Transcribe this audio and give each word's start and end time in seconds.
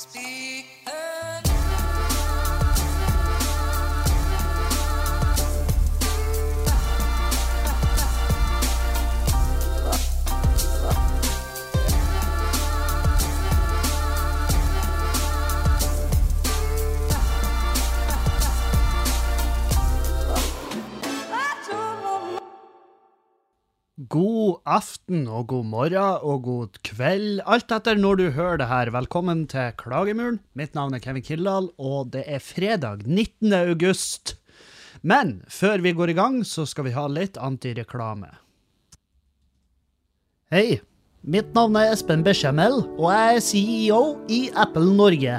Speak 0.00 0.49
God 24.50 24.64
aften 24.66 25.28
og 25.30 25.44
god 25.52 25.66
morgen 25.70 26.22
og 26.26 26.40
god 26.42 26.78
kveld, 26.82 27.42
alt 27.46 27.70
etter 27.70 27.98
når 28.00 28.16
du 28.18 28.22
hører 28.34 28.58
det 28.58 28.66
her. 28.66 28.88
Velkommen 28.90 29.44
til 29.46 29.68
Klagemuren. 29.78 30.40
Mitt 30.58 30.74
navn 30.74 30.96
er 30.96 31.02
Kevin 31.04 31.22
Kildahl, 31.22 31.68
og 31.78 32.10
det 32.16 32.24
er 32.26 32.42
fredag 32.42 33.04
19. 33.06 33.52
august. 33.54 34.34
Men 35.06 35.44
før 35.46 35.84
vi 35.84 35.92
går 35.94 36.10
i 36.10 36.16
gang, 36.18 36.40
så 36.42 36.64
skal 36.66 36.88
vi 36.88 36.94
ha 36.96 37.04
litt 37.06 37.38
antireklame. 37.38 38.32
Hei, 40.50 40.80
mitt 41.22 41.54
navn 41.54 41.78
er 41.78 41.92
Espen 41.92 42.26
Bechamel, 42.26 42.80
og 42.98 43.06
jeg 43.12 43.36
er 43.36 43.46
CEO 43.52 44.02
i 44.26 44.40
Apple 44.50 44.96
Norge. 44.98 45.38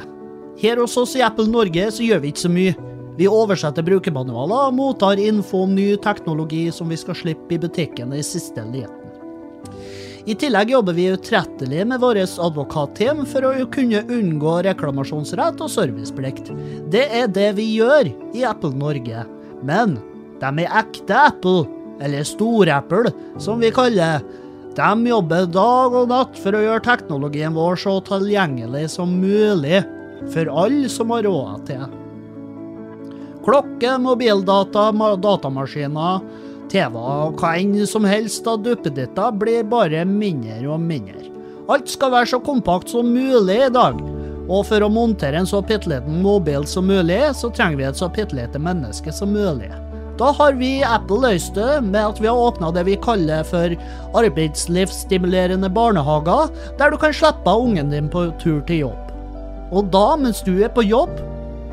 Her 0.61 0.79
hos 0.85 0.95
oss 1.01 1.17
i 1.19 1.25
Apple 1.25 1.51
Norge 1.51 1.89
så 1.91 2.07
gjør 2.07 2.23
vi 2.23 2.31
ikke 2.31 2.45
så 2.45 2.53
mye. 2.53 2.77
Vi 3.19 3.27
oversetter 3.27 3.83
brukermanualer 3.83 4.71
og 4.71 4.79
mottar 4.79 5.19
info 5.19 5.65
om 5.65 5.75
ny 5.75 5.91
teknologi 5.99 6.69
som 6.71 6.87
vi 6.87 7.01
skal 7.01 7.19
slippe 7.25 7.57
i 7.57 7.59
butikken 7.59 8.15
i 8.15 8.23
siste 8.23 8.63
liten. 8.71 9.00
I 10.25 10.35
tillegg 10.37 10.69
jobber 10.69 10.93
vi 10.93 11.07
utrettelig 11.09 11.85
med 11.87 12.01
vårt 12.01 12.37
advokatteam 12.39 13.23
for 13.25 13.47
å 13.47 13.53
kunne 13.73 14.03
unngå 14.05 14.59
reklamasjonsrett 14.67 15.61
og 15.63 15.71
serviceplikt. 15.73 16.51
Det 16.93 17.07
er 17.09 17.31
det 17.33 17.49
vi 17.57 17.65
gjør 17.79 18.11
i 18.37 18.43
Apple 18.45 18.75
Norge. 18.77 19.23
Men 19.65 19.97
de 20.41 20.51
er 20.65 20.77
ekte 20.83 21.17
Apple, 21.17 21.65
eller 22.01 22.25
Stor-Apple, 22.25 23.13
som 23.41 23.61
vi 23.61 23.73
kaller. 23.73 24.21
De 24.77 25.09
jobber 25.09 25.49
dag 25.51 25.97
og 25.97 26.11
natt 26.13 26.37
for 26.39 26.55
å 26.55 26.61
gjøre 26.63 26.85
teknologien 26.85 27.57
vår 27.57 27.81
så 27.81 27.97
tilgjengelig 28.07 28.85
som 28.93 29.17
mulig 29.21 29.81
for 30.31 30.53
alle 30.63 30.89
som 30.89 31.11
har 31.11 31.25
råd 31.25 31.65
til. 31.67 31.83
Klokke, 33.41 33.97
mobildata, 33.97 34.91
datamaskiner, 35.17 36.21
TV 36.71 36.95
og 36.95 37.41
hva 37.41 37.55
enn 37.59 37.75
som 37.89 38.07
helst 38.07 38.47
av 38.47 38.61
duppeditter 38.63 39.35
blir 39.35 39.67
bare 39.67 40.05
mindre 40.07 40.63
og 40.71 40.79
mindre. 40.79 41.27
Alt 41.71 41.91
skal 41.91 42.13
være 42.15 42.31
så 42.33 42.39
kompakt 42.43 42.91
som 42.91 43.11
mulig 43.11 43.59
i 43.67 43.71
dag. 43.71 43.99
Og 44.51 44.65
for 44.67 44.83
å 44.83 44.89
montere 44.91 45.39
en 45.39 45.47
så 45.47 45.61
pitteliten 45.63 46.19
mobil 46.23 46.65
som 46.67 46.87
mulig, 46.89 47.21
så 47.37 47.51
trenger 47.53 47.79
vi 47.79 47.87
et 47.87 47.99
så 47.99 48.09
pittelite 48.11 48.59
menneske 48.59 49.13
som 49.15 49.31
mulig. 49.31 49.69
Da 50.19 50.31
har 50.37 50.57
vi 50.59 50.83
Apple 50.85 51.21
løst 51.23 51.55
det 51.55 51.79
med 51.85 52.01
at 52.01 52.19
vi 52.21 52.27
har 52.29 52.37
åpna 52.37 52.69
det 52.75 52.83
vi 52.89 52.97
kaller 53.01 53.45
for 53.47 53.73
arbeidslivsstimulerende 54.19 55.69
barnehager, 55.71 56.51
der 56.77 56.91
du 56.91 56.99
kan 57.01 57.15
slippe 57.15 57.55
ungen 57.63 57.93
din 57.93 58.09
på 58.11 58.27
tur 58.41 58.59
til 58.67 58.87
jobb. 58.87 59.13
Og 59.71 59.87
da, 59.93 60.17
mens 60.19 60.43
du 60.43 60.57
er 60.59 60.73
på 60.73 60.83
jobb, 60.83 61.15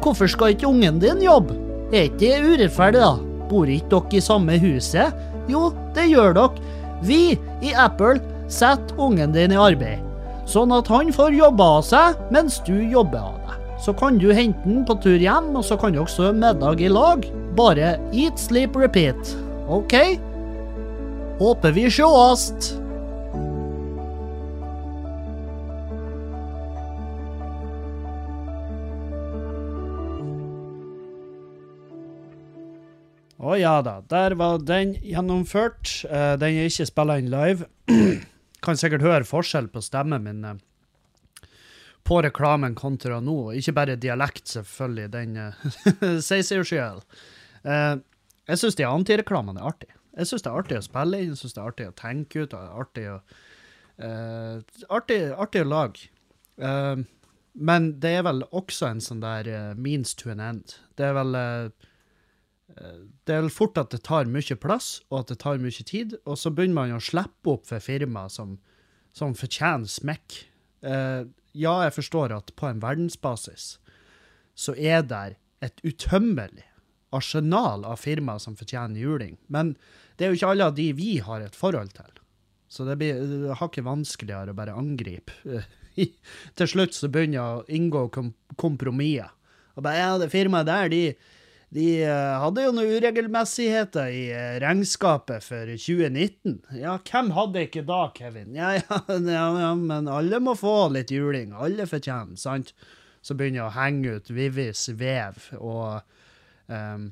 hvorfor 0.05 0.31
skal 0.31 0.55
ikke 0.55 0.71
ungen 0.71 1.03
din 1.03 1.25
jobbe? 1.25 1.59
Er 1.91 2.07
ikke 2.07 2.21
det 2.23 2.45
urettferdig, 2.47 3.03
da? 3.03 3.28
Bor 3.49 3.71
ikke 3.71 3.89
dere 3.95 4.19
i 4.19 4.25
samme 4.25 4.59
huset? 4.63 5.15
Jo, 5.49 5.71
det 5.97 6.09
gjør 6.11 6.37
dere. 6.37 6.75
Vi 7.05 7.39
i 7.65 7.73
Apple 7.79 8.19
setter 8.51 8.99
ungen 9.01 9.33
din 9.33 9.55
i 9.55 9.61
arbeid, 9.61 10.03
sånn 10.49 10.73
at 10.75 10.89
han 10.91 11.13
får 11.15 11.37
jobbe 11.37 11.69
av 11.79 11.85
seg 11.87 12.19
mens 12.35 12.59
du 12.67 12.75
jobber 12.75 13.23
av 13.23 13.37
deg. 13.45 13.55
Så 13.79 13.95
kan 13.95 14.19
du 14.19 14.33
hente 14.35 14.65
han 14.67 14.83
på 14.89 14.97
tur 15.05 15.21
hjem, 15.23 15.53
og 15.55 15.63
så 15.65 15.79
kan 15.79 15.95
dere 15.95 16.03
også 16.09 16.33
middag 16.35 16.83
i 16.83 16.91
lag. 16.91 17.23
Bare 17.59 17.95
eat, 18.11 18.41
sleep, 18.43 18.75
repeat. 18.77 19.37
OK? 19.71 19.95
Håper 21.39 21.77
vi 21.77 21.87
sjåast. 21.93 22.73
Å 33.49 33.57
ja 33.57 33.79
da, 33.81 34.01
der 34.11 34.37
var 34.37 34.61
den 34.61 34.97
gjennomført. 35.01 36.03
Uh, 36.05 36.35
den 36.41 36.59
er 36.59 36.69
ikke 36.69 36.89
spilla 36.91 37.19
inn 37.21 37.31
live. 37.33 37.69
kan 38.65 38.77
sikkert 38.77 39.07
høre 39.07 39.25
forskjell 39.25 39.71
på 39.73 39.81
stemmen 39.85 40.27
min 40.27 40.45
uh, 40.45 40.57
på 42.09 42.23
reklamen 42.25 42.75
kontra 42.79 43.21
nå. 43.21 43.53
Ikke 43.59 43.75
bare 43.77 43.99
dialekt, 44.01 44.47
selvfølgelig. 44.49 45.11
Den 45.13 45.37
eh, 45.43 45.67
sier 46.25 46.45
seg 46.47 46.63
jo 46.63 46.69
sjøl. 46.71 47.03
Eh, 47.69 48.01
jeg 48.49 48.63
syns 48.63 48.79
de 48.79 48.87
antireklamene 48.89 49.61
er 49.61 49.69
artig. 49.75 49.91
Jeg 50.17 50.31
syns 50.31 50.47
det 50.47 50.51
er 50.51 50.63
artig 50.63 50.79
å 50.79 50.87
spille 50.87 51.21
inn, 51.21 51.35
jeg 51.35 51.41
syns 51.43 51.55
det 51.55 51.61
er 51.61 51.69
artig 51.69 51.91
å 51.91 51.97
tenke 51.99 52.43
ut, 52.43 52.57
og 52.57 52.81
artig 52.83 53.05
å 53.13 53.19
uh, 54.03 54.57
artig, 54.97 55.19
artig 55.37 55.63
å 55.63 55.69
lage. 55.69 56.09
Uh, 56.59 57.05
men 57.55 57.91
det 58.03 58.15
er 58.17 58.25
vel 58.27 58.43
også 58.49 58.89
en 58.89 59.03
sånn 59.05 59.21
der 59.23 59.51
uh, 59.53 59.77
means 59.79 60.17
to 60.19 60.33
an 60.33 60.43
end. 60.43 60.75
Det 60.99 61.07
er 61.11 61.15
vel 61.15 61.39
eh, 61.39 61.88
det 62.79 63.35
er 63.35 63.43
vel 63.43 63.53
fort 63.53 63.79
at 63.81 63.91
det 63.95 64.03
tar 64.07 64.29
mye 64.31 64.57
plass, 64.61 65.01
og 65.11 65.23
at 65.23 65.33
det 65.33 65.41
tar 65.43 65.61
mye 65.63 65.85
tid, 65.87 66.17
og 66.25 66.39
så 66.39 66.53
begynner 66.55 66.79
man 66.79 66.97
å 66.97 67.03
slippe 67.03 67.55
opp 67.55 67.67
for 67.69 67.83
firmaer 67.83 68.33
som, 68.33 68.57
som 69.17 69.35
fortjener 69.37 69.91
smekk. 69.91 70.39
Eh, 70.87 71.23
ja, 71.59 71.75
jeg 71.87 71.97
forstår 71.97 72.35
at 72.37 72.55
på 72.59 72.69
en 72.69 72.83
verdensbasis 72.83 73.77
så 74.59 74.75
er 74.75 75.05
der 75.07 75.37
et 75.65 75.81
utømmelig 75.87 76.67
arsenal 77.15 77.87
av 77.89 78.03
firmaer 78.03 78.43
som 78.43 78.57
fortjener 78.59 79.01
juling, 79.01 79.39
men 79.49 79.75
det 80.19 80.27
er 80.27 80.33
jo 80.33 80.41
ikke 80.41 80.53
alle 80.53 80.69
av 80.71 80.77
de 80.77 80.91
vi 80.99 81.19
har 81.25 81.43
et 81.43 81.57
forhold 81.57 81.95
til. 81.97 82.11
Så 82.69 82.85
det 82.85 82.99
blir 83.01 83.17
det 83.17 83.57
har 83.57 83.71
ikke 83.71 83.87
vanskeligere 83.87 84.53
å 84.53 84.59
bare 84.59 84.77
angripe. 84.77 85.33
til 86.59 86.69
slutt 86.69 86.95
så 86.95 87.09
begynner 87.11 87.39
jeg 87.39 87.61
å 87.63 87.67
inngå 87.79 88.05
kom 88.15 88.33
kompromisser. 88.61 89.33
Og 89.79 89.85
bare, 89.87 90.01
ja, 90.03 90.15
det 90.21 90.33
firmaet 90.33 90.67
der, 90.67 90.91
de, 90.91 91.03
de 91.75 91.87
eh, 92.01 92.35
hadde 92.41 92.63
jo 92.65 92.71
noen 92.73 92.95
uregelmessigheter 92.97 94.09
i 94.09 94.23
eh, 94.33 94.55
regnskapet 94.63 95.45
for 95.45 95.69
2019. 95.69 96.55
Ja, 96.81 96.95
hvem 97.05 97.33
hadde 97.37 97.67
ikke 97.67 97.85
da, 97.89 98.07
Kevin? 98.17 98.55
Ja, 98.57 98.71
ja, 98.79 99.01
ja, 99.09 99.49
ja, 99.61 99.73
men 99.77 100.09
alle 100.09 100.41
må 100.41 100.57
få 100.57 100.89
litt 100.95 101.13
juling. 101.13 101.53
Alle 101.53 101.85
fortjener, 101.91 102.39
sant? 102.41 102.73
Så 103.21 103.37
begynner 103.37 103.61
jeg 103.61 103.67
å 103.67 103.77
henge 103.77 104.17
ut 104.17 104.33
Vivis 104.33 104.87
vev 104.97 105.51
og 105.59 106.01
um, 106.73 107.11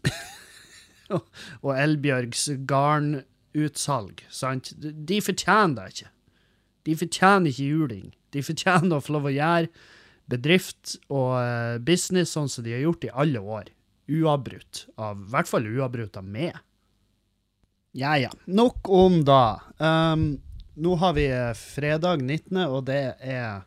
og 1.66 1.72
Elbjørgs 1.76 2.46
garnutsalg, 2.64 4.24
sant? 4.32 4.72
De 4.80 5.20
fortjener 5.20 5.76
det 5.76 5.88
ikke. 5.92 6.12
De 6.88 6.96
fortjener 6.98 7.52
ikke 7.52 7.68
juling. 7.68 8.08
De 8.32 8.40
fortjener 8.46 8.96
å 8.96 9.04
få 9.04 9.18
lov 9.18 9.28
å 9.28 9.34
gjøre 9.36 9.68
bedrift 10.32 10.96
og 11.12 11.36
eh, 11.42 11.76
business 11.84 12.32
sånn 12.32 12.48
som 12.48 12.64
de 12.64 12.72
har 12.72 12.86
gjort 12.86 13.04
i 13.04 13.12
alle 13.12 13.42
år. 13.42 13.68
Uavbrutt. 14.10 14.86
Av, 14.96 15.20
I 15.20 15.32
hvert 15.34 15.50
fall 15.50 15.68
uavbrutt 15.70 16.16
av 16.18 16.26
meg. 16.26 16.56
Ja, 17.92 18.16
ja. 18.18 18.30
Nok 18.48 18.88
om 18.88 19.20
da. 19.24 19.60
Um, 19.78 20.40
nå 20.74 20.94
har 20.96 21.12
vi 21.18 21.26
eh, 21.28 21.52
fredag 21.58 22.22
19., 22.24 22.56
og 22.64 22.86
det 22.88 23.02
er 23.20 23.66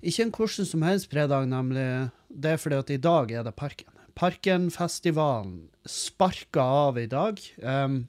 ikke 0.00 0.24
en 0.24 0.32
hvordan 0.32 0.68
som 0.68 0.84
helst 0.86 1.10
fredag, 1.12 1.48
nemlig. 1.50 1.84
Det 2.28 2.54
er 2.54 2.60
fordi 2.60 2.80
at 2.80 2.92
i 2.94 3.00
dag 3.00 3.32
er 3.32 3.44
det 3.46 3.56
Parken. 3.56 3.92
Parkenfestivalen 4.16 5.66
sparka 5.84 6.62
av 6.62 6.98
i 6.98 7.06
dag. 7.06 7.40
Um, 7.60 8.06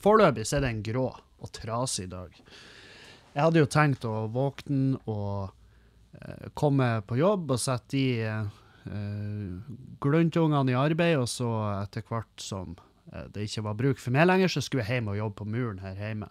Foreløpig 0.00 0.46
er 0.54 0.62
det 0.64 0.70
en 0.70 0.84
grå 0.86 1.08
og 1.12 1.50
trasig 1.52 2.06
dag. 2.08 2.32
Jeg 3.34 3.42
hadde 3.42 3.60
jo 3.60 3.68
tenkt 3.68 4.06
å 4.08 4.28
våkne 4.32 4.96
og 5.04 5.50
uh, 5.50 6.46
komme 6.56 6.88
på 7.04 7.18
jobb 7.20 7.52
og 7.52 7.60
sette 7.60 7.92
de 7.92 8.06
eh, 8.88 9.74
gluntungene 10.02 10.72
i 10.72 10.78
arbeid, 10.78 11.18
og 11.20 11.28
så 11.30 11.48
etter 11.78 12.04
hvert 12.08 12.42
som 12.42 12.76
eh, 13.12 13.28
det 13.34 13.48
ikke 13.48 13.64
var 13.68 13.78
bruk 13.78 14.02
for 14.02 14.14
meg 14.14 14.28
lenger, 14.28 14.52
så 14.52 14.64
skulle 14.64 14.86
jeg 14.86 14.98
hjem 14.98 15.12
og 15.12 15.20
jobbe 15.20 15.40
på 15.40 15.48
muren 15.52 15.82
her 15.84 15.98
hjemme. 15.98 16.30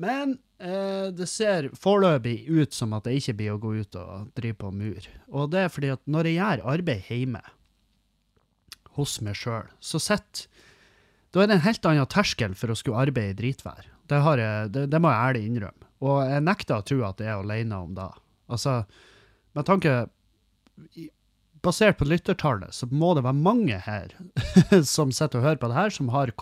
Men 0.00 0.38
eh, 0.58 1.10
det 1.14 1.28
ser 1.30 1.70
foreløpig 1.78 2.48
ut 2.50 2.74
som 2.74 2.94
at 2.96 3.06
jeg 3.06 3.22
ikke 3.22 3.36
blir 3.38 3.54
å 3.54 3.60
gå 3.62 3.74
ut 3.84 3.98
og 4.00 4.32
drive 4.34 4.58
på 4.58 4.72
mur. 4.74 5.10
Og 5.30 5.52
det 5.52 5.64
er 5.64 5.70
fordi 5.72 5.92
at 5.94 6.02
når 6.10 6.30
jeg 6.30 6.40
gjør 6.40 6.64
arbeid 6.74 7.10
hjemme 7.10 7.42
hos 8.98 9.20
meg 9.26 9.38
sjøl, 9.38 9.70
så 9.82 10.02
sitter 10.02 10.50
Da 11.34 11.42
er 11.42 11.48
det 11.50 11.54
en 11.56 11.66
helt 11.66 11.86
annen 11.90 12.06
terskel 12.06 12.52
for 12.54 12.70
å 12.70 12.76
skulle 12.78 13.06
arbeide 13.08 13.34
i 13.34 13.38
dritvær. 13.38 13.88
Det, 14.06 14.18
jeg, 14.38 14.68
det, 14.70 14.84
det 14.92 15.00
må 15.02 15.10
jeg 15.10 15.30
ærlig 15.30 15.46
innrømme. 15.48 15.88
Og 16.04 16.20
jeg 16.28 16.44
nekter 16.46 16.78
å 16.78 16.84
tro 16.86 17.00
at 17.08 17.22
jeg 17.22 17.30
er 17.32 17.40
alene 17.40 17.80
om 17.80 17.96
det. 17.96 18.06
Altså, 18.54 18.74
med 19.56 19.66
tanke 19.66 19.94
Basert 21.64 21.96
på 21.96 22.04
lyttertallet, 22.04 22.74
så 22.76 22.86
må 22.92 23.14
det 23.16 23.24
være 23.24 23.40
mange 23.40 23.78
her 23.86 24.12
som 24.94 25.12
sitter 25.14 25.40
og 25.40 25.46
hører 25.48 25.62
på 25.62 25.70
det 25.72 25.78
her, 25.78 25.94
som 25.96 26.10
har 26.12 26.32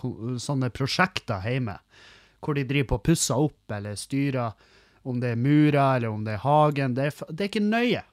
sånne 0.43 0.71
prosjekter 0.75 1.45
hjemme 1.47 1.77
hvor 2.43 2.57
de 2.57 2.65
driver 2.67 2.89
på 2.89 2.99
og 2.99 3.05
pusser 3.07 3.39
opp 3.39 3.71
eller 3.71 3.95
styrer 3.99 4.51
om 5.07 5.19
det 5.19 5.33
er 5.33 5.39
murer, 5.39 5.97
eller 5.97 6.11
om 6.11 6.23
det 6.23 6.37
er 6.37 6.43
hagen. 6.43 6.95
Det 6.95 7.07
er, 7.09 7.15
det 7.29 7.45
er 7.45 7.51
ikke 7.51 7.63
nøye. 7.63 8.03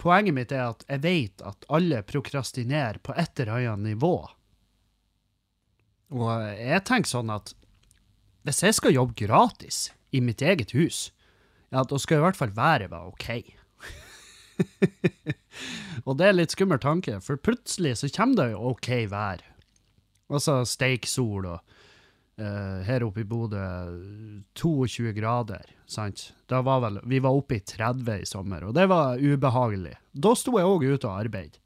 Poenget 0.00 0.36
mitt 0.36 0.52
er 0.54 0.70
at 0.70 0.84
jeg 0.88 1.02
vet 1.04 1.42
at 1.46 1.66
alle 1.68 2.02
prokrastinerer 2.06 3.00
på 3.04 3.14
et 3.18 3.42
eller 3.42 3.72
annet 3.72 3.94
nivå. 3.94 4.14
Og 6.10 6.30
jeg 6.56 6.84
tenker 6.86 7.10
sånn 7.10 7.32
at 7.34 7.54
hvis 8.46 8.62
jeg 8.64 8.78
skal 8.78 8.94
jobbe 8.96 9.18
gratis 9.18 9.90
i 10.16 10.22
mitt 10.24 10.42
eget 10.42 10.72
hus, 10.74 11.10
ja, 11.70 11.84
da 11.84 11.98
skal 12.00 12.18
i 12.18 12.24
hvert 12.24 12.38
fall 12.38 12.54
været 12.56 12.90
være 12.90 13.10
OK. 13.12 13.28
og 16.06 16.16
det 16.20 16.28
er 16.28 16.36
litt 16.36 16.54
skummel 16.54 16.80
tanke, 16.82 17.18
for 17.24 17.40
plutselig 17.40 17.98
så 18.00 18.10
kommer 18.14 18.40
det 18.40 18.48
jo 18.54 18.72
OK 18.72 18.90
vær. 19.10 19.44
Altså 20.30 20.60
steiksol 20.68 21.48
og 21.50 21.58
uh, 22.40 22.80
her 22.86 23.04
oppe 23.06 23.24
i 23.24 23.28
Bodø 23.28 23.62
22 24.58 25.14
grader, 25.16 25.64
sant? 25.90 26.30
Da 26.50 26.62
var 26.66 26.84
vel, 26.86 27.00
vi 27.10 27.22
var 27.22 27.36
oppe 27.36 27.58
i 27.58 27.64
30 27.64 28.22
i 28.22 28.28
sommer, 28.28 28.68
og 28.68 28.76
det 28.78 28.86
var 28.90 29.18
ubehagelig. 29.18 29.96
Da 30.12 30.34
sto 30.38 30.58
jeg 30.58 30.68
òg 30.68 30.86
ute 30.86 31.08
og 31.08 31.16
arbeid. 31.16 31.58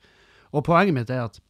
Og 0.54 0.64
poenget 0.66 0.96
mitt 0.96 1.12
er 1.12 1.26
at 1.26 1.40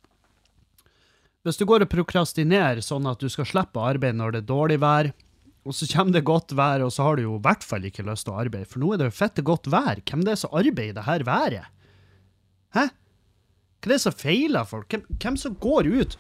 hvis 1.45 1.59
du 1.61 1.67
går 1.69 1.85
og 1.85 1.91
prokrastinerer 1.93 2.81
sånn 2.81 3.05
at 3.11 3.21
du 3.21 3.29
skal 3.29 3.45
slippe 3.45 3.77
å 3.77 3.91
arbeide 3.91 4.17
når 4.17 4.33
det 4.33 4.39
er 4.41 4.49
dårlig 4.49 4.79
vær, 4.81 5.11
og 5.65 5.73
så 5.73 5.89
kommer 5.89 6.13
det 6.13 6.27
godt 6.29 6.53
vær, 6.57 6.83
og 6.85 6.93
så 6.93 7.07
har 7.07 7.17
du 7.17 7.25
jo 7.25 7.39
i 7.39 7.45
hvert 7.45 7.65
fall 7.65 7.87
ikke 7.89 8.05
lyst 8.05 8.27
til 8.27 8.35
å 8.35 8.41
arbeide, 8.43 8.69
for 8.69 8.83
nå 8.83 8.93
er 8.93 9.01
det 9.01 9.09
jo 9.09 9.17
fette 9.17 9.45
godt 9.47 9.71
vær. 9.73 10.03
Hvem 10.05 10.25
det 10.27 10.35
er 10.35 10.41
som 10.43 10.53
arbeider 10.53 10.99
det 10.99 11.07
her 11.07 11.25
været? 11.25 11.71
Hæ? 12.77 12.89
Hva 13.81 13.89
er 13.89 13.95
det 13.95 14.01
som 14.05 14.17
feiler 14.17 14.69
folk? 14.69 14.91
Hvem, 14.93 15.07
hvem 15.21 15.39
som 15.41 15.57
går 15.61 15.89
ut 15.89 16.19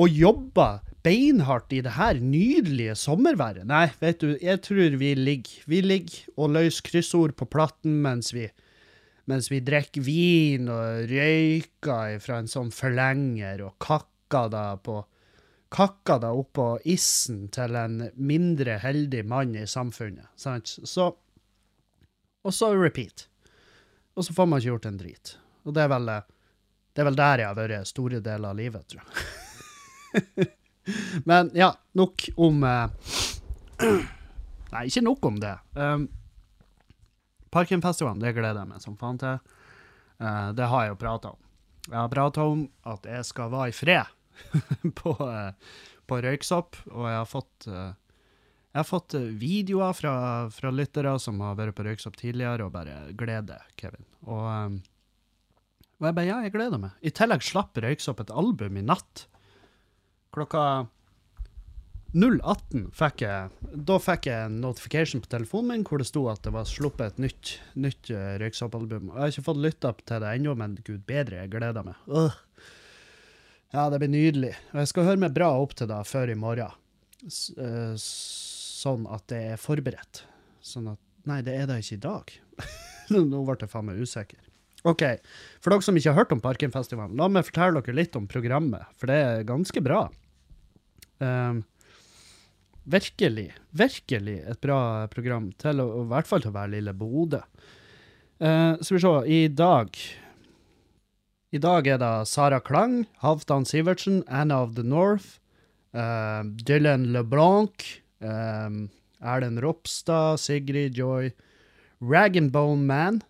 og 0.00 0.12
jobber 0.16 0.80
beinhardt 1.04 1.72
i 1.72 1.80
det 1.84 1.94
her 1.96 2.20
nydelige 2.20 2.96
sommerværet? 3.00 3.64
Nei, 3.68 3.86
vet 4.00 4.20
du, 4.20 4.34
jeg 4.40 4.60
tror 4.64 4.98
vi 5.00 5.14
ligger, 5.16 5.64
vi 5.68 5.80
ligger 5.84 6.36
og 6.36 6.52
løser 6.58 6.84
kryssord 6.90 7.36
på 7.38 7.48
platten 7.48 7.96
mens 8.04 8.32
vi, 8.36 8.50
mens 9.28 9.48
vi 9.52 9.62
drikker 9.64 10.04
vin 10.04 10.68
og 10.72 11.08
røyker 11.08 12.20
fra 12.20 12.42
en 12.42 12.50
sånn 12.50 12.72
forlenger 12.74 13.64
og 13.64 13.78
kakker 13.80 14.52
da 14.52 14.66
på 14.84 15.00
kakka 15.72 16.18
deg 16.20 16.36
oppå 16.36 16.66
issen 16.84 17.46
til 17.52 17.76
en 17.78 18.02
mindre 18.20 18.76
heldig 18.82 19.22
mann 19.28 19.54
i 19.56 19.66
samfunnet. 19.66 20.28
Sant? 20.36 20.68
Så 20.68 21.14
Og 22.42 22.54
så 22.54 22.72
repeat. 22.74 23.28
Og 24.18 24.24
så 24.26 24.34
får 24.34 24.46
man 24.46 24.58
ikke 24.58 24.72
gjort 24.72 24.86
en 24.86 24.96
drit. 24.98 25.36
Og 25.62 25.74
det 25.74 25.84
er 25.84 25.92
vel, 25.92 26.08
det 26.92 27.02
er 27.02 27.06
vel 27.06 27.18
der 27.20 27.38
jeg 27.38 27.46
har 27.46 27.54
vært 27.54 27.88
store 27.88 28.18
deler 28.20 28.50
av 28.50 28.58
livet, 28.58 28.88
tror 28.90 29.04
jeg. 29.06 30.48
Men 31.30 31.52
ja, 31.54 31.70
nok 31.94 32.26
om 32.36 32.64
uh, 32.66 32.90
Nei, 34.72 34.82
ikke 34.88 35.04
nok 35.06 35.28
om 35.30 35.38
det. 35.38 35.54
Um, 35.78 36.08
Parkenfestivalen, 37.54 38.20
det 38.24 38.34
gleder 38.34 38.64
jeg 38.64 38.72
meg 38.72 38.82
som 38.82 38.98
faen 38.98 39.20
til. 39.22 39.38
Uh, 40.18 40.50
det 40.56 40.66
har 40.66 40.88
jeg 40.88 40.96
jo 40.96 40.98
prata 41.04 41.32
om. 41.36 41.40
Jeg 41.86 41.98
har 42.00 42.10
prata 42.10 42.48
om 42.48 42.66
at 42.90 43.06
jeg 43.06 43.28
skal 43.30 43.54
være 43.54 43.70
i 43.70 43.76
fred 43.76 44.18
på, 45.00 45.16
eh, 45.26 45.74
på 46.08 46.20
røyksopp, 46.24 46.78
og 46.92 47.08
jeg 47.08 47.18
har 47.18 47.28
fått 47.28 47.68
eh, 47.70 47.90
jeg 48.72 48.80
har 48.80 48.88
fått 48.88 49.16
eh, 49.18 49.28
videoer 49.40 49.92
fra, 49.96 50.14
fra 50.54 50.72
lyttere 50.72 51.12
som 51.20 51.42
har 51.44 51.58
vært 51.58 51.76
på 51.76 51.84
røyksopp 51.86 52.16
tidligere, 52.20 52.66
og 52.66 52.72
bare 52.76 53.12
gleder, 53.18 53.66
Kevin. 53.76 54.06
Og, 54.24 54.80
og 56.00 56.08
jeg 56.08 56.16
bare, 56.16 56.28
ja, 56.30 56.40
jeg 56.46 56.54
gleder 56.56 56.80
meg. 56.80 56.96
I 57.04 57.12
tillegg 57.14 57.44
slapp 57.44 57.78
røyksopp 57.84 58.24
et 58.24 58.32
album 58.32 58.80
i 58.80 58.86
natt. 58.86 59.26
Klokka 60.32 60.86
018 62.12 62.90
fikk 62.92 63.22
jeg 63.24 63.70
Da 63.88 63.94
fikk 64.00 64.26
jeg 64.28 64.46
en 64.46 64.58
notification 64.60 65.22
på 65.24 65.30
telefonen 65.32 65.70
min 65.70 65.84
hvor 65.88 66.00
det 66.00 66.06
sto 66.10 66.26
at 66.28 66.42
det 66.44 66.52
var 66.52 66.68
sluppet 66.68 67.14
et 67.14 67.20
nytt, 67.24 67.52
nytt 67.76 68.10
Røyksopp-album. 68.40 69.12
Jeg 69.12 69.20
har 69.20 69.32
ikke 69.32 69.46
fått 69.46 69.62
lytta 69.64 69.92
til 70.00 70.24
det 70.24 70.32
ennå, 70.36 70.56
men 70.60 70.76
gud 70.84 71.04
bedre, 71.08 71.40
jeg 71.44 71.52
gleder 71.52 71.86
meg. 71.88 72.00
Åh. 72.08 72.36
Ja, 73.72 73.88
det 73.88 74.02
blir 74.02 74.12
nydelig. 74.12 74.52
Og 74.74 74.82
jeg 74.82 74.90
skal 74.90 75.06
høre 75.08 75.22
meg 75.22 75.34
bra 75.36 75.48
opp 75.56 75.72
til 75.78 75.88
det 75.88 76.02
før 76.04 76.32
i 76.32 76.36
morgen. 76.36 76.76
Eh, 77.24 77.94
sånn 77.96 79.06
at 79.08 79.24
det 79.32 79.40
er 79.54 79.60
forberedt. 79.60 80.26
Sånn 80.64 80.92
at 80.92 81.00
Nei, 81.30 81.38
det 81.46 81.52
er 81.54 81.68
det 81.70 81.76
ikke 81.84 81.94
i 81.94 82.02
dag. 82.02 82.32
Nå 83.14 83.44
ble 83.46 83.54
jeg 83.60 83.70
faen 83.70 83.86
meg 83.86 84.00
usikker. 84.02 84.40
OK. 84.90 85.04
For 85.62 85.70
dere 85.70 85.86
som 85.86 85.98
ikke 85.98 86.10
har 86.10 86.24
hørt 86.24 86.32
om 86.34 86.40
Parkenfestivalen, 86.42 87.14
la 87.14 87.28
meg 87.30 87.46
fortelle 87.46 87.78
dere 87.78 87.94
litt 87.94 88.18
om 88.18 88.26
programmet, 88.26 88.88
for 88.98 89.10
det 89.10 89.18
er 89.22 89.44
ganske 89.46 89.82
bra. 89.86 90.00
Um, 91.22 91.60
virkelig, 92.90 93.52
virkelig 93.70 94.40
et 94.50 94.60
bra 94.66 94.80
program, 95.12 95.52
til 95.62 95.84
å, 95.84 95.86
i 96.02 96.10
hvert 96.10 96.26
fall 96.26 96.42
til 96.42 96.50
å 96.50 96.56
være 96.58 96.74
lille 96.74 96.96
Bodø. 96.98 97.44
Uh, 98.42 98.74
skal 98.82 98.96
vi 98.96 99.04
se, 99.04 99.14
i 99.30 99.40
dag 99.54 100.02
I 101.52 101.58
dag 101.60 101.84
er 101.84 101.98
det 102.00 102.28
Sara 102.30 102.62
Klang, 102.64 103.02
Halvdan 103.20 103.66
Sivertsen, 103.68 104.22
Anna 104.24 104.62
of 104.64 104.70
the 104.72 104.82
North, 104.82 105.36
uh, 105.92 106.40
Dylan 106.64 107.10
LeBlanc, 107.12 107.84
um, 108.24 108.86
Erlend 109.20 109.60
Ropstad, 109.60 110.40
Sigrid 110.40 110.96
Joy, 110.96 111.34
Rag 112.00 112.38
and 112.40 112.54
Bone 112.54 112.86
Man, 112.86 113.20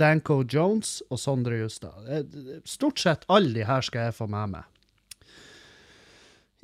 Danko 0.00 0.38
Jones 0.48 1.02
og 1.10 1.20
Sondre 1.20 1.58
Justad. 1.60 2.00
Eh, 2.08 2.24
Stort 2.64 3.00
sett 3.00 3.26
alle 3.28 3.52
de 3.52 3.66
her 3.68 3.84
skal 3.84 4.08
jeg 4.08 4.16
få 4.16 4.28
med 4.32 4.54
meg. 4.54 4.64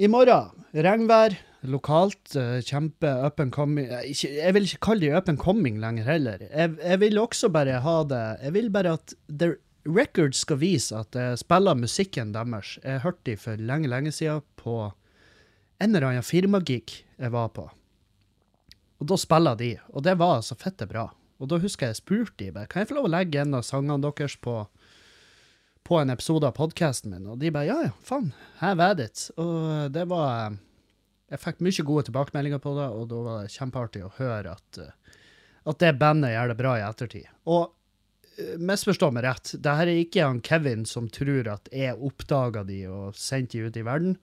I 0.00 0.09
morgen, 0.09 0.64
regnvær, 0.73 1.37
lokalt, 1.69 2.32
kjempe 2.67 3.11
up 3.23 3.38
and 3.38 3.53
coming 3.55 3.87
Jeg 3.87 4.55
vil 4.56 4.64
ikke 4.67 4.81
kalle 4.88 5.05
de 5.05 5.12
up 5.14 5.29
and 5.29 5.38
coming 5.38 5.76
lenger 5.81 6.09
heller. 6.09 6.41
Jeg, 6.49 6.73
jeg 6.81 7.00
vil 7.05 7.20
også 7.20 7.53
bare 7.53 7.76
ha 7.85 7.99
det 8.09 8.23
Jeg 8.49 8.55
vil 8.56 8.73
bare 8.73 8.97
at 8.97 9.14
The 9.29 9.53
Record 9.84 10.37
skal 10.38 10.61
vise 10.61 10.94
at 10.94 11.17
jeg 11.19 11.40
spiller 11.40 11.75
musikken 11.75 12.31
deres. 12.34 12.76
Jeg 12.84 13.02
hørte 13.02 13.25
de 13.26 13.37
for 13.40 13.58
lenge, 13.58 13.90
lenge 13.90 14.12
siden 14.14 14.44
på 14.56 14.76
en 15.82 15.90
eller 15.90 16.12
annen 16.12 16.26
firmagig 16.26 16.84
jeg 17.02 17.32
var 17.34 17.49
på. 17.56 17.67
Og 19.02 19.08
da 19.11 19.19
spiller 19.19 19.58
de, 19.58 19.73
og 19.90 20.05
det 20.06 20.14
var 20.20 20.44
så 20.46 20.55
fette 20.55 20.87
bra. 20.87 21.08
Og 21.43 21.50
da 21.50 21.58
husker 21.58 21.88
jeg 21.88 21.96
jeg 21.96 22.02
spurte 22.05 22.38
de 22.38 22.52
bare, 22.55 22.70
kan 22.70 22.84
jeg 22.84 22.93
få 22.93 23.00
lov 23.00 23.08
å 23.08 23.14
legge 23.17 23.40
en 23.43 23.58
av 23.58 23.64
sangene 23.67 23.99
deres 24.05 24.37
på, 24.38 24.61
på 25.82 25.99
en 25.99 26.14
episode 26.14 26.46
av 26.46 26.55
podkasten 26.55 27.11
min? 27.11 27.26
Og 27.26 27.40
de 27.43 27.50
bare 27.50 27.67
ja, 27.67 27.81
ja, 27.88 27.96
faen, 28.06 28.31
have 28.61 28.87
at 28.87 29.02
it. 29.02 29.25
Og 29.43 29.90
det 29.90 30.06
var 30.12 30.55
Jeg 31.32 31.40
fikk 31.40 31.62
mye 31.64 31.85
gode 31.88 32.05
tilbakemeldinger 32.06 32.61
på 32.61 32.76
det, 32.76 32.87
og 32.93 33.06
da 33.08 33.19
var 33.25 33.43
det 33.43 33.55
kjempeartig 33.55 34.02
å 34.05 34.14
høre 34.19 34.52
at, 34.52 34.78
eh, 34.78 35.14
at 35.64 35.78
det 35.81 35.94
bandet 35.96 36.35
gjør 36.35 36.50
det 36.52 36.56
bra 36.59 36.73
i 36.76 36.83
ettertid. 36.85 37.30
Og 37.49 37.71
misforstå 38.58 39.10
meg 39.12 39.26
rett, 39.26 39.52
det 39.60 39.74
her 39.78 39.90
er 39.90 40.00
ikke 40.02 40.24
han 40.24 40.40
Kevin 40.44 40.86
som 40.88 41.08
tror 41.12 41.50
at 41.52 41.68
jeg 41.74 41.98
oppdaga 41.98 42.64
de 42.68 42.84
og 42.88 43.18
sendte 43.18 43.58
de 43.58 43.68
ut 43.68 43.76
i 43.76 43.84
verden. 43.86 44.16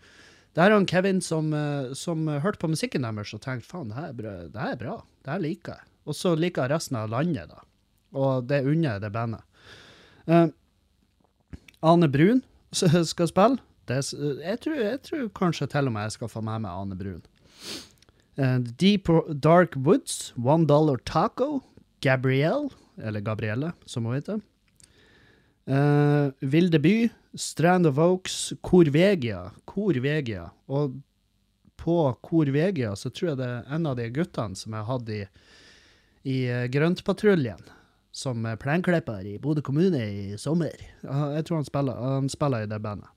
Det 0.54 0.64
her 0.64 0.74
er 0.74 0.80
han 0.80 0.90
Kevin 0.90 1.22
som, 1.22 1.54
eh, 1.54 1.94
som 1.94 2.26
hørte 2.28 2.62
på 2.62 2.72
musikken 2.72 3.06
deres 3.06 3.34
og 3.38 3.44
tenkte 3.44 3.70
faen, 3.70 3.92
det 3.92 4.00
her 4.00 4.10
er 4.10 4.18
bra, 4.18 4.36
det 4.50 5.32
her 5.32 5.38
er 5.38 5.46
liker 5.46 5.78
jeg. 5.78 5.86
Og 6.10 6.18
så 6.18 6.34
liker 6.36 6.66
jeg 6.66 6.74
resten 6.74 6.98
av 6.98 7.12
landet, 7.14 7.52
da. 7.52 7.62
Og 8.18 8.48
det 8.50 8.64
unner 8.66 8.96
jeg 8.96 9.04
det 9.04 9.12
bandet. 9.14 9.46
Uh, 10.30 10.50
Ane 11.86 12.10
Brun 12.10 12.42
skal 13.12 13.30
spille. 13.30 13.62
Det, 13.90 14.00
er 14.02 14.42
jeg, 14.46 14.60
tror, 14.64 14.82
jeg 14.82 15.02
tror 15.06 15.30
kanskje 15.38 15.70
til 15.70 15.90
og 15.90 15.94
med 15.94 16.08
jeg 16.08 16.18
skal 16.18 16.32
få 16.34 16.42
med 16.46 16.66
meg 16.66 16.74
Ane 16.74 16.98
Brun. 16.98 17.24
Uh, 18.40 18.58
Deep 18.82 19.10
Dark 19.44 19.78
Woods, 19.78 20.34
One 20.38 20.66
Dollar 20.66 20.98
Taco, 21.06 21.62
Gabrielle, 22.02 22.70
eller 23.04 23.24
Gabrielle, 23.26 23.74
som 23.86 24.06
hun 24.06 24.18
heter. 24.18 24.42
Uh, 25.70 26.32
Vilde 26.40 26.80
By, 26.82 27.10
Strand 27.38 27.88
of 27.88 28.00
Oaks, 28.02 28.54
Korvegia. 28.62 29.52
Korvegia. 29.66 30.50
Og 30.68 30.98
på 31.80 31.98
Korvegia 32.22 32.96
så 32.96 33.12
tror 33.14 33.32
jeg 33.32 33.40
det 33.40 33.50
er 33.50 33.76
en 33.76 33.86
av 33.88 34.00
de 34.00 34.08
guttene 34.14 34.58
som 34.58 34.74
jeg 34.76 34.88
hadde 34.90 35.16
i, 35.16 35.28
i 36.28 36.40
eh, 36.52 36.66
Grøntpatruljen, 36.74 37.62
som 38.12 38.44
eh, 38.46 38.58
plenklipper 38.60 39.30
i 39.30 39.38
Bodø 39.40 39.64
kommune 39.64 40.02
i 40.02 40.36
sommer. 40.42 40.76
Uh, 41.06 41.38
Jeg 41.38 41.48
tror 41.48 41.62
han 41.62 41.70
spiller, 41.70 42.02
han 42.18 42.30
spiller 42.34 42.66
i 42.66 42.72
det 42.72 42.82
bandet. 42.84 43.08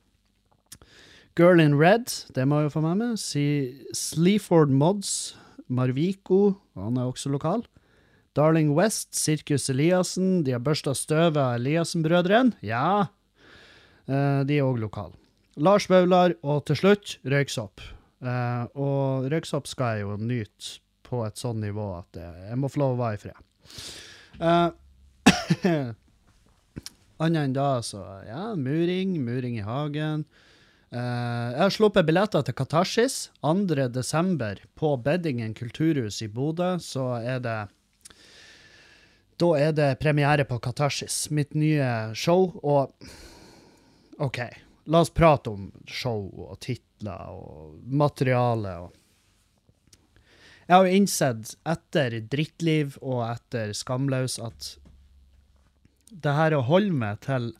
Girl 1.34 1.60
in 1.64 1.78
Red, 1.80 2.12
det 2.36 2.44
må 2.46 2.60
jeg 2.60 2.68
jo 2.68 2.74
få 2.76 2.84
med 2.84 3.00
meg. 3.00 3.18
Si, 3.18 3.44
Sleaford 3.96 4.70
Mods, 4.70 5.32
Marvico, 5.66 6.58
han 6.76 7.00
er 7.00 7.08
også 7.08 7.32
lokal. 7.32 7.64
Darling 8.36 8.72
West, 8.76 9.12
Sirkus 9.14 9.68
Eliassen, 9.70 10.42
de 10.44 10.54
har 10.56 10.62
børsta 10.64 10.94
støvet 10.96 11.36
av 11.36 11.58
Eliassen-brødrene. 11.58 12.56
Ja, 12.64 13.08
eh, 14.08 14.40
de 14.48 14.58
er 14.58 14.68
òg 14.68 14.80
lokale. 14.80 15.16
Lars 15.56 15.88
Vaular, 15.90 16.32
og 16.42 16.64
til 16.68 16.78
slutt 16.80 17.18
Røyksopp. 17.28 17.82
Eh, 18.24 18.62
og 18.72 19.28
Røyksopp 19.32 19.68
skal 19.68 19.98
jeg 19.98 20.06
jo 20.06 20.16
nyte 20.16 20.78
på 21.04 21.26
et 21.26 21.36
sånn 21.36 21.60
nivå 21.60 21.90
at 21.98 22.16
jeg, 22.16 22.56
må 22.56 22.70
få 22.72 22.80
lov 22.80 22.96
å 22.96 23.02
være 23.02 23.18
i 23.18 23.22
fred. 23.26 23.40
Eh, 24.40 25.92
Annet 27.22 27.44
enn 27.44 27.52
da, 27.54 27.82
så 27.84 28.00
ja, 28.26 28.54
muring, 28.58 29.18
muring 29.22 29.60
i 29.60 29.66
hagen. 29.66 30.24
Uh, 30.92 31.52
jeg 31.54 31.60
har 31.62 31.72
sluppet 31.72 32.04
billetter 32.04 32.42
til 32.44 32.56
Katarsis 32.56 33.14
2. 33.40 33.86
desember 33.94 34.58
på 34.76 34.90
Beddingen 35.00 35.54
kulturhus 35.56 36.18
i 36.24 36.28
Bodø. 36.28 36.74
Så 36.82 37.06
er 37.22 37.38
det 37.44 37.60
Da 39.42 39.48
er 39.58 39.72
det 39.74 39.98
premiere 39.98 40.44
på 40.46 40.60
Katarsis, 40.62 41.26
mitt 41.34 41.56
nye 41.58 42.14
show, 42.14 42.52
og 42.62 42.92
OK, 44.22 44.38
la 44.86 45.00
oss 45.02 45.10
prate 45.10 45.50
om 45.50 45.70
show 45.90 46.28
og 46.46 46.60
titler 46.62 47.32
og 47.32 47.80
materiale 47.82 48.76
og 48.84 48.98
Jeg 50.68 50.76
har 50.76 50.86
jo 50.86 50.98
innsett 51.00 51.56
etter 51.66 52.14
Drittliv 52.30 52.94
og 53.02 53.24
etter 53.26 53.72
Skamløs 53.74 54.38
at 54.38 54.76
det 56.12 56.34
her 56.36 56.54
å 56.54 56.62
holde 56.68 56.94
meg 56.94 57.18
til 57.26 57.50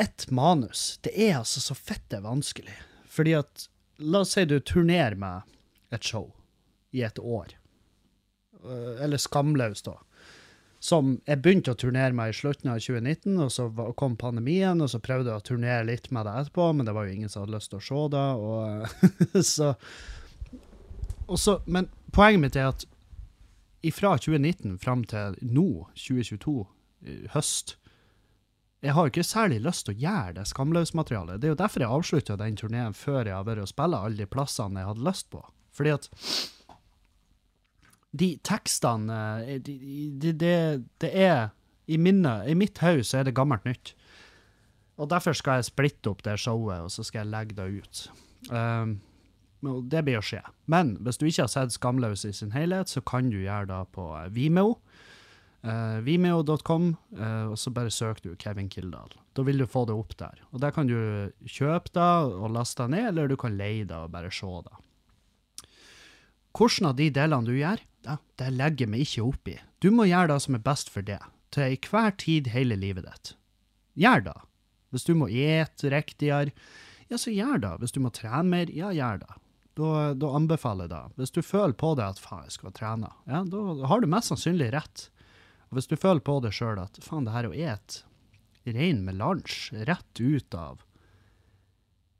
ett 0.00 0.26
manus, 0.34 0.98
det 1.06 1.12
er 1.14 1.38
altså 1.38 1.62
så 1.62 1.76
fette 1.78 2.18
vanskelig. 2.24 2.74
Fordi 3.06 3.36
at 3.38 3.68
La 4.02 4.24
oss 4.24 4.32
si 4.34 4.42
du 4.44 4.56
turnerer 4.58 5.14
med 5.14 5.46
et 5.94 6.02
show 6.02 6.32
i 6.90 7.04
et 7.06 7.18
år. 7.22 7.54
Eh, 8.64 9.04
Eller 9.04 9.22
Skamløs, 9.22 9.84
da. 9.86 10.00
Som 10.84 11.14
jeg 11.24 11.40
begynte 11.40 11.72
å 11.72 11.78
turnere 11.80 12.12
med 12.12 12.28
i 12.28 12.36
slutten 12.36 12.68
av 12.68 12.80
2019, 12.82 13.38
og 13.40 13.52
så 13.52 13.70
kom 13.96 14.18
pandemien, 14.20 14.82
og 14.84 14.90
så 14.92 15.00
prøvde 15.00 15.30
jeg 15.32 15.40
å 15.40 15.46
turnere 15.46 15.86
litt 15.88 16.10
med 16.12 16.28
det 16.28 16.34
etterpå, 16.42 16.66
men 16.76 16.84
det 16.84 16.92
var 16.92 17.06
jo 17.06 17.14
ingen 17.14 17.32
som 17.32 17.44
hadde 17.44 17.54
lyst 17.56 17.72
til 17.72 17.80
å 17.80 17.86
se 17.86 18.02
det, 18.12 18.26
og 18.44 19.38
så, 19.54 19.70
og 21.24 21.40
så 21.40 21.56
Men 21.64 21.88
poenget 22.12 22.42
mitt 22.42 22.58
er 22.60 22.68
at 22.74 22.84
ifra 23.84 24.18
2019 24.20 24.76
fram 24.82 25.06
til 25.08 25.38
nå, 25.40 25.86
2022, 25.96 26.54
eh, 27.06 27.24
høst 27.32 27.76
Jeg 28.84 28.92
har 28.92 29.08
ikke 29.08 29.24
særlig 29.24 29.62
lyst 29.64 29.86
til 29.86 29.94
å 29.94 30.02
gjøre 30.02 30.34
det 30.36 30.42
skamløs-materialet. 30.50 31.40
Det 31.40 31.48
er 31.48 31.54
jo 31.54 31.60
derfor 31.62 31.80
jeg 31.80 31.96
avslutta 31.96 32.36
den 32.36 32.56
turneen 32.60 32.92
før 32.92 33.22
jeg 33.24 33.32
har 33.32 33.46
vært 33.46 33.64
og 33.64 33.70
spille 33.70 33.96
alle 33.96 34.20
de 34.20 34.26
plassene 34.28 34.82
jeg 34.82 34.90
hadde 34.90 35.06
lyst 35.06 35.30
på. 35.32 35.40
Fordi 35.72 35.94
at 35.94 36.10
de 38.14 38.34
tekstene 38.46 39.18
eh, 39.44 39.60
de, 39.62 39.74
de, 40.22 40.32
det, 40.32 40.56
det 41.02 41.10
er 41.18 41.48
I 41.90 41.98
minnet, 42.00 42.48
i 42.48 42.54
mitt 42.56 42.78
hode 42.80 43.04
er 43.04 43.26
det 43.26 43.34
gammelt 43.36 43.66
nytt. 43.68 43.94
Og 44.94 45.10
derfor 45.10 45.34
skal 45.36 45.58
jeg 45.58 45.68
splitte 45.68 46.12
opp 46.12 46.22
det 46.24 46.38
showet, 46.40 46.86
og 46.86 46.92
så 46.94 47.02
skal 47.04 47.24
jeg 47.24 47.32
legge 47.32 47.56
det 47.58 47.66
ut. 47.82 48.04
Um, 48.48 48.94
det 49.90 50.04
blir 50.06 50.20
å 50.20 50.24
skje. 50.24 50.40
Men 50.70 50.94
hvis 51.04 51.18
du 51.18 51.26
ikke 51.26 51.46
har 51.46 51.52
sett 51.52 51.74
Skamløs 51.74 52.24
i 52.28 52.32
sin 52.36 52.54
helhet, 52.54 52.92
så 52.92 53.02
kan 53.04 53.28
du 53.32 53.40
gjøre 53.40 53.68
det 53.72 53.82
på 53.96 54.06
eh, 54.16 54.30
Vimeo. 54.32 54.78
Uh, 55.64 55.98
Vimeo.com, 56.04 56.90
uh, 57.16 57.46
og 57.50 57.56
så 57.56 57.72
bare 57.72 57.92
søker 57.92 58.30
du 58.30 58.40
Kevin 58.40 58.68
Kildahl. 58.68 59.12
Da 59.34 59.44
vil 59.44 59.60
du 59.60 59.66
få 59.68 59.86
det 59.88 59.96
opp 59.96 60.12
der. 60.20 60.42
Og 60.52 60.60
der 60.62 60.74
kan 60.76 60.88
du 60.88 60.96
kjøpe 61.48 61.90
det 61.96 62.10
og 62.38 62.52
laste 62.52 62.84
det 62.84 62.94
ned, 62.94 63.06
eller 63.10 63.32
du 63.32 63.38
kan 63.40 63.56
leie 63.56 63.88
det 63.88 63.96
og 63.96 64.12
bare 64.12 64.32
se 64.32 64.50
det. 64.68 64.76
Hvordan 66.54 66.92
av 66.92 66.98
de 67.00 67.08
delene 67.10 67.48
du 67.48 67.56
gjør, 67.56 67.80
ja, 68.04 68.16
det 68.40 68.50
legger 68.54 68.90
vi 68.92 69.04
ikke 69.04 69.24
opp 69.24 69.50
i. 69.50 69.58
Du 69.82 69.90
må 69.94 70.06
gjøre 70.08 70.34
det 70.34 70.40
som 70.44 70.56
er 70.56 70.64
best 70.64 70.90
for 70.92 71.06
deg, 71.06 71.22
til 71.54 71.76
enhver 71.76 72.14
tid 72.20 72.50
hele 72.54 72.78
livet 72.78 73.06
ditt. 73.08 73.34
Gjør 74.00 74.26
det. 74.28 74.36
Hvis 74.94 75.06
du 75.08 75.14
må 75.18 75.28
ete 75.28 75.90
riktigere, 75.90 76.54
ja, 77.10 77.18
så 77.20 77.32
gjør 77.34 77.60
det. 77.62 77.72
Hvis 77.82 77.94
du 77.94 78.00
må 78.04 78.12
trene 78.14 78.46
mer, 78.50 78.70
ja, 78.74 78.92
gjør 78.94 79.24
det. 79.24 79.40
Da, 79.74 79.90
da 80.14 80.30
anbefaler 80.38 80.86
jeg 80.86 80.94
det. 80.94 81.18
Hvis 81.18 81.34
du 81.34 81.42
føler 81.42 81.74
på 81.78 81.94
det 81.98 82.06
at 82.06 82.22
faen, 82.22 82.46
jeg 82.46 82.56
skal 82.56 82.74
trene, 82.76 83.10
ja, 83.26 83.42
da 83.50 83.90
har 83.90 84.02
du 84.02 84.10
mest 84.10 84.30
sannsynlig 84.30 84.70
rett. 84.74 85.08
Og 85.70 85.78
hvis 85.78 85.90
du 85.90 85.96
føler 85.98 86.22
på 86.22 86.38
det 86.44 86.54
sjøl 86.54 86.78
at 86.82 87.00
faen, 87.02 87.26
det 87.26 87.34
her 87.34 87.50
å 87.50 87.54
ete 87.54 88.04
rein 88.64 89.02
med 89.04 89.18
lunsj 89.20 89.74
rett 89.84 90.20
ut 90.20 90.54
av 90.56 90.84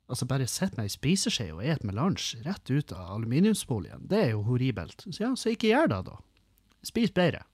Altså 0.04 0.26
bare 0.28 0.46
sett 0.50 0.76
meg 0.76 0.90
i 0.90 0.92
spiseskje 0.92 1.48
og 1.54 1.62
et 1.64 1.84
melange 1.86 2.42
rett 2.44 2.70
ut 2.70 2.92
av 2.92 3.14
aluminiumsfolien. 3.16 4.04
Det 4.10 4.20
er 4.20 4.30
jo 4.34 4.44
horribelt. 4.44 5.06
Så 5.08 5.22
ja, 5.22 5.32
så 5.38 5.54
ikke 5.54 5.70
gjør 5.70 5.90
det, 5.94 6.00
da. 6.10 6.18
Spis 6.84 7.14
bedre. 7.14 7.44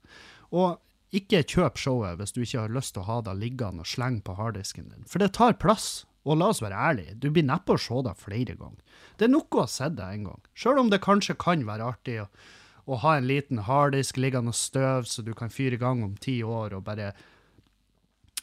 Og 0.51 0.81
ikke 1.15 1.45
kjøp 1.47 1.79
showet 1.79 2.19
hvis 2.19 2.35
du 2.35 2.43
ikke 2.43 2.65
har 2.65 2.75
lyst 2.75 2.95
til 2.97 3.05
å 3.05 3.09
ha 3.09 3.19
det 3.27 3.37
liggende 3.39 3.85
og 3.85 3.91
slenge 3.91 4.25
på 4.27 4.35
harddisken 4.39 4.91
din. 4.91 5.07
For 5.07 5.23
det 5.23 5.33
tar 5.39 5.59
plass. 5.63 6.05
Og 6.29 6.37
la 6.37 6.51
oss 6.53 6.61
være 6.61 6.77
ærlige, 6.77 7.15
du 7.17 7.31
blir 7.33 7.47
neppe 7.49 7.73
å 7.73 7.81
se 7.81 7.97
det 8.05 8.13
flere 8.21 8.53
ganger. 8.53 8.81
Det 9.17 9.25
er 9.25 9.33
nok 9.33 9.57
å 9.57 9.63
ha 9.63 9.71
sett 9.73 9.95
det 9.97 10.05
en 10.05 10.27
gang. 10.29 10.43
Sjøl 10.53 10.83
om 10.83 10.91
det 10.93 11.01
kanskje 11.01 11.39
kan 11.41 11.63
være 11.65 11.87
artig 11.95 12.19
å, 12.21 12.27
å 12.85 12.99
ha 13.01 13.15
en 13.17 13.29
liten 13.31 13.63
harddisk 13.65 14.21
liggende 14.21 14.53
og 14.53 14.59
støv, 14.59 15.09
så 15.09 15.25
du 15.25 15.33
kan 15.39 15.53
fyre 15.53 15.79
i 15.79 15.81
gang 15.81 16.05
om 16.05 16.19
ti 16.21 16.43
år 16.45 16.77
og 16.77 16.85
bare 16.91 17.15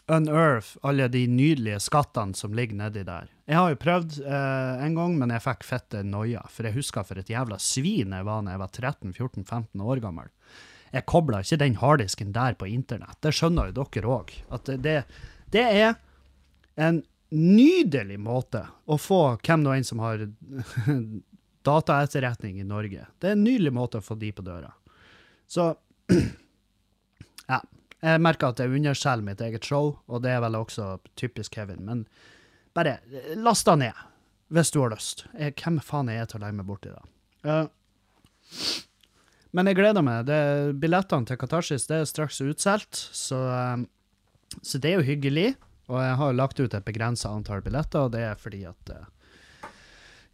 unearth 0.07 0.77
alle 0.87 1.07
de 1.11 1.25
nydelige 1.27 1.79
skattene 1.83 2.35
som 2.37 2.55
ligger 2.55 2.79
nedi 2.79 3.03
der. 3.07 3.27
Jeg 3.47 3.59
har 3.59 3.73
jo 3.73 3.79
prøvd 3.81 4.17
eh, 4.23 4.85
en 4.85 4.95
gang, 4.95 5.17
men 5.19 5.33
jeg 5.35 5.43
fikk 5.43 5.67
fette 5.67 6.03
noia, 6.07 6.43
for 6.51 6.67
jeg 6.67 6.77
husker 6.77 7.07
for 7.07 7.19
et 7.19 7.31
jævla 7.31 7.59
svin 7.61 8.15
jeg 8.15 8.27
var 8.27 8.45
da 8.45 8.55
jeg 8.55 8.63
var 8.63 8.73
13-14-15 8.73 9.83
år 9.83 10.01
gammel. 10.03 10.31
Jeg 10.93 11.07
kobla 11.11 11.41
ikke 11.43 11.59
den 11.59 11.77
harddisken 11.81 12.31
der 12.35 12.55
på 12.55 12.69
internett. 12.71 13.19
Det 13.23 13.35
skjønner 13.35 13.69
jo 13.69 13.83
dere 13.83 14.13
òg. 14.15 14.33
At 14.55 14.71
det, 14.83 14.97
det 15.51 15.63
er 15.63 15.97
en 16.79 17.01
nydelig 17.35 18.19
måte 18.23 18.63
å 18.87 18.95
få 19.01 19.21
hvem 19.43 19.65
nå 19.65 19.75
enn 19.75 19.87
som 19.87 19.99
har 19.99 20.23
dataetterretning 21.67 22.61
i 22.61 22.67
Norge. 22.67 23.07
Det 23.19 23.31
er 23.31 23.35
en 23.35 23.43
nydelig 23.43 23.73
måte 23.75 23.99
å 23.99 24.05
få 24.05 24.15
de 24.19 24.31
på 24.31 24.45
døra. 24.47 24.71
Så 25.47 25.73
ja. 27.51 27.59
Jeg 28.05 28.21
merker 28.21 28.51
at 28.51 28.59
jeg 28.61 28.73
underselger 28.77 29.25
mitt 29.25 29.41
eget 29.41 29.65
show, 29.65 29.95
og 30.05 30.21
det 30.21 30.35
er 30.35 30.41
vel 30.43 30.59
også 30.59 30.97
typisk 31.17 31.55
Kevin. 31.57 31.81
Men 31.87 32.03
bare 32.77 32.99
last 33.39 33.65
deg 33.65 33.81
ned, 33.81 34.03
hvis 34.53 34.71
du 34.73 34.83
har 34.83 34.93
lyst. 34.93 35.25
Jeg, 35.33 35.55
hvem 35.57 35.79
faen 35.83 36.11
er 36.13 36.21
jeg 36.21 36.31
til 36.31 36.39
å 36.39 36.43
legge 36.45 36.59
meg 36.59 36.69
borti 36.69 36.93
det? 36.93 37.05
Uh, 37.47 37.65
men 39.57 39.71
jeg 39.71 39.79
gleder 39.79 40.05
meg. 40.05 40.27
Det, 40.29 40.39
billettene 40.77 41.25
til 41.25 41.39
Katarsis 41.41 41.87
det 41.89 42.03
er 42.03 42.09
straks 42.09 42.37
utsolgt, 42.45 42.99
så, 43.15 43.39
eh, 43.49 44.59
så 44.61 44.81
det 44.83 44.91
er 44.91 44.99
jo 44.99 45.07
hyggelig. 45.07 45.47
Og 45.87 46.01
jeg 46.03 46.17
har 46.19 46.35
lagt 46.35 46.59
ut 46.59 46.73
et 46.75 46.85
begrensa 46.85 47.31
antall 47.31 47.63
billetter, 47.65 48.05
og 48.05 48.13
det 48.13 48.25
er 48.27 48.39
fordi 48.39 48.65
at 48.67 48.91
uh, 48.93 49.05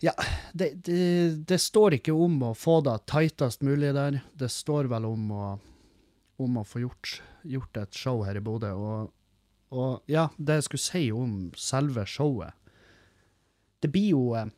ja, 0.03 0.11
det, 0.51 0.73
det, 0.83 1.03
det 1.47 1.59
står 1.61 1.99
ikke 1.99 2.15
om 2.17 2.41
å 2.49 2.55
få 2.57 2.81
det 2.83 2.97
tightest 3.07 3.61
mulig 3.63 3.93
der. 3.95 4.17
Det 4.35 4.49
står 4.51 4.89
vel 4.91 5.05
om 5.07 5.29
å, 5.31 5.45
om 6.41 6.57
å 6.57 6.65
få 6.65 6.83
gjort, 6.83 7.19
gjort 7.45 7.77
et 7.77 7.97
show 7.97 8.23
her 8.25 8.37
i 8.39 8.43
Bodø. 8.43 8.71
Og, 8.73 9.13
og 9.73 10.11
ja, 10.11 10.27
det 10.37 10.59
jeg 10.59 10.67
skulle 10.69 10.85
si 10.85 11.05
om 11.13 11.37
selve 11.59 12.05
showet 12.09 12.53
Det 13.81 13.89
blir 13.91 14.11
jo 14.13 14.25
eh, 14.37 14.51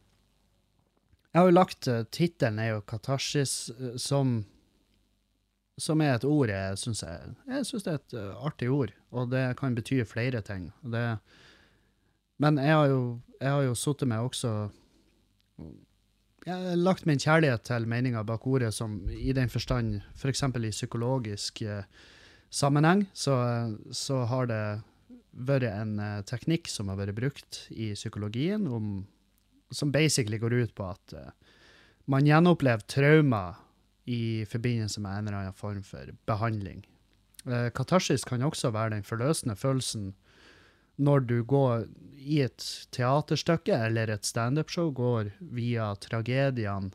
Jeg 1.32 1.39
har 1.39 1.48
jo 1.50 1.55
lagt 1.55 1.88
uh, 1.91 2.03
Tittelen 2.12 2.60
er 2.60 2.74
jo 2.74 2.84
Katarsis, 2.88 3.55
eh, 3.75 3.96
som 4.01 4.44
som 5.82 6.00
er 6.00 6.13
et 6.15 6.27
ord 6.27 6.51
jeg 6.51 6.79
syns 6.79 7.03
jeg, 7.03 7.34
jeg 7.51 7.67
synes 7.67 7.86
det 7.86 7.91
er 7.91 7.98
et 8.00 8.13
eh, 8.15 8.44
artig 8.48 8.70
ord, 8.72 8.94
og 9.12 9.32
det 9.34 9.44
kan 9.60 9.75
bety 9.75 10.00
flere 10.08 10.39
ting. 10.46 10.70
Det, 10.82 11.03
men 12.39 12.60
jeg 12.62 12.77
har 12.77 12.88
jo, 12.91 13.01
jeg 13.41 13.51
har 13.51 13.65
jo 13.65 13.75
sittet 13.79 14.08
med 14.08 14.29
også 14.29 14.53
Jeg 16.46 16.54
har 16.54 16.78
lagt 16.78 17.08
min 17.10 17.18
kjærlighet 17.18 17.64
til 17.66 17.88
meninga 17.90 18.22
bak 18.22 18.44
ordet 18.46 18.70
som 18.75 19.00
i 19.10 19.34
den 19.34 19.50
forstand, 19.50 20.04
f.eks. 20.14 20.44
For 20.46 20.68
i 20.68 20.70
psykologisk 20.70 21.62
eh, 21.66 21.88
sammenheng, 22.54 23.08
så, 23.18 23.34
så 23.90 24.20
har 24.30 24.52
det 24.52 24.62
vært 25.34 25.66
en 25.72 25.98
eh, 26.00 26.22
teknikk 26.30 26.70
som 26.70 26.92
har 26.92 27.00
vært 27.00 27.18
brukt 27.18 27.64
i 27.74 27.96
psykologien, 27.98 28.68
om, 28.70 29.08
som 29.74 29.90
basically 29.92 30.38
går 30.38 30.54
ut 30.62 30.75
på 30.78 30.86
at 30.92 31.16
eh, 31.18 31.32
man 32.14 32.30
gjenopplever 32.30 32.86
traumer 32.94 33.58
i 34.06 34.46
forbindelse 34.46 35.02
med 35.02 35.18
en 35.18 35.28
eller 35.28 35.40
annen 35.40 35.58
form 35.58 35.82
for 35.82 36.14
behandling. 36.30 36.86
Eh, 37.50 37.72
katarsis 37.74 38.25
kan 38.25 38.46
også 38.46 38.70
være 38.75 38.94
den 39.00 39.08
forløsende 39.08 39.58
følelsen 39.58 40.14
når 40.98 41.25
du 41.28 41.38
går 41.44 41.88
i 42.25 42.40
et 42.42 42.64
teaterstykke 42.96 43.75
eller 43.88 44.10
et 44.10 44.25
standupshow, 44.25 44.92
går 44.96 45.32
via 45.40 45.92
tragediene 46.02 46.92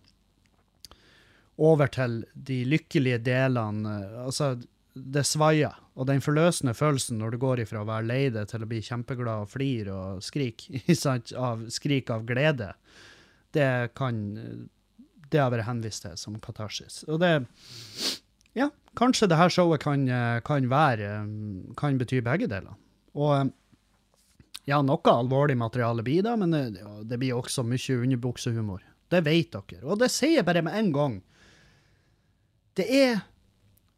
over 1.60 1.90
til 1.92 2.22
de 2.34 2.62
lykkelige 2.64 3.20
delene. 3.22 3.90
eh, 4.00 4.24
Altså, 4.24 4.54
det 4.94 5.26
svaier. 5.26 5.76
Og 5.94 6.06
den 6.06 6.20
forløsende 6.20 6.74
følelsen 6.74 7.18
når 7.20 7.30
du 7.34 7.38
går 7.38 7.60
ifra 7.60 7.82
å 7.82 7.86
være 7.88 8.06
lei 8.08 8.30
deg 8.32 8.48
til 8.48 8.64
å 8.64 8.68
bli 8.70 8.80
kjempeglad 8.82 9.44
og 9.44 9.50
flire 9.52 9.92
og 9.92 10.22
skrike, 10.24 10.80
av, 11.36 11.66
skrik 11.70 12.10
av 12.10 12.24
glede, 12.26 12.72
det 13.52 13.90
kan 13.98 14.68
Det 15.30 15.38
har 15.38 15.50
vært 15.50 15.66
henvist 15.68 16.02
til 16.02 16.16
som 16.16 16.40
katarsis. 16.42 17.04
Og 17.08 17.20
det 17.20 17.46
Ja, 18.54 18.70
kanskje 18.98 19.28
det 19.28 19.36
her 19.38 19.48
showet 19.48 19.80
kan, 19.80 20.08
eh, 20.08 20.40
kan 20.40 20.68
være 20.68 21.06
eh, 21.20 21.74
Kan 21.76 21.98
bety 21.98 22.20
begge 22.20 22.48
deler. 22.48 22.74
Og 23.14 23.52
ja, 24.68 24.80
noe 24.84 25.12
alvorlig 25.12 25.56
materiale 25.58 26.04
blir 26.04 26.22
det, 26.26 26.36
men 26.40 26.54
det, 26.54 26.64
det 27.08 27.18
blir 27.20 27.38
også 27.38 27.64
mye 27.66 27.96
underbuksehumor. 27.96 28.84
Det 29.10 29.24
vet 29.26 29.56
dere. 29.56 29.82
Og 29.88 29.98
det 30.00 30.10
sier 30.12 30.38
jeg 30.38 30.46
bare 30.46 30.62
med 30.62 30.76
en 30.78 30.92
gang. 30.94 31.16
Det 32.78 32.86
er 32.86 33.22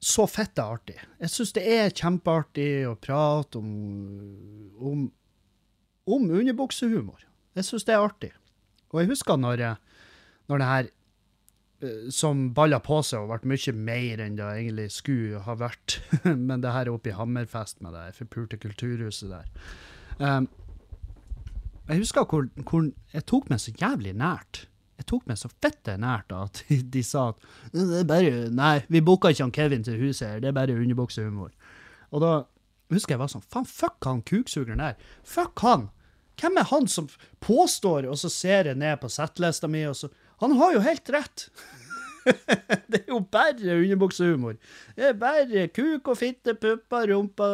så 0.02 0.26
fitte 0.26 0.64
artig. 0.64 0.96
Jeg 1.20 1.30
syns 1.30 1.52
det 1.54 1.66
er 1.68 1.92
kjempeartig 1.94 2.70
å 2.88 2.96
prate 2.98 3.60
om, 3.60 3.68
om, 4.82 5.04
om 6.10 6.32
underbuksehumor. 6.40 7.20
Jeg 7.54 7.68
syns 7.68 7.86
det 7.86 7.94
er 7.94 8.06
artig. 8.06 8.32
Og 8.90 9.02
jeg 9.02 9.12
husker 9.12 9.38
når, 9.38 9.62
når 10.50 10.62
det 10.62 10.70
her 10.72 10.88
eh, 11.84 12.10
som 12.12 12.48
balla 12.56 12.80
på 12.82 12.98
seg 13.06 13.22
og 13.22 13.30
ble 13.30 13.54
mye 13.54 13.76
mer 13.76 14.24
enn 14.24 14.40
det 14.40 14.48
egentlig 14.48 14.88
skulle 14.96 15.44
ha 15.46 15.56
vært. 15.60 16.00
Men 16.48 16.64
det 16.64 16.74
her 16.74 16.88
er 16.88 16.96
oppe 16.96 17.12
i 17.12 17.16
Hammerfest 17.16 17.78
med 17.84 17.94
det 17.94 18.08
forpulte 18.18 18.58
kulturhuset 18.64 19.30
der. 19.30 19.48
Um, 20.18 20.48
jeg 21.88 22.02
husker 22.02 22.28
hvor, 22.28 22.46
hvor 22.68 22.84
jeg 23.12 23.24
tok 23.28 23.48
meg 23.50 23.60
så 23.60 23.72
jævlig 23.76 24.14
nært. 24.18 24.66
Jeg 25.00 25.08
tok 25.10 25.26
meg 25.26 25.38
så 25.40 25.50
fette 25.50 25.96
nært 25.98 26.32
at 26.36 26.62
de, 26.68 27.02
sa 27.06 27.32
at 27.32 27.46
det 27.74 28.02
er 28.02 28.08
bare, 28.08 28.32
nei, 28.54 28.76
vi 28.92 29.02
booka 29.04 29.32
ikke 29.32 29.48
han 29.48 29.54
Kevin 29.54 29.86
til 29.86 29.98
huset 30.00 30.28
her, 30.28 30.42
det 30.42 30.52
er 30.52 30.56
bare 30.56 30.76
underbuksehumor. 30.78 31.50
Og 32.12 32.22
da 32.22 32.32
husker 32.92 33.16
jeg 33.16 33.22
var 33.22 33.32
sånn, 33.32 33.44
faen, 33.50 33.66
fuck 33.66 34.06
han 34.06 34.22
kuksugeren 34.28 34.82
der. 34.84 35.00
Fuck 35.26 35.64
han! 35.66 35.88
Hvem 36.40 36.56
er 36.58 36.68
han 36.70 36.88
som 36.88 37.10
påstår, 37.44 38.06
og 38.08 38.16
så 38.20 38.30
ser 38.32 38.70
jeg 38.70 38.78
ned 38.80 39.00
på 39.02 39.10
settlista 39.12 39.68
mi, 39.70 39.84
og 39.88 39.98
så 39.98 40.12
Han 40.42 40.56
har 40.58 40.72
jo 40.74 40.80
helt 40.82 41.10
rett! 41.14 41.50
det 42.90 43.02
er 43.02 43.12
jo 43.12 43.20
bare 43.30 43.76
underbuksehumor. 43.76 44.56
Det 44.96 45.08
er 45.10 45.18
bare 45.18 45.68
kuk 45.74 46.08
og 46.08 46.18
fitte, 46.18 46.54
pupper, 46.54 47.12
rumpa, 47.12 47.50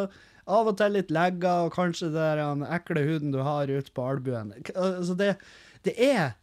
av 0.48 0.70
og 0.70 0.76
til 0.80 0.94
litt 0.96 1.12
legger, 1.12 1.68
og 1.68 1.74
kanskje 1.76 2.10
den 2.14 2.64
ekle 2.64 3.04
huden 3.04 3.34
du 3.34 3.42
har 3.44 3.70
ute 3.70 3.92
på 3.94 4.04
albuen. 4.08 4.54
Altså, 4.74 5.16
det, 5.18 5.34
det 5.84 5.96
er 6.08 6.36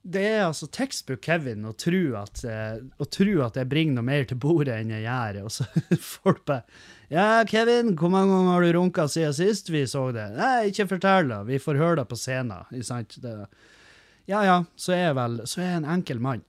det 0.00 0.22
er 0.24 0.46
altså 0.46 0.64
textbook 0.72 1.20
Kevin 1.26 1.66
eh, 1.68 1.72
å 1.74 1.74
tro 3.12 3.32
at 3.44 3.56
jeg 3.58 3.68
bringer 3.68 3.98
noe 3.98 4.06
mer 4.06 4.24
til 4.24 4.38
bordet 4.40 4.78
enn 4.80 4.94
jeg 4.94 5.04
gjør. 5.04 5.40
Og 5.44 5.52
så 5.52 5.66
folk 6.22 6.44
bare 6.48 6.64
Ja, 7.10 7.42
Kevin, 7.44 7.96
hvor 7.98 8.12
mange 8.12 8.32
ganger 8.32 8.52
har 8.54 8.64
du 8.64 8.72
runka 8.78 9.08
siden 9.10 9.34
sist 9.36 9.68
vi 9.68 9.82
så 9.90 10.06
det? 10.14 10.30
Nei, 10.38 10.70
ikke 10.70 10.88
fortell, 10.94 11.28
det. 11.28 11.40
Vi 11.50 11.58
får 11.60 11.80
høre 11.80 11.98
det 12.00 12.06
på 12.08 12.16
scenen. 12.16 12.80
Sant? 12.86 13.18
Det, 13.20 13.34
ja 14.30 14.44
ja, 14.46 14.56
så 14.78 14.94
er 14.94 15.04
jeg 15.08 15.18
vel 15.18 15.40
Så 15.44 15.60
er 15.60 15.68
jeg 15.72 15.82
en 15.82 15.90
enkel 15.98 16.22
mann. 16.22 16.46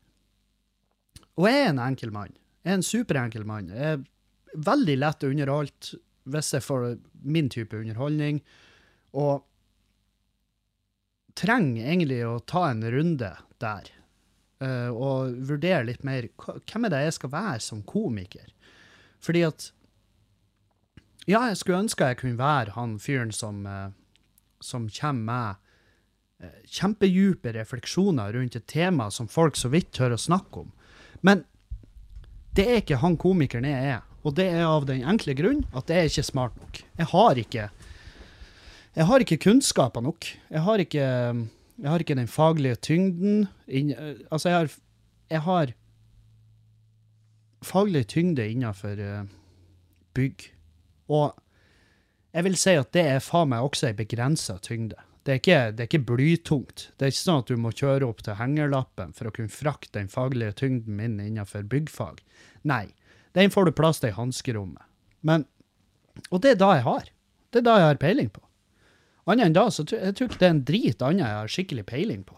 Og 1.40 1.50
jeg 1.50 1.66
er 1.66 1.74
en 1.74 1.84
enkel 1.84 2.14
mann. 2.14 2.32
Jeg 2.62 2.72
er 2.72 2.80
en 2.80 2.86
superenkel 2.86 3.46
mann. 3.48 3.72
Jeg 3.74 3.98
er 3.98 4.64
veldig 4.68 4.98
lett 5.02 5.28
underholdt 5.28 5.94
hvis 6.24 6.54
jeg 6.54 6.64
får 6.66 6.98
min 7.24 7.50
type 7.50 7.78
underholdning. 7.78 8.42
Og 9.14 9.44
trenger 11.38 11.88
egentlig 11.88 12.22
å 12.28 12.40
ta 12.46 12.70
en 12.70 12.84
runde 12.92 13.34
der. 13.62 13.92
eh, 14.62 14.90
og 14.90 15.34
vurdere 15.48 15.88
litt 15.88 16.04
mer 16.04 16.28
hvem 16.38 16.86
er 16.86 16.94
det 16.94 17.04
jeg 17.06 17.14
skal 17.18 17.32
være 17.34 17.60
som 17.60 17.84
komiker. 17.84 18.52
Fordi 19.22 19.46
at 19.48 19.72
Ja, 21.30 21.48
jeg 21.48 21.58
skulle 21.58 21.84
ønske 21.84 22.08
jeg 22.10 22.18
kunne 22.18 22.38
være 22.38 22.74
han 22.74 22.98
fyren 23.00 23.32
som, 23.32 23.66
eh, 23.66 23.90
som 24.60 24.90
kommer 24.90 25.22
med 25.30 25.56
eh, 26.48 26.62
kjempedype 26.66 27.54
refleksjoner 27.54 28.34
rundt 28.34 28.56
et 28.56 28.68
tema 28.68 29.10
som 29.12 29.28
folk 29.28 29.56
så 29.56 29.70
vidt 29.70 29.92
tør 29.94 30.16
å 30.16 30.18
snakke 30.18 30.64
om. 30.66 30.72
Men 31.22 31.46
det 32.54 32.66
er 32.68 32.82
ikke 32.82 32.98
han 33.04 33.18
komikeren 33.18 33.70
jeg 33.70 33.94
er. 33.96 34.02
Og 34.22 34.36
det 34.38 34.48
er 34.54 34.68
av 34.68 34.86
den 34.86 35.06
enkle 35.08 35.34
grunn 35.38 35.64
at 35.74 35.88
det 35.90 35.98
er 35.98 36.10
ikke 36.10 36.28
smart 36.28 36.58
nok. 36.62 36.84
Jeg 37.00 37.10
har 37.14 37.42
ikke 37.42 37.70
jeg 38.92 39.08
har 39.08 39.24
ikke 39.24 39.40
kunnskaper 39.40 40.04
nok. 40.04 40.28
Jeg 40.52 40.62
har 40.66 40.82
ikke, 40.84 41.04
jeg 41.80 41.90
har 41.90 42.04
ikke 42.04 42.16
den 42.20 42.28
faglige 42.28 42.76
tyngden. 42.76 43.48
eh, 43.68 44.16
altså, 44.32 44.50
jeg 44.50 44.58
har, 44.58 44.72
jeg 45.30 45.42
har 45.42 45.74
faglig 47.64 48.08
tyngde 48.08 48.50
innenfor 48.50 49.00
eh, 49.00 49.24
bygg. 50.14 50.52
Og 51.08 51.32
jeg 52.34 52.44
vil 52.44 52.58
si 52.58 52.76
at 52.76 52.92
det 52.92 53.06
er 53.08 53.24
faen 53.24 53.50
meg 53.54 53.64
også 53.64 53.88
ei 53.88 53.96
begrensa 53.96 54.58
tyngde. 54.60 55.00
Det 55.24 55.32
er, 55.32 55.40
ikke, 55.40 55.60
det 55.72 55.80
er 55.84 55.88
ikke 55.88 56.06
blytungt. 56.12 56.88
Det 56.98 57.06
er 57.06 57.12
ikke 57.14 57.22
sånn 57.22 57.44
at 57.44 57.52
du 57.52 57.60
må 57.62 57.72
kjøre 57.72 58.08
opp 58.10 58.24
til 58.26 58.40
hengerlappen 58.40 59.14
for 59.14 59.30
å 59.30 59.34
kunne 59.36 59.54
frakte 59.54 60.00
den 60.00 60.10
faglige 60.10 60.56
tyngden 60.64 60.98
min 60.98 61.20
innenfor 61.22 61.64
byggfag. 61.70 62.24
Nei, 62.68 62.88
den 63.38 63.52
får 63.54 63.68
du 63.68 63.76
plass 63.76 64.02
til 64.02 64.12
i 64.12 64.16
hanskerommet. 64.16 64.84
Men, 65.22 65.46
og 66.30 66.42
det 66.44 66.56
er 66.56 66.62
da 66.62 66.72
jeg 66.76 66.86
har. 66.88 67.12
Det 67.52 67.62
er 67.62 67.68
da 67.68 67.78
jeg 67.80 67.92
har 67.92 68.02
peiling 68.02 68.32
på. 68.34 68.44
Annet 69.30 69.52
enn 69.52 69.56
da, 69.56 69.68
så 69.72 69.86
tror 69.86 70.02
jeg 70.02 70.16
ikke 70.18 70.40
det 70.42 70.48
er 70.48 70.56
en 70.56 70.66
drit 70.68 71.04
annet 71.06 71.24
jeg 71.24 71.38
har 71.38 71.52
skikkelig 71.56 71.86
peiling 71.88 72.24
på. 72.28 72.38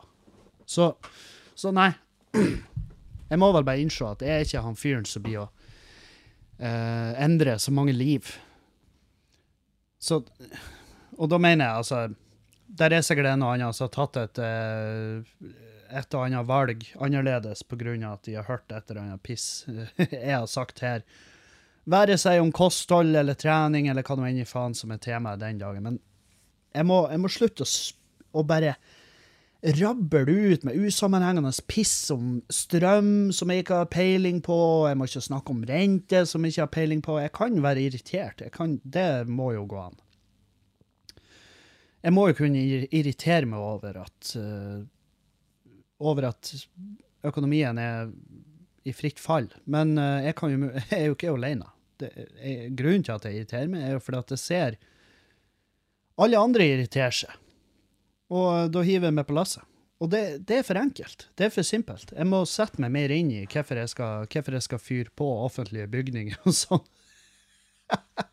Så, 0.69 0.93
så 1.55 1.73
nei. 1.75 1.91
Jeg 3.33 3.39
må 3.41 3.47
vel 3.55 3.63
bare 3.65 3.81
innse 3.81 4.05
at 4.05 4.21
jeg 4.21 4.29
er 4.29 4.43
ikke 4.45 4.61
han 4.61 4.75
fyren 4.77 5.05
som 5.09 5.23
blir 5.25 5.39
å 5.41 5.45
uh, 5.47 7.13
endre 7.23 7.55
så 7.57 7.71
mange 7.73 7.95
liv. 7.95 8.27
Så, 9.97 10.19
og 11.17 11.31
da 11.31 11.39
mener 11.41 11.65
jeg 11.65 11.79
altså 11.79 12.01
Der 12.77 12.93
er 12.93 13.05
sikkert 13.05 13.31
en 13.31 13.45
og 13.47 13.55
annen 13.55 13.73
som 13.73 13.87
har 13.87 13.93
tatt 13.95 14.19
et, 14.19 14.41
eh, 14.43 15.47
et 15.93 16.15
og 16.17 16.25
annet 16.25 16.47
valg 16.49 16.87
annerledes 17.01 17.63
av 17.69 18.13
at 18.13 18.25
de 18.25 18.35
har 18.35 18.47
hørt 18.49 18.71
et 18.71 18.89
eller 18.89 19.01
annet 19.01 19.23
piss 19.23 19.65
jeg 19.97 20.33
har 20.33 20.47
sagt 20.47 20.83
her. 20.83 21.03
Være 21.85 22.17
seg 22.17 22.41
om 22.41 22.51
kosthold 22.51 23.15
eller 23.15 23.35
trening 23.35 23.89
eller 23.91 24.03
hva 24.03 24.15
nå 24.17 24.27
enn 24.27 24.41
i 24.41 24.47
faen 24.47 24.73
som 24.73 24.91
er 24.91 25.01
temaet 25.03 25.41
den 25.41 25.59
dagen. 25.59 25.83
Men 25.83 25.99
jeg 26.73 26.87
må, 26.87 27.03
jeg 27.11 27.21
må 27.21 27.31
slutte 27.31 27.67
å, 27.67 27.71
å 28.39 28.45
bare 28.47 28.77
rable 29.63 30.23
ut 30.27 30.63
med 30.67 30.75
usammenhengende 30.75 31.51
piss 31.67 32.11
om 32.11 32.41
strøm 32.51 33.31
som 33.35 33.51
jeg 33.51 33.63
ikke 33.63 33.81
har 33.83 33.91
peiling 33.91 34.41
på. 34.43 34.57
Jeg 34.89 34.99
må 34.99 35.07
ikke 35.07 35.23
snakke 35.27 35.53
om 35.53 35.61
rente 35.67 36.23
som 36.27 36.43
jeg 36.43 36.55
ikke 36.55 36.65
har 36.65 36.73
peiling 36.73 37.03
på. 37.03 37.19
Jeg 37.21 37.35
kan 37.35 37.61
være 37.63 37.85
irritert. 37.85 38.43
Kan, 38.55 38.79
det 38.83 39.27
må 39.27 39.53
jo 39.55 39.67
gå 39.71 39.79
an. 39.85 39.99
Jeg 42.03 42.11
må 42.11 42.27
jo 42.27 42.35
kunne 42.41 42.63
irritere 42.91 43.47
meg 43.47 43.63
over 43.63 44.01
at 44.01 44.33
eh, 44.35 44.81
over 46.03 46.29
at 46.31 46.51
økonomien 47.23 47.79
er 47.79 48.09
i 48.83 48.93
fritt 48.95 49.21
fall. 49.21 49.47
Men 49.63 49.97
eh, 49.97 50.29
jeg, 50.29 50.35
jo, 50.53 50.71
jeg 50.89 50.97
er 50.99 51.05
jo 51.07 51.17
ikke 51.17 51.33
alene. 51.33 51.69
Det, 52.01 52.09
er, 52.41 52.65
grunnen 52.75 53.05
til 53.05 53.15
at 53.15 53.27
jeg 53.27 53.39
irriterer 53.39 53.69
meg, 53.71 53.85
er 53.85 53.95
jo 53.95 54.03
fordi 54.03 54.23
at 54.23 54.33
jeg 54.35 54.43
ser 54.43 54.79
alle 56.23 56.41
andre 56.41 56.67
irritere 56.69 57.13
seg. 57.23 57.37
Og 58.33 58.73
da 58.73 58.83
hiver 58.85 59.09
jeg 59.09 59.17
meg 59.19 59.27
på 59.29 59.37
lasset. 59.37 59.63
Og 60.03 60.09
det, 60.11 60.23
det 60.49 60.57
er 60.59 60.65
for 60.67 60.75
enkelt. 60.75 61.27
Det 61.37 61.45
er 61.47 61.51
for 61.53 61.63
simpelt. 61.63 62.09
Jeg 62.11 62.27
må 62.27 62.41
sette 62.49 62.81
meg 62.83 62.91
mer 62.91 63.13
inn 63.13 63.29
i 63.31 63.45
hvorfor 63.47 63.79
jeg 63.79 63.91
skal, 63.93 64.25
hvorfor 64.27 64.57
jeg 64.57 64.65
skal 64.65 64.81
fyre 64.81 65.13
på 65.15 65.27
offentlige 65.45 65.87
bygninger 65.93 66.41
og 66.43 66.57
sånn. 66.57 66.83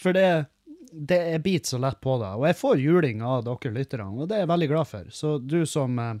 For 0.00 0.16
det, 0.16 0.48
det 0.92 1.18
er 1.34 1.42
bit 1.42 1.66
så 1.66 1.78
lett 1.80 2.00
på 2.02 2.16
deg. 2.20 2.40
Og 2.40 2.46
jeg 2.48 2.58
får 2.58 2.82
juling 2.82 3.22
av 3.26 3.44
dere 3.46 3.72
lytterne, 3.74 4.10
og 4.16 4.28
det 4.30 4.38
er 4.38 4.44
jeg 4.44 4.52
veldig 4.52 4.68
glad 4.72 4.90
for. 4.90 5.08
Så 5.14 5.38
du 5.38 5.62
som 5.68 5.98
eh, 5.98 6.14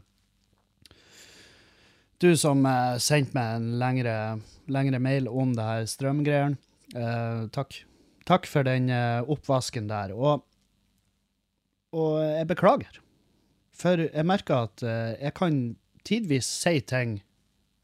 Du 2.20 2.34
som 2.36 2.66
eh, 2.68 2.98
sendte 3.00 3.32
meg 3.32 3.54
en 3.56 3.68
lengre, 3.80 4.14
lengre 4.68 4.98
mail 5.00 5.28
om 5.28 5.54
det 5.56 5.64
her 5.64 5.86
strømgreiene, 5.88 6.58
eh, 6.92 7.46
takk. 7.54 7.78
Takk 8.28 8.44
for 8.46 8.68
den 8.68 8.90
eh, 8.92 9.22
oppvasken 9.24 9.88
der. 9.88 10.12
Og, 10.12 10.44
og 11.96 12.18
jeg 12.20 12.50
beklager. 12.50 13.00
For 13.72 14.04
jeg 14.04 14.26
merker 14.28 14.66
at 14.68 14.82
jeg 14.84 15.32
kan 15.38 15.54
tidvis 16.04 16.44
si 16.44 16.82
ting 16.84 17.22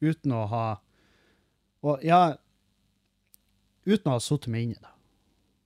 uten 0.05 0.35
å 0.37 0.43
ha 0.51 0.65
Og 1.81 2.03
ja 2.05 2.37
Uten 3.87 4.11
å 4.11 4.19
ha 4.19 4.21
sittet 4.21 4.51
meg 4.53 4.67
inn 4.67 4.75
i 4.75 4.83
det. 4.83 4.93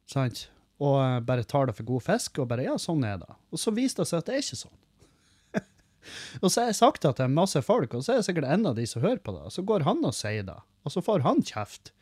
Sant? 0.06 0.44
Og 0.80 0.96
eh, 1.02 1.18
bare 1.26 1.44
tar 1.44 1.68
det 1.68 1.76
for 1.76 1.88
god 1.88 2.06
fisk, 2.06 2.40
og 2.40 2.48
bare 2.52 2.64
ja, 2.64 2.76
sånn 2.80 3.04
er 3.06 3.20
det. 3.20 3.34
Og 3.52 3.60
så 3.60 3.72
viser 3.76 4.02
det 4.02 4.08
seg 4.10 4.22
at 4.22 4.30
det 4.30 4.36
er 4.36 4.44
ikke 4.44 4.60
sånn. 4.62 4.78
og 6.42 6.48
så 6.48 6.62
har 6.62 6.70
jeg 6.70 6.80
sagt 6.80 7.04
det 7.04 7.14
til 7.18 7.36
masse 7.36 7.62
folk, 7.66 7.94
og 7.96 8.06
så 8.06 8.14
er 8.14 8.20
det 8.20 8.28
sikkert 8.30 8.48
en 8.48 8.66
av 8.70 8.78
de 8.80 8.86
som 8.88 9.04
hører 9.04 9.20
på 9.24 9.36
det. 9.36 9.44
Og 9.50 9.54
så 9.56 9.66
går 9.66 9.86
han 9.88 10.00
og 10.08 10.16
sier 10.16 10.46
det, 10.48 10.56
og 10.86 10.94
så 10.94 11.04
får 11.04 11.26
han 11.26 11.44
kjeft. 11.44 11.92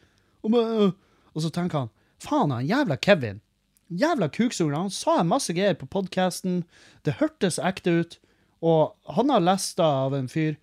Og, 0.46 0.54
og 0.54 1.42
så 1.42 1.50
tenker 1.54 1.84
han 1.86 1.92
faen, 2.22 2.54
han 2.54 2.70
jævla 2.70 2.98
Kevin. 3.02 3.42
Jævla 3.88 4.28
kuksugle. 4.28 4.76
Han 4.76 4.92
sa 4.92 5.20
en 5.20 5.30
masse 5.30 5.52
greier 5.56 5.76
på 5.78 5.88
podkasten. 5.90 6.62
Det 7.08 7.16
hørtes 7.22 7.58
ekte 7.58 7.94
ut. 8.02 8.18
Og 8.60 9.14
han 9.14 9.30
har 9.32 9.44
lest 9.44 9.78
det 9.78 9.86
av 9.86 10.16
en 10.18 10.28
fyr, 10.30 10.56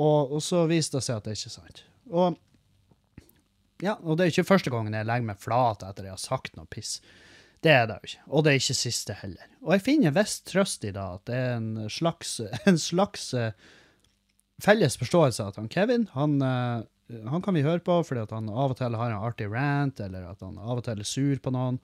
og, 0.00 0.32
og 0.32 0.40
så 0.44 0.64
viste 0.70 0.98
det 0.98 1.04
seg 1.06 1.18
at 1.18 1.26
det 1.26 1.34
er 1.34 1.40
ikke 1.40 1.52
sant. 1.52 1.82
Og 2.12 2.38
ja, 3.82 3.96
og 3.98 4.16
det 4.16 4.24
er 4.24 4.32
ikke 4.32 4.46
første 4.46 4.70
gangen 4.72 4.94
jeg 4.94 5.08
legger 5.08 5.26
meg 5.26 5.42
flat 5.42 5.82
etter 5.84 6.06
jeg 6.06 6.14
har 6.14 6.22
sagt 6.22 6.56
noe 6.56 6.68
piss. 6.70 7.00
Det 7.62 7.70
er 7.70 7.84
det 7.86 7.96
jo 7.96 8.10
ikke. 8.10 8.22
Og 8.28 8.44
det 8.44 8.52
er 8.52 8.60
ikke 8.60 8.74
siste 8.74 9.16
heller. 9.20 9.50
Og 9.62 9.74
jeg 9.76 9.84
finner 9.86 10.10
en 10.10 10.16
viss 10.16 10.40
trøst 10.48 10.86
i 10.86 10.92
da, 10.94 11.12
at 11.18 11.26
det 11.30 11.38
er 11.38 11.52
en 11.60 11.90
slags, 11.92 12.38
en 12.68 12.80
slags 12.80 13.28
eh, 13.38 13.52
felles 14.62 14.98
forståelse 14.98 15.46
at 15.46 15.60
han 15.60 15.70
Kevin, 15.70 16.08
han, 16.16 16.40
eh, 16.42 17.20
han 17.30 17.44
kan 17.44 17.54
vi 17.54 17.64
høre 17.66 17.82
på 17.84 18.00
fordi 18.06 18.24
at 18.24 18.34
han 18.34 18.50
av 18.50 18.74
og 18.74 18.80
til 18.80 18.98
har 18.98 19.12
en 19.12 19.28
artig 19.28 19.50
rant, 19.52 20.02
eller 20.02 20.26
at 20.32 20.42
han 20.42 20.58
av 20.58 20.80
og 20.80 20.88
til 20.88 21.04
er 21.04 21.08
sur 21.08 21.38
på 21.42 21.54
noen. 21.54 21.78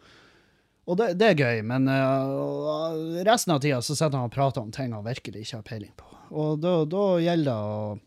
Og 0.88 0.96
det, 0.96 1.12
det 1.20 1.30
er 1.30 1.40
gøy, 1.42 1.62
men 1.68 1.84
uh, 1.84 3.20
resten 3.28 3.52
av 3.52 3.58
tida 3.60 3.82
så 3.84 3.92
sitter 3.92 4.16
han 4.16 4.30
og 4.30 4.32
prater 4.32 4.62
om 4.64 4.70
ting 4.72 4.94
han 4.96 5.04
virkelig 5.04 5.42
ikke 5.44 5.58
har 5.58 5.66
peiling 5.66 5.92
på. 5.98 6.06
Og 6.32 6.62
da, 6.62 7.02
gjelder 7.20 7.50
det 7.50 7.56
å 7.58 7.98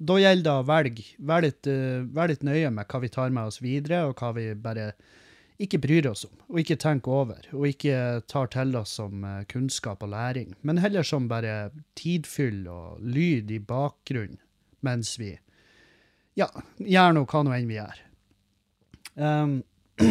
da 0.00 0.16
gjelder 0.16 0.44
det 0.46 0.52
å 0.52 0.64
velge, 0.64 1.02
være 1.20 2.28
litt 2.32 2.44
nøye 2.44 2.68
med 2.72 2.88
hva 2.88 3.00
vi 3.02 3.10
tar 3.12 3.32
med 3.36 3.50
oss 3.50 3.58
videre, 3.60 4.06
og 4.08 4.20
hva 4.20 4.30
vi 4.36 4.46
bare 4.56 4.92
ikke 5.60 5.80
bryr 5.82 6.08
oss 6.10 6.24
om, 6.24 6.34
og 6.48 6.60
ikke 6.62 6.78
tenker 6.80 7.12
over, 7.22 7.46
og 7.52 7.66
ikke 7.68 8.22
tar 8.30 8.48
til 8.52 8.76
oss 8.78 8.96
som 9.00 9.24
eh, 9.26 9.42
kunnskap 9.50 10.02
og 10.06 10.12
læring, 10.14 10.54
men 10.62 10.80
heller 10.80 11.04
som 11.06 11.28
bare 11.28 11.70
tidfyll 11.98 12.64
og 12.70 13.00
lyd 13.04 13.50
i 13.52 13.60
bakgrunnen. 13.60 14.40
mens 14.80 15.18
vi 15.20 15.34
ja, 16.38 16.46
gjør 16.78 17.12
nå 17.12 17.26
hva 17.28 17.42
nå 17.44 17.52
enn 17.52 17.68
vi 17.68 17.76
gjør. 17.76 17.98
Um, 19.20 19.58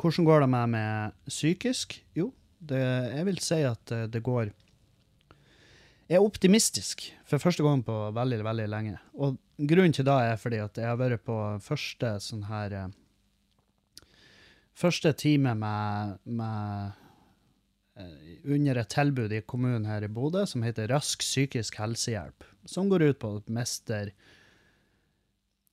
hvordan 0.00 0.24
går 0.24 0.40
det 0.40 0.48
med 0.54 0.72
meg 0.72 1.12
psykisk? 1.28 1.98
Jo, 2.16 2.30
det, 2.58 2.80
jeg 3.12 3.26
vil 3.28 3.42
si 3.44 3.60
at 3.68 3.92
eh, 3.92 4.08
det 4.08 4.22
går 4.24 4.54
er 6.16 6.24
optimistisk 6.24 7.04
for 7.28 7.42
første 7.42 7.64
gang 7.64 7.82
på 7.86 7.94
veldig, 8.16 8.40
veldig 8.44 8.66
lenge. 8.70 8.96
Og 9.14 9.38
grunnen 9.56 9.94
til 9.94 10.06
det 10.08 10.18
er 10.26 10.40
fordi 10.40 10.60
at 10.62 10.80
jeg 10.80 10.88
har 10.88 10.98
vært 11.00 11.24
på 11.26 11.36
første 11.64 12.16
sånn 12.24 12.48
her 12.50 12.76
eh, 12.80 12.90
Første 14.72 15.10
time 15.12 15.50
med, 15.52 16.14
med 16.24 16.94
eh, 18.00 18.38
under 18.54 18.78
et 18.80 18.88
tilbud 18.88 19.34
i 19.36 19.42
kommunen 19.44 19.84
her 19.84 20.06
i 20.06 20.08
Bodø 20.08 20.46
som 20.48 20.64
heter 20.64 20.88
Rask 20.88 21.20
psykisk 21.20 21.76
helsehjelp. 21.76 22.46
Som 22.64 22.88
går 22.88 23.04
ut 23.10 23.18
på 23.20 23.34
å 23.36 23.42
mestre 23.52 24.14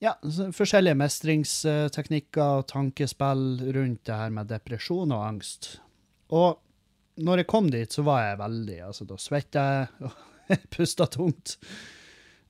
ja, 0.04 0.14
forskjellige 0.20 0.98
mestringsteknikker 1.00 2.60
og 2.60 2.68
tankespill 2.68 3.72
rundt 3.72 4.04
det 4.08 4.20
her 4.20 4.36
med 4.36 4.52
depresjon 4.52 5.16
og 5.16 5.24
angst. 5.24 5.74
Og 6.36 6.60
når 7.20 7.42
jeg 7.42 7.50
kom 7.50 7.68
dit, 7.72 7.92
så 7.92 8.04
var 8.06 8.22
jeg 8.24 8.40
veldig 8.40 8.78
Altså, 8.86 9.08
da 9.08 9.18
svetta 9.20 9.64
jeg 9.70 10.12
pusta 10.74 11.06
tungt. 11.10 11.56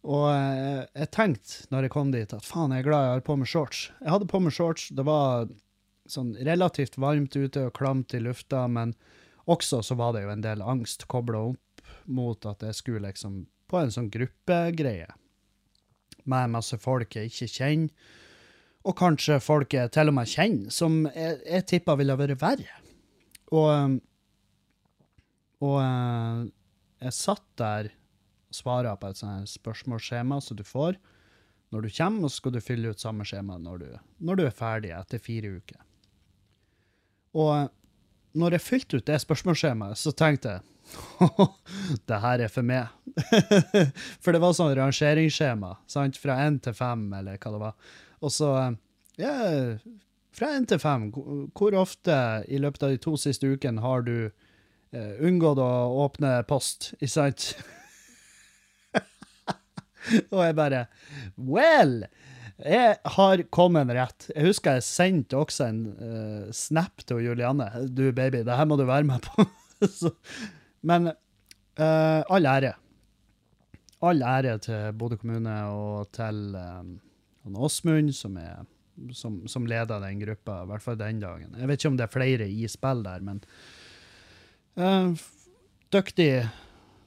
Og 0.00 0.26
jeg, 0.32 0.84
jeg 0.96 1.10
tenkte 1.12 1.72
når 1.72 1.86
jeg 1.86 1.94
kom 1.94 2.12
dit, 2.14 2.32
at 2.32 2.46
faen, 2.46 2.72
jeg 2.72 2.84
er 2.84 2.88
glad 2.88 3.06
jeg 3.06 3.16
har 3.16 3.26
på 3.26 3.36
meg 3.40 3.50
shorts. 3.50 3.88
Jeg 4.00 4.14
hadde 4.14 4.30
på 4.30 4.40
meg 4.40 4.56
shorts, 4.56 4.88
det 4.96 5.04
var 5.08 5.50
sånn 6.10 6.34
relativt 6.46 6.98
varmt 7.00 7.36
ute 7.36 7.68
og 7.68 7.74
klamt 7.76 8.14
i 8.16 8.22
lufta, 8.22 8.64
men 8.68 8.94
også 9.50 9.82
så 9.84 9.96
var 9.98 10.14
det 10.14 10.24
jo 10.24 10.32
en 10.32 10.44
del 10.44 10.62
angst 10.62 11.06
kobla 11.10 11.42
opp 11.52 11.84
mot 12.10 12.46
at 12.48 12.62
jeg 12.66 12.78
skulle 12.78 13.10
liksom 13.10 13.44
på 13.70 13.78
en 13.78 13.92
sånn 13.94 14.10
gruppegreie 14.10 15.08
med 16.30 16.52
masse 16.52 16.76
folk 16.80 17.14
jeg 17.16 17.30
ikke 17.30 17.48
kjenner, 17.50 17.92
og 18.80 18.96
kanskje 18.96 19.36
folk 19.44 19.74
jeg 19.76 19.92
til 19.92 20.08
og 20.08 20.16
med 20.16 20.30
kjenner, 20.30 20.72
som 20.72 21.02
jeg, 21.12 21.40
jeg 21.44 21.66
tippa 21.68 21.96
ville 22.00 22.16
vært 22.16 22.40
verre. 22.40 22.78
Og, 23.52 23.98
og 25.60 25.76
eh, 25.82 26.46
jeg 27.00 27.16
satt 27.16 27.46
der 27.60 27.90
og 28.50 28.56
svara 28.56 28.96
på 28.98 29.10
et 29.10 29.20
sånt 29.20 29.50
spørsmålsskjema 29.50 30.40
som 30.42 30.58
du 30.58 30.64
får 30.66 30.98
når 31.70 31.84
du 31.86 31.92
kommer, 31.94 32.26
og 32.26 32.32
så 32.32 32.40
skal 32.40 32.54
du 32.56 32.64
fylle 32.64 32.90
ut 32.90 33.02
samme 33.02 33.24
skjema 33.26 33.58
når 33.62 33.82
du, 33.82 33.90
når 34.26 34.40
du 34.40 34.42
er 34.48 34.56
ferdig 34.56 34.90
etter 34.90 35.22
fire 35.22 35.52
uker. 35.60 35.78
Og 37.38 37.70
når 38.40 38.56
jeg 38.56 38.64
fylte 38.64 38.98
ut 38.98 39.06
det 39.06 39.20
spørsmålsskjemaet, 39.22 39.98
så 39.98 40.12
tenkte 40.18 40.56
jeg 40.56 40.66
det 42.10 42.18
her 42.24 42.42
er 42.42 42.50
for 42.50 42.66
meg. 42.66 42.90
for 44.22 44.34
det 44.34 44.42
var 44.42 44.56
sånn 44.58 44.74
rangeringsskjema, 44.78 45.76
sant? 45.90 46.18
fra 46.18 46.40
én 46.42 46.58
til 46.62 46.74
fem, 46.74 47.06
eller 47.20 47.38
hva 47.38 47.54
det 47.54 47.64
var. 47.64 47.90
Og 48.20 48.34
så 48.34 48.52
Ja, 49.20 49.34
fra 50.34 50.54
én 50.56 50.66
til 50.66 50.80
fem, 50.82 51.10
hvor 51.12 51.76
ofte 51.78 52.14
i 52.48 52.58
løpet 52.58 52.82
av 52.86 52.94
de 52.94 53.02
to 53.02 53.16
siste 53.20 53.46
ukene 53.46 53.82
har 53.84 54.06
du 54.06 54.30
eh, 54.96 55.12
unngått 55.26 55.60
å 55.62 55.70
åpne 56.04 56.38
post, 56.48 56.92
ikke 57.00 57.12
sant? 57.12 57.50
Og 60.32 60.42
jeg 60.44 60.58
bare 60.58 60.86
Well! 61.36 62.04
Jeg 62.60 62.98
har 63.14 63.40
kommet 63.48 63.88
rett. 63.96 64.26
Jeg 64.34 64.50
husker 64.50 64.76
jeg 64.76 64.84
sendte 64.84 65.38
også 65.40 65.64
en 65.70 65.78
uh, 65.96 66.50
snap 66.52 67.00
til 67.08 67.22
Julianne. 67.24 67.70
Du, 67.88 68.10
baby, 68.12 68.42
det 68.44 68.56
her 68.56 68.68
må 68.68 68.76
du 68.76 68.84
være 68.84 69.06
med 69.08 69.24
på. 69.24 69.46
så, 70.00 70.12
men 70.84 71.08
uh, 71.08 72.20
all 72.28 72.48
ære. 72.50 72.74
All 74.04 74.20
ære 74.24 74.58
til 74.66 74.92
Bodø 74.96 75.16
kommune 75.20 75.56
og 75.72 76.12
til 76.16 76.52
um, 76.56 76.98
Åsmund, 77.56 78.12
som, 78.16 78.36
er, 78.36 78.68
som, 79.16 79.40
som 79.48 79.64
leder 79.68 80.04
den 80.04 80.20
gruppa, 80.20 80.60
i 80.60 80.70
hvert 80.74 80.84
fall 80.84 81.00
den 81.00 81.24
dagen. 81.24 81.56
Jeg 81.56 81.68
vet 81.68 81.80
ikke 81.80 81.94
om 81.94 82.00
det 82.00 82.08
er 82.10 82.16
flere 82.18 82.48
i 82.48 82.68
spill 82.68 83.04
der, 83.08 83.24
men 83.24 83.40
uh, 84.80 85.12
dyktig, 85.92 86.32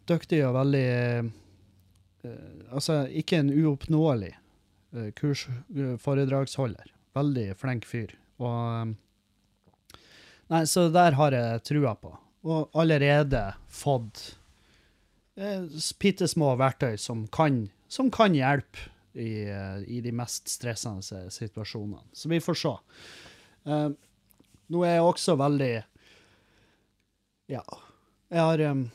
dyktig 0.09 0.43
og 0.47 0.59
veldig 0.62 0.89
Altså, 2.71 3.01
ikke 3.12 3.41
en 3.41 3.49
uoppnåelig 3.51 4.29
kursforedragsholder. 5.19 6.93
Veldig 7.17 7.43
flink 7.59 7.83
fyr. 7.83 8.13
Og 8.39 8.93
Nei, 10.47 10.62
så 10.71 10.86
der 10.88 11.17
har 11.19 11.36
jeg 11.36 11.65
trua 11.67 11.91
på 11.99 12.13
og 12.43 12.73
allerede 12.75 13.41
fått 13.71 14.23
eh, 15.39 15.63
bitte 15.99 16.27
små 16.27 16.53
verktøy 16.59 16.97
som 16.99 17.25
kan, 17.31 17.67
som 17.88 18.12
kan 18.12 18.36
hjelpe 18.36 18.89
i, 19.13 19.45
eh, 19.47 19.79
i, 19.88 20.01
de 20.03 20.12
mest 20.15 20.51
stressende 20.51 21.29
situasjonene. 21.31 22.03
Så 22.13 22.31
vi 22.31 22.41
får 22.43 22.59
se. 22.59 22.73
Uh, 23.63 23.89
nå 24.73 24.81
er 24.83 24.97
jeg 24.97 25.07
også 25.07 25.38
veldig 25.39 25.73
Ja. 27.51 27.63
Jeg 28.34 28.39
har 28.39 28.63
um, 28.71 28.86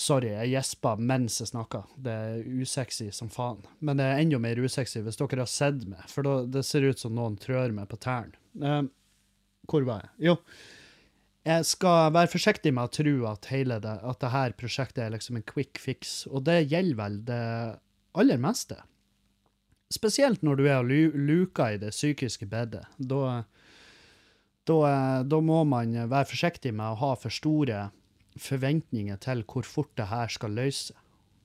Sorry, 0.00 0.30
jeg 0.32 0.54
gjespa 0.54 0.94
mens 0.96 1.40
jeg 1.42 1.50
snakka. 1.50 1.82
Det 2.00 2.14
er 2.14 2.60
usexy 2.62 3.10
som 3.12 3.28
faen. 3.32 3.60
Men 3.84 4.00
det 4.00 4.06
er 4.08 4.22
enda 4.22 4.40
mer 4.40 4.60
usexy 4.62 5.02
hvis 5.04 5.20
dere 5.20 5.42
har 5.44 5.50
sett 5.50 5.84
meg, 5.90 6.06
for 6.08 6.24
da, 6.26 6.36
det 6.58 6.64
ser 6.66 6.86
ut 6.88 7.00
som 7.02 7.14
noen 7.16 7.36
trør 7.40 7.74
meg 7.76 7.90
på 7.90 8.00
tærne. 8.00 8.38
Um, 8.56 8.88
hvor 9.70 9.84
var 9.86 10.06
jeg? 10.06 10.30
Jo 10.30 10.38
jeg 11.46 11.64
skal 11.64 12.12
være 12.12 12.28
forsiktig 12.30 12.72
med 12.76 12.88
å 12.88 12.92
tro 12.92 13.14
at 13.30 13.48
hele 13.50 13.78
det, 13.80 13.96
at 14.04 14.20
det 14.20 14.32
her 14.34 14.54
prosjektet 14.60 15.04
er 15.06 15.14
liksom 15.14 15.38
en 15.38 15.46
quick 15.48 15.80
fix, 15.80 16.24
og 16.28 16.44
det 16.48 16.66
gjelder 16.68 16.98
vel 16.98 17.18
det 17.28 17.44
aller 18.20 18.40
meste. 18.42 18.76
Spesielt 19.90 20.44
når 20.46 20.60
du 20.60 20.66
er 20.70 20.90
luker 21.16 21.74
i 21.74 21.80
det 21.80 21.94
psykiske 21.94 22.46
bedet. 22.50 22.84
Da, 22.98 23.42
da, 24.68 25.22
da, 25.24 25.40
må 25.40 25.62
man 25.64 25.94
være 26.10 26.28
forsiktig 26.30 26.72
med 26.76 26.92
å 26.92 26.98
ha 27.00 27.14
for 27.18 27.32
store 27.32 27.88
forventninger 28.40 29.18
til 29.22 29.44
hvor 29.48 29.66
fort 29.66 29.92
det 29.98 30.10
her 30.10 30.30
skal 30.32 30.54
løse. 30.54 30.94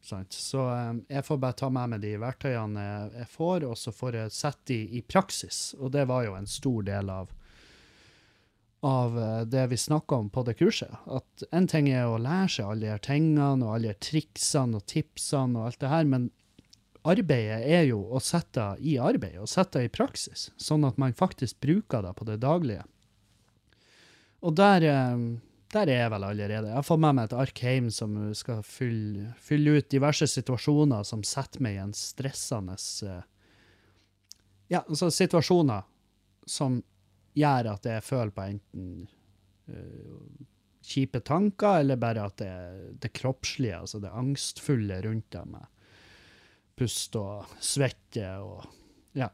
Sant? 0.06 0.36
Så 0.38 0.67
eh, 0.69 0.91
jeg 1.15 1.25
får 1.25 1.39
bare 1.41 1.58
ta 1.58 1.71
med 1.73 1.95
meg 1.95 2.04
de 2.04 2.13
verktøyene 2.21 2.84
jeg 3.15 3.30
får, 3.32 3.65
og 3.65 3.80
så 3.80 3.93
får 3.95 4.19
jeg 4.19 4.36
sette 4.36 4.69
de 4.69 4.99
i 4.99 5.01
praksis. 5.01 5.71
Og 5.80 5.95
det 5.95 6.06
var 6.12 6.28
jo 6.28 6.38
en 6.38 6.49
stor 6.49 6.86
del 6.86 7.10
av 7.10 7.34
av 8.86 9.15
eh, 9.17 9.41
det 9.49 9.67
vi 9.67 9.78
snakka 9.78 10.15
om 10.15 10.30
på 10.30 10.43
det 10.45 10.54
kurset. 10.60 10.93
At 11.10 11.45
en 11.51 11.67
ting 11.67 11.89
er 11.89 12.06
å 12.06 12.21
lære 12.21 12.51
seg 12.58 12.69
alle 12.69 12.91
de 12.93 13.01
tingene 13.08 13.65
og 13.65 13.78
alle 13.78 13.95
de 13.95 14.10
triksene 14.12 14.78
og 14.78 14.86
tipsene 14.91 15.58
og 15.58 15.71
alt 15.71 15.82
det 15.82 15.93
her, 15.93 16.06
men 16.12 16.30
arbeidet 17.06 17.63
er 17.65 17.88
jo 17.89 18.04
å 18.13 18.21
sette 18.21 18.75
i 18.82 18.97
arbeid 19.01 19.39
og 19.41 19.49
sette 19.49 19.82
i 19.86 19.91
praksis, 19.93 20.51
sånn 20.62 20.86
at 20.86 21.01
man 21.01 21.17
faktisk 21.17 21.58
bruker 21.65 22.06
det 22.06 22.13
på 22.17 22.30
det 22.30 22.38
daglige. 22.45 22.86
Og 24.45 24.53
der, 24.53 24.86
eh, 24.86 25.17
der 25.73 25.89
er 25.89 26.01
jeg 26.03 26.12
vel 26.13 26.23
allerede. 26.23 26.69
Jeg 26.69 26.77
har 26.77 26.86
fått 26.86 27.01
med 27.01 27.17
meg 27.17 27.29
et 27.29 27.38
ark 27.41 27.62
hjem 27.65 27.89
som 27.93 28.17
skal 28.38 28.62
fylle, 28.65 29.31
fylle, 29.41 29.79
ut 29.79 29.89
diverse 29.91 30.27
situasjoner 30.29 31.05
som 31.08 31.23
setter 31.25 31.63
meg 31.65 31.79
i 31.79 31.84
en 31.84 31.95
stressende 31.97 32.77
eh, 33.10 33.23
Ja, 34.69 34.81
altså 34.81 35.12
situasjoner 35.13 35.86
som 36.49 36.79
gjør 37.38 37.71
at 37.73 37.86
jeg 37.89 38.05
føler 38.05 38.31
på 38.34 38.43
enten 38.45 38.86
uh, 39.69 40.45
kjipe 40.86 41.19
tanker, 41.25 41.81
eller 41.81 41.99
bare 42.01 42.23
at 42.29 42.38
det, 42.39 42.53
det 43.01 43.12
kroppslige, 43.17 43.81
altså 43.81 43.99
det 44.01 44.13
angstfulle 44.13 45.01
rundt 45.05 45.27
det 45.34 45.43
med 45.49 45.67
pust 46.79 47.17
og 47.19 47.58
svette 47.63 48.29
og 48.43 48.65
Ja. 49.15 49.29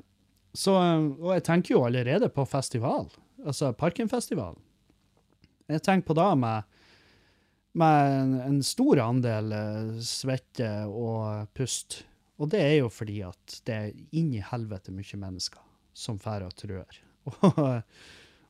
Så, 0.53 0.73
og 0.75 1.29
jeg 1.31 1.45
tenker 1.47 1.75
jo 1.77 1.85
allerede 1.87 2.27
på 2.29 2.43
festival, 2.45 3.07
altså 3.45 3.71
Parkenfestivalen. 3.71 4.59
Jeg 5.71 5.83
tenker 5.85 6.11
på 6.11 6.17
da 6.17 6.29
med, 6.35 6.79
med 7.79 8.15
en, 8.19 8.33
en, 8.45 8.61
stor 8.65 9.01
andel 9.03 9.53
uh, 9.55 9.99
svette 10.05 10.69
og 10.87 11.51
pust. 11.57 12.01
Og 12.41 12.49
det 12.51 12.61
er 12.65 12.75
jo 12.81 12.89
fordi 12.91 13.21
at 13.27 13.61
det 13.67 13.77
er 13.77 14.17
inn 14.17 14.33
i 14.35 14.43
helvete 14.43 14.93
mye 14.95 15.21
mennesker 15.21 15.63
som 15.93 16.17
drar 16.21 16.45
og 16.45 16.53
trør 16.55 16.99
og, 17.51 17.81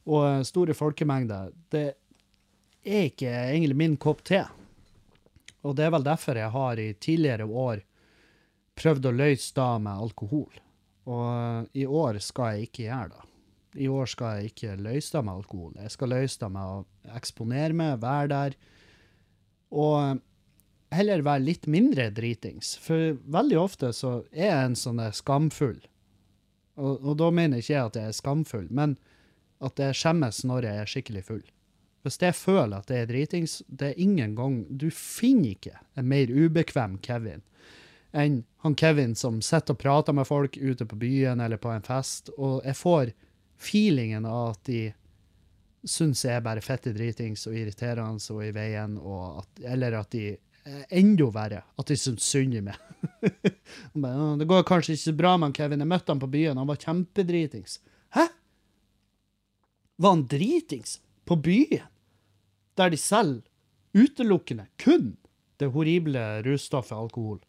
og 0.07 0.45
store 0.47 0.75
folkemengder, 0.77 1.49
det 1.73 1.87
er 2.81 3.07
ikke 3.09 3.29
egentlig 3.29 3.77
min 3.77 3.97
kopp 3.99 4.23
te. 4.25 4.43
Og 5.67 5.75
det 5.77 5.85
er 5.85 5.93
vel 5.93 6.05
derfor 6.05 6.39
jeg 6.39 6.53
har 6.53 6.79
i 6.79 6.93
tidligere 6.93 7.45
år 7.45 7.83
prøvd 8.79 9.09
å 9.09 9.15
løse 9.17 9.51
det 9.57 9.71
med 9.83 10.05
alkohol. 10.05 10.61
Og 11.11 11.77
i 11.77 11.85
år 11.85 12.21
skal 12.23 12.55
jeg 12.55 12.69
ikke 12.69 12.87
gjøre 12.87 13.11
det. 13.13 13.27
I 13.75 13.87
år 13.87 14.09
skal 14.11 14.39
jeg 14.39 14.51
ikke 14.51 14.75
løse 14.81 15.15
det 15.15 15.23
med 15.25 15.37
alkohol. 15.39 15.71
Jeg 15.79 15.93
skal 15.93 16.11
løse 16.11 16.41
det 16.41 16.49
med 16.51 16.73
å 16.73 17.15
eksponere 17.15 17.77
meg, 17.77 18.01
være 18.01 18.31
der. 18.31 18.57
Og 19.71 20.19
heller 20.91 21.23
være 21.23 21.45
litt 21.45 21.69
mindre 21.71 22.09
dritings. 22.11 22.75
For 22.83 23.15
veldig 23.31 23.59
ofte 23.61 23.93
så 23.95 24.17
er 24.31 24.51
jeg 24.51 24.67
en 24.71 24.77
sånn 24.79 25.01
skamfull 25.15 25.79
og, 26.79 27.01
og, 27.03 27.15
da 27.19 27.29
mener 27.33 27.59
jeg 27.59 27.67
ikke 27.67 27.87
at 27.89 27.97
jeg 27.99 28.09
er 28.09 28.17
skamfull, 28.17 28.67
men 28.73 28.95
at 29.61 29.79
jeg 29.79 29.97
skjemmes 29.97 30.43
når 30.47 30.67
jeg 30.67 30.81
er 30.81 30.89
skikkelig 30.89 31.23
full. 31.27 31.43
Hvis 32.01 32.17
jeg 32.23 32.33
føler 32.33 32.79
at 32.79 32.89
det 32.89 32.97
er 32.97 33.09
dritings, 33.11 33.59
det 33.67 33.91
er 33.91 33.99
ingen 34.01 34.33
gang 34.33 34.63
Du 34.73 34.87
finner 34.89 35.51
ikke 35.53 35.75
en 35.99 36.07
mer 36.09 36.31
ubekvem 36.33 36.97
Kevin 37.05 37.43
enn 38.11 38.41
han 38.59 38.73
Kevin 38.75 39.13
som 39.15 39.37
sitter 39.45 39.71
og 39.71 39.79
prater 39.79 40.15
med 40.17 40.27
folk 40.27 40.57
ute 40.57 40.83
på 40.83 40.97
byen 40.99 41.39
eller 41.39 41.61
på 41.61 41.69
en 41.71 41.85
fest, 41.85 42.27
og 42.35 42.57
jeg 42.67 42.75
får 42.75 43.13
feelingen 43.61 44.25
av 44.27 44.55
at 44.55 44.63
de 44.69 44.81
syns 45.87 46.25
jeg 46.25 46.37
er 46.37 46.45
bare 46.45 46.61
fette 46.63 46.93
dritings 46.93 47.47
og 47.49 47.57
irriterende 47.57 48.33
og 48.33 48.41
i 48.45 48.53
veien, 48.53 48.97
og 49.01 49.41
at, 49.41 49.61
eller 49.73 49.97
at 50.01 50.11
de 50.13 50.35
enda 50.93 51.29
verre, 51.33 51.63
at 51.77 51.89
de 51.89 51.97
syns 51.97 52.27
synd 52.29 52.57
i 52.57 52.63
meg. 52.65 52.77
Han 53.93 54.03
bare, 54.03 54.17
«Å, 54.17 54.33
det 54.37 54.47
går 54.49 54.67
kanskje 54.67 54.95
ikke 54.95 55.07
så 55.07 55.15
bra 55.17 55.35
med 55.41 55.55
Kevin, 55.57 55.81
jeg 55.81 55.89
møtte 55.89 56.13
han 56.13 56.21
på 56.21 56.29
byen, 56.29 56.59
han 56.59 56.69
var 56.69 56.77
kjempedritings. 56.81 57.79
Hæ? 58.13 58.27
Var 60.01 60.13
han 60.13 60.27
dritings 60.29 60.99
på 61.25 61.37
byen? 61.41 61.87
Der 62.77 62.93
de 62.93 62.99
selger 62.99 63.41
utelukkende 63.97 64.67
kun 64.81 65.15
det 65.61 65.71
horrible 65.73 66.21
russtoffet 66.45 66.97
alkohol. 66.97 67.39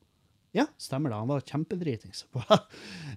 Ja, 0.52 0.66
stemmer 0.76 1.08
det. 1.08 1.16
Han 1.16 1.30
var 1.30 1.40
kjempedritings. 1.48 2.26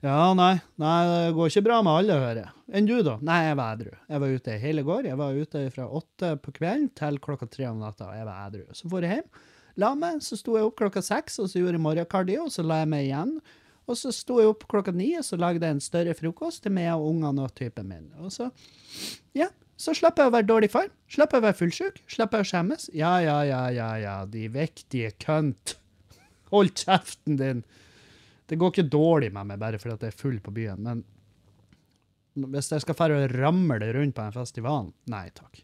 ja, 0.02 0.20
nei, 0.40 0.54
nei, 0.80 1.00
det 1.10 1.34
går 1.36 1.52
ikke 1.52 1.66
bra 1.66 1.82
med 1.84 2.00
alle, 2.00 2.16
hører 2.22 2.40
jeg. 2.46 2.54
Enn 2.80 2.88
du, 2.88 2.96
da? 3.04 3.18
Nei, 3.28 3.42
jeg 3.50 3.58
var 3.60 3.76
edru. 3.76 3.92
Jeg 4.08 4.24
var 4.24 4.38
ute 4.38 4.56
hele 4.62 4.86
går. 4.88 5.10
Jeg 5.10 5.20
var 5.20 5.42
ute 5.42 5.66
fra 5.76 5.90
åtte 6.00 6.32
på 6.46 6.56
kvelden 6.56 6.88
til 6.96 7.20
klokka 7.26 7.50
tre 7.52 7.68
om 7.68 7.84
natta, 7.84 8.08
og 8.08 8.16
jeg 8.16 8.30
var 8.30 8.48
edru. 8.48 8.64
Så 8.72 8.88
dro 8.88 9.04
jeg 9.04 9.20
hjem, 9.20 9.44
la 9.84 9.92
meg, 10.00 10.24
så 10.24 10.40
sto 10.40 10.56
jeg 10.56 10.70
opp 10.70 10.80
klokka 10.80 11.04
seks, 11.04 11.38
og 11.44 11.52
så 11.52 11.60
gjorde 11.60 11.76
jeg 11.76 11.86
morgenkardio, 11.90 12.48
og 12.48 12.56
så 12.56 12.64
la 12.64 12.80
jeg 12.86 12.92
meg 12.96 13.10
igjen. 13.10 13.38
Og 13.86 14.00
så 14.00 14.16
sto 14.16 14.40
jeg 14.40 14.50
opp 14.50 14.64
klokka 14.72 14.96
ni, 14.96 15.12
og 15.20 15.28
så 15.28 15.38
lagde 15.38 15.68
jeg 15.68 15.76
en 15.76 15.84
større 15.84 16.16
frokost 16.18 16.64
til 16.64 16.74
meg 16.74 16.94
og 16.96 17.12
ungene 17.12 17.44
og 17.44 17.54
typen 17.60 17.92
min. 17.92 18.08
Og 18.24 18.32
så, 18.34 18.48
ja, 19.36 19.52
så 19.76 19.92
slapp 19.94 20.24
jeg 20.24 20.32
å 20.32 20.34
være 20.34 20.48
dårlig 20.48 20.72
far. 20.72 20.88
Slapp 21.12 21.36
jeg 21.36 21.44
å 21.44 21.50
være 21.50 21.60
fullsjuk. 21.60 22.00
Slapp 22.16 22.34
jeg 22.34 22.48
å 22.48 22.54
skjemmes. 22.54 22.88
Ja, 22.96 23.18
ja, 23.22 23.42
ja, 23.44 23.66
ja, 23.76 23.90
ja, 24.00 24.22
de 24.30 24.48
viktige 24.56 25.12
kønt. 25.20 25.76
Hold 26.54 26.74
kjeften 26.78 27.38
din. 27.40 27.64
Det 28.46 28.58
går 28.62 28.74
ikke 28.74 28.90
dårlig 28.94 29.32
med 29.34 29.50
meg 29.50 29.62
bare 29.62 29.80
fordi 29.82 29.96
at 29.96 30.06
jeg 30.06 30.14
er 30.14 30.24
full 30.24 30.40
på 30.44 30.54
byen, 30.54 30.82
men 30.86 31.06
hvis 32.36 32.68
jeg 32.74 32.84
skal 32.84 32.98
fære 32.98 33.16
og 33.22 33.34
ramle 33.40 33.88
rundt 33.96 34.16
på 34.16 34.26
den 34.26 34.36
festivalen, 34.36 34.92
nei 35.12 35.30
takk. 35.36 35.62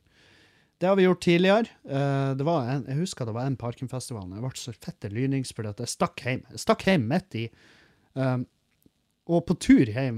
Det 0.82 0.90
har 0.90 0.96
vi 0.98 1.04
gjort 1.04 1.22
tidligere. 1.22 1.68
Eh, 1.86 2.32
en, 2.32 2.86
jeg 2.88 2.98
husker 2.98 3.28
det 3.28 3.36
var 3.36 3.46
en 3.46 3.58
Parkenfestival. 3.60 4.32
Jeg 4.34 4.42
ble 4.42 4.52
så 4.58 4.74
fette 4.74 5.12
lynings 5.14 5.52
fordi 5.54 5.70
at 5.70 5.84
jeg 5.84 5.92
stakk 5.92 6.24
hjem. 6.26 6.42
Jeg 6.50 6.64
stakk 6.64 6.86
hjem 6.88 7.04
midt 7.12 7.38
i. 7.38 7.44
Um, 8.18 8.48
og 9.30 9.46
på 9.48 9.56
tur 9.62 9.88
hjem 9.88 10.18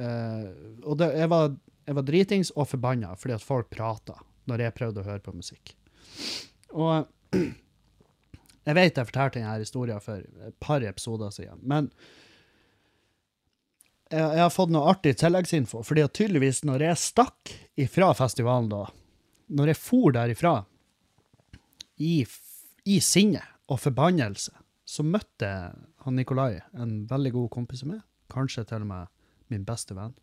eh, 0.00 0.44
Og 0.88 0.94
det, 0.96 1.10
jeg, 1.18 1.28
var, 1.28 1.50
jeg 1.84 1.96
var 1.98 2.06
dritings 2.08 2.50
og 2.54 2.70
forbanna 2.70 3.10
fordi 3.20 3.34
at 3.34 3.44
folk 3.44 3.68
prata 3.68 4.14
når 4.48 4.62
jeg 4.64 4.76
prøvde 4.78 5.02
å 5.02 5.08
høre 5.08 5.24
på 5.24 5.34
musikk. 5.36 5.74
Og 6.72 7.10
jeg 8.68 8.76
vet 8.76 8.98
jeg 9.00 9.08
fortalte 9.08 9.40
denne 9.40 9.58
historien 9.62 10.00
for 10.04 10.24
et 10.44 10.56
par 10.60 10.84
episoder 10.84 11.32
siden, 11.32 11.60
men 11.64 11.88
jeg, 14.10 14.20
jeg 14.20 14.42
har 14.42 14.52
fått 14.52 14.72
noe 14.72 14.90
artig 14.92 15.14
tilleggsinfo, 15.20 15.82
fordi 15.86 16.04
at 16.04 16.14
tydeligvis 16.16 16.62
når 16.68 16.84
jeg 16.86 17.02
stakk 17.02 17.54
ifra 17.80 18.10
festivalen 18.16 18.70
da, 18.72 18.82
når 19.56 19.72
jeg 19.72 19.80
for 19.80 20.12
derifra 20.16 20.54
i, 21.96 22.20
i 22.84 22.98
sinne 23.04 23.42
og 23.68 23.80
forbannelse, 23.82 24.52
så 24.88 25.04
møtte 25.04 25.48
han 26.04 26.16
Nikolai, 26.16 26.60
en 26.72 27.02
veldig 27.08 27.34
god 27.34 27.50
kompis 27.56 27.84
av 27.84 27.92
meg, 27.94 28.04
kanskje 28.32 28.64
til 28.68 28.84
og 28.84 28.92
med 28.92 29.10
min 29.52 29.64
beste 29.68 29.96
venn. 29.96 30.14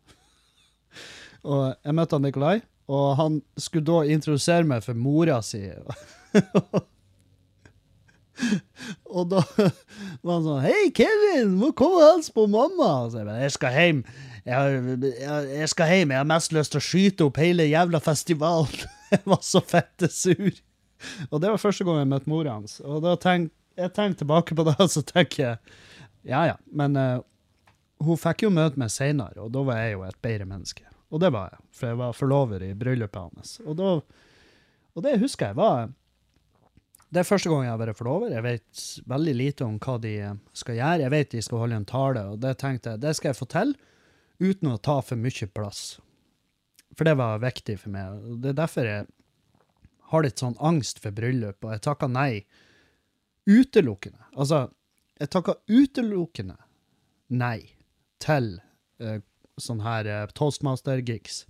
Og 1.50 1.74
jeg 1.74 1.94
møtte 1.94 2.18
han 2.18 2.24
Nikolai, 2.26 2.56
og 2.86 3.16
han 3.18 3.36
skulle 3.58 3.86
da 3.86 4.14
introdusere 4.14 4.66
meg 4.66 4.82
for 4.86 4.98
mora 4.98 5.40
si. 5.42 5.60
Og 9.16 9.28
da 9.30 9.42
var 9.56 10.32
han 10.34 10.44
sånn 10.44 10.64
Hei, 10.64 10.90
Kevin, 10.96 11.56
må 11.60 11.72
komme 11.76 12.02
og 12.02 12.16
hilse 12.16 12.34
på 12.36 12.46
mamma. 12.50 12.90
Så 13.10 13.22
jeg 13.22 13.28
bare 13.28 13.44
Jeg 13.44 13.54
skal 13.56 13.76
hjem. 13.76 14.02
Jeg, 14.46 14.54
har, 14.54 14.76
jeg, 15.06 15.48
jeg 15.62 15.72
skal 15.72 15.92
hjem. 15.92 16.14
Jeg 16.14 16.22
har 16.22 16.30
mest 16.30 16.54
lyst 16.54 16.74
til 16.74 16.82
å 16.82 16.86
skyte 16.86 17.26
opp 17.26 17.40
hele 17.42 17.68
jævla 17.68 18.02
festivalen. 18.04 18.86
Jeg 19.06 19.22
var 19.30 19.42
så 19.46 19.60
fette 19.62 20.08
sur. 20.10 20.56
Og 21.30 21.38
det 21.38 21.50
var 21.52 21.60
første 21.62 21.84
gang 21.86 22.00
jeg 22.00 22.08
møtte 22.10 22.30
mora 22.32 22.56
hans. 22.56 22.80
Og 22.82 23.04
da 23.04 23.12
tenk, 23.22 23.52
jeg 23.78 23.92
tenker 23.94 24.24
tilbake 24.24 24.56
på 24.58 24.64
det, 24.66 24.74
og 24.82 24.90
så 24.96 25.02
tenker 25.06 25.42
jeg 25.44 25.76
Ja, 26.26 26.40
ja. 26.48 26.56
Men 26.74 26.98
uh, 26.98 27.20
hun 28.02 28.18
fikk 28.18 28.42
jo 28.42 28.50
møte 28.50 28.80
meg 28.82 28.90
seinere, 28.90 29.38
og 29.44 29.52
da 29.54 29.62
var 29.68 29.78
jeg 29.78 29.94
jo 29.94 30.02
et 30.08 30.18
bedre 30.26 30.48
menneske. 30.50 30.82
Og 31.14 31.22
det 31.22 31.30
var 31.36 31.54
jeg, 31.54 31.62
for 31.70 31.92
jeg 31.92 32.00
var 32.00 32.18
forlover 32.18 32.64
i 32.66 32.72
bryllupet 32.74 33.28
hans. 33.28 33.54
Og, 33.62 33.78
da, 33.78 33.92
og 34.98 35.06
det 35.06 35.14
husker 35.22 35.52
jeg 35.52 35.60
var 35.60 35.86
det 37.14 37.22
er 37.22 37.28
første 37.28 37.50
gang 37.50 37.62
jeg 37.64 37.70
har 37.70 37.80
vært 37.80 37.98
forlover. 37.98 38.32
Jeg 38.34 38.44
vet 38.44 38.86
veldig 39.06 39.34
lite 39.36 39.66
om 39.66 39.76
hva 39.82 39.96
de 40.02 40.14
eh, 40.28 40.38
skal 40.58 40.78
gjøre. 40.80 41.04
Jeg 41.04 41.14
vet 41.14 41.34
de 41.36 41.42
skal 41.46 41.62
holde 41.62 41.78
en 41.80 41.88
tale, 41.88 42.24
og 42.32 42.40
det 42.42 42.56
tenkte 42.62 42.94
jeg, 42.94 43.02
det 43.04 43.14
skal 43.18 43.30
jeg 43.30 43.38
få 43.38 43.48
til 43.52 43.76
uten 44.42 44.72
å 44.72 44.80
ta 44.82 44.98
for 45.04 45.20
mye 45.20 45.48
plass. 45.54 45.84
For 46.96 47.08
det 47.08 47.16
var 47.20 47.44
viktig 47.44 47.78
for 47.80 47.94
meg. 47.94 48.16
og 48.16 48.42
Det 48.42 48.52
er 48.52 48.58
derfor 48.58 48.90
jeg 48.90 49.06
har 50.10 50.24
litt 50.26 50.42
sånn 50.42 50.58
angst 50.62 51.00
for 51.02 51.14
bryllup, 51.14 51.62
og 51.64 51.74
jeg 51.74 51.84
takka 51.86 52.08
nei 52.10 52.44
utelukkende. 53.46 54.26
Altså, 54.34 54.66
jeg 55.20 55.32
takka 55.32 55.56
utelukkende 55.70 56.58
nei 57.32 57.72
til 58.22 58.56
uh, 59.02 59.18
sånn 59.60 59.82
her 59.84 60.08
uh, 60.10 60.22
toastmaster-gigs. 60.36 61.44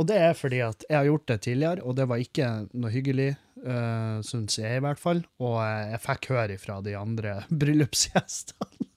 Og 0.00 0.06
det 0.08 0.16
er 0.24 0.36
fordi 0.38 0.62
at 0.64 0.86
jeg 0.88 0.96
har 0.96 1.08
gjort 1.08 1.26
det 1.28 1.40
tidligere, 1.44 1.84
og 1.84 1.96
det 1.98 2.06
var 2.08 2.22
ikke 2.22 2.46
noe 2.72 2.92
hyggelig, 2.94 3.32
uh, 3.66 4.22
syns 4.24 4.56
jeg 4.58 4.78
i 4.78 4.84
hvert 4.84 5.00
fall. 5.00 5.20
Og 5.42 5.58
eh, 5.60 5.92
jeg 5.92 6.04
fikk 6.06 6.30
høre 6.32 6.56
fra 6.62 6.78
de 6.84 6.96
andre 6.96 7.42
bryllupsgjestene 7.62 8.88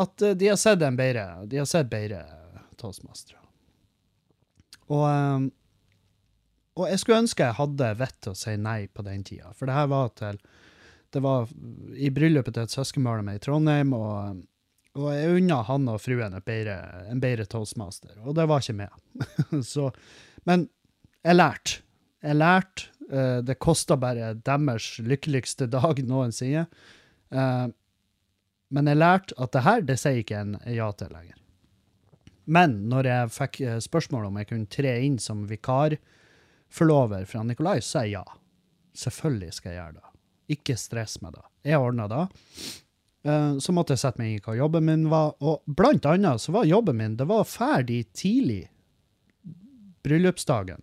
at 0.00 0.22
eh, 0.22 0.30
de 0.30 0.48
har 0.48 0.56
sett 0.56 0.82
en 0.82 0.96
bedre, 0.96 1.46
de 1.46 1.60
har 1.60 1.68
sett 1.68 1.90
bedre 1.90 2.24
toastmastere. 2.80 3.38
Og, 4.90 5.04
eh, 5.06 5.48
og 6.78 6.88
jeg 6.88 7.02
skulle 7.02 7.22
ønske 7.24 7.46
jeg 7.46 7.58
hadde 7.58 7.92
vett 8.00 8.18
til 8.22 8.34
å 8.34 8.38
si 8.38 8.56
nei 8.60 8.80
på 8.88 9.04
den 9.06 9.24
tida, 9.26 9.52
for 9.56 9.68
det 9.68 9.76
her 9.76 9.90
var 9.92 10.12
til 10.18 10.40
det 11.10 11.18
var 11.24 11.48
i 11.98 12.06
bryllupet 12.14 12.54
til 12.54 12.68
et 12.68 12.72
søskenbarn 12.72 13.24
av 13.24 13.26
meg 13.26 13.40
i 13.40 13.42
Trondheim, 13.42 13.90
og, 13.96 14.44
og 15.00 15.14
jeg 15.14 15.40
unna 15.40 15.60
han 15.66 15.88
og 15.90 16.00
fruen 16.02 16.36
bedre, 16.46 16.76
en 17.10 17.22
bedre 17.22 17.46
toastmaster, 17.48 18.14
og 18.24 18.36
det 18.38 18.46
var 18.50 18.62
ikke 18.62 18.78
meg. 18.82 19.26
Så, 19.72 19.90
men 20.48 20.68
jeg 21.24 21.36
lærte. 21.36 21.82
Jeg 22.24 22.36
lærte. 22.36 22.88
eh, 23.10 23.38
det 23.42 23.58
kosta 23.58 23.96
bare 23.96 24.34
deres 24.34 24.98
lykkeligste 25.02 25.66
dag 25.66 26.02
noensinne. 26.06 26.66
Eh, 27.30 27.66
men 28.70 28.86
jeg 28.86 29.00
lærte 29.00 29.34
at 29.38 29.52
det 29.52 29.64
her, 29.66 29.80
det 29.82 29.98
sier 29.98 30.20
ikke 30.22 30.40
en 30.44 30.58
ja 30.70 30.90
til 30.94 31.10
lenger. 31.10 31.36
Men 32.50 32.76
når 32.90 33.08
jeg 33.10 33.32
fikk 33.34 33.60
eh, 33.62 33.80
spørsmål 33.82 34.28
om 34.28 34.38
jeg 34.40 34.50
kunne 34.50 34.70
tre 34.70 34.94
inn 35.06 35.18
som 35.22 35.46
vikarforlover 35.50 37.26
fra 37.30 37.42
Nikolai, 37.46 37.80
så 37.80 37.98
sa 37.98 38.04
jeg 38.06 38.18
ja. 38.18 38.38
Selvfølgelig 39.00 39.52
skal 39.54 39.70
jeg 39.70 39.78
gjøre 39.80 39.98
det. 40.00 40.06
Ikke 40.56 40.74
stress 40.78 41.20
med 41.22 41.36
det. 41.38 41.44
Jeg 41.70 41.78
ordna 41.78 42.08
det. 42.10 42.24
Eh, 43.24 43.56
Så 43.58 43.72
måtte 43.76 43.94
jeg 43.94 44.02
sette 44.04 44.20
meg 44.20 44.30
inn 44.30 44.38
i 44.40 44.44
hva 44.44 44.56
jobben 44.56 44.86
min 44.86 45.08
var, 45.12 45.34
og 45.40 45.62
blant 45.66 46.06
annet 46.08 46.40
så 46.40 46.54
var 46.56 46.68
jobben 46.68 46.96
min 46.96 47.16
det 47.20 47.26
var 47.28 47.44
ferdig 47.48 48.06
tidlig 48.16 48.68
bryllupsdagen. 50.04 50.80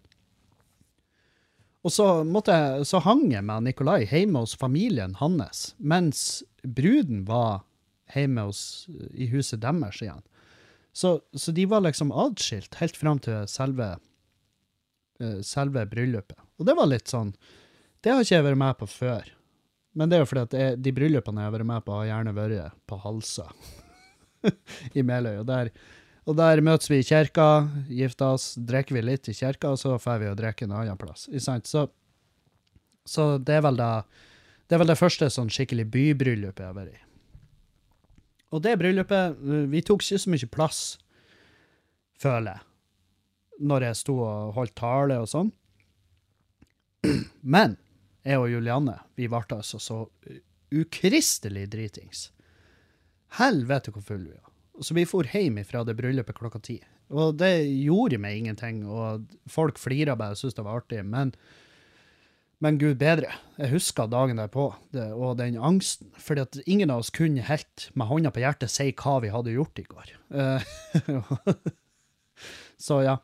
Og 1.86 1.94
så, 1.94 2.06
måtte 2.28 2.52
jeg, 2.54 2.86
så 2.90 3.00
hang 3.06 3.30
jeg 3.32 3.46
med 3.48 3.64
Nikolai 3.64 4.02
hjemme 4.10 4.42
hos 4.44 4.58
familien 4.60 5.16
hans, 5.22 5.72
mens 5.80 6.44
bruden 6.62 7.24
var 7.30 7.64
hjemme 8.14 8.48
hos, 8.50 8.88
i 9.14 9.30
huset 9.32 9.62
deres 9.64 10.02
igjen. 10.04 10.22
Så, 10.98 11.20
så 11.38 11.54
de 11.54 11.66
var 11.70 11.86
liksom 11.86 12.12
adskilt 12.12 12.76
helt 12.82 12.98
fram 12.98 13.22
til 13.24 13.46
selve, 13.50 13.96
eh, 15.22 15.40
selve 15.46 15.86
bryllupet. 15.90 16.40
Og 16.58 16.66
det 16.66 16.76
var 16.78 16.90
litt 16.90 17.08
sånn 17.12 17.36
Det 18.02 18.12
har 18.14 18.24
ikke 18.24 18.36
jeg 18.36 18.46
vært 18.46 18.62
med 18.62 18.78
på 18.80 18.88
før. 18.90 19.30
Men 19.98 20.10
det 20.10 20.18
er 20.18 20.24
jo 20.24 20.30
fordi 20.30 20.46
at 20.46 20.56
jeg, 20.62 20.80
de 20.86 20.94
bryllupene 20.94 21.42
jeg 21.42 21.50
har 21.50 21.56
vært 21.56 21.70
med 21.72 21.86
på, 21.86 21.96
har 21.98 22.10
gjerne 22.12 22.36
vært 22.38 22.76
på 22.90 23.00
Halsa 23.02 23.48
i 24.98 25.04
Meløy. 25.06 25.40
Og 25.42 25.48
der, 25.50 25.72
og 26.30 26.38
der 26.38 26.62
møtes 26.62 26.92
vi 26.92 27.02
i 27.02 27.08
kirka, 27.08 27.48
gifter 27.90 28.38
oss, 28.38 28.52
drikker 28.60 29.00
vi 29.00 29.06
litt 29.08 29.30
i 29.32 29.36
kirka, 29.38 29.74
og 29.74 29.82
så 29.82 29.96
drar 29.98 30.22
vi 30.22 30.30
og 30.30 30.38
drikker 30.38 30.68
en 30.68 30.78
annen 30.78 31.02
plass. 31.02 31.26
Så, 31.66 31.88
så 33.10 33.28
det 33.42 33.58
er 33.58 33.66
vel 33.66 33.82
da 33.82 33.92
det 34.68 34.76
er 34.76 34.82
vel 34.82 34.90
det 34.92 35.00
første 35.00 35.30
sånn 35.32 35.52
skikkelig 35.52 35.86
bybryllupet 35.94 36.60
jeg 36.60 36.68
har 36.68 36.76
vært 36.76 36.96
i. 36.98 37.04
Og 38.52 38.64
det 38.64 38.78
bryllupet 38.80 39.40
uh, 39.40 39.64
Vi 39.72 39.84
tok 39.84 40.04
ikke 40.04 40.20
så 40.20 40.32
mye 40.32 40.50
plass, 40.52 40.82
føler 42.20 42.58
jeg, 42.58 42.66
når 43.68 43.88
jeg 43.88 44.00
sto 44.02 44.18
og 44.28 44.54
holdt 44.58 44.76
tale 44.80 45.22
og 45.24 45.30
sånn. 45.32 45.52
Men 47.56 47.78
jeg 48.28 48.42
og 48.42 48.52
Julianne, 48.52 48.98
vi 49.16 49.30
ble 49.32 49.44
altså 49.56 49.80
så 49.80 50.02
ukristelig 50.74 51.68
dritings. 51.72 52.28
Helvete 53.40 53.94
hvor 53.96 54.04
full 54.04 54.26
vi 54.26 54.36
var. 54.36 54.52
Så 54.84 54.94
vi 54.94 55.08
for 55.10 55.28
hjem 55.32 55.58
fra 55.66 55.84
det 55.88 55.96
bryllupet 55.98 56.38
klokka 56.38 56.62
ti. 56.64 56.78
Og 57.08 57.38
det 57.40 57.64
gjorde 57.86 58.20
meg 58.20 58.42
ingenting, 58.42 58.84
og 58.86 59.30
folk 59.50 59.80
flira 59.80 60.18
bare 60.20 60.36
og 60.36 60.42
syntes 60.42 60.58
det 60.58 60.66
var 60.68 60.82
artig. 60.82 61.06
Men, 61.08 61.34
Men 62.60 62.80
gud 62.82 62.98
bedre, 62.98 63.30
jeg 63.58 63.70
husker 63.70 64.10
dagen 64.10 64.40
derpå, 64.42 64.72
det, 64.92 65.12
og 65.14 65.38
den 65.38 65.60
angsten. 65.62 66.10
Fordi 66.18 66.42
at 66.42 66.58
ingen 66.66 66.90
av 66.90 67.04
oss 67.04 67.14
kunne 67.14 67.46
helt 67.46 67.90
med 67.94 68.10
hånda 68.10 68.32
på 68.34 68.42
hjertet 68.42 68.74
si 68.74 68.90
hva 68.98 69.20
vi 69.22 69.30
hadde 69.30 69.54
gjort 69.54 69.78
i 69.78 69.86
går. 69.86 70.14
Eh, 70.34 70.66
så 72.88 73.02
ja. 73.06 73.18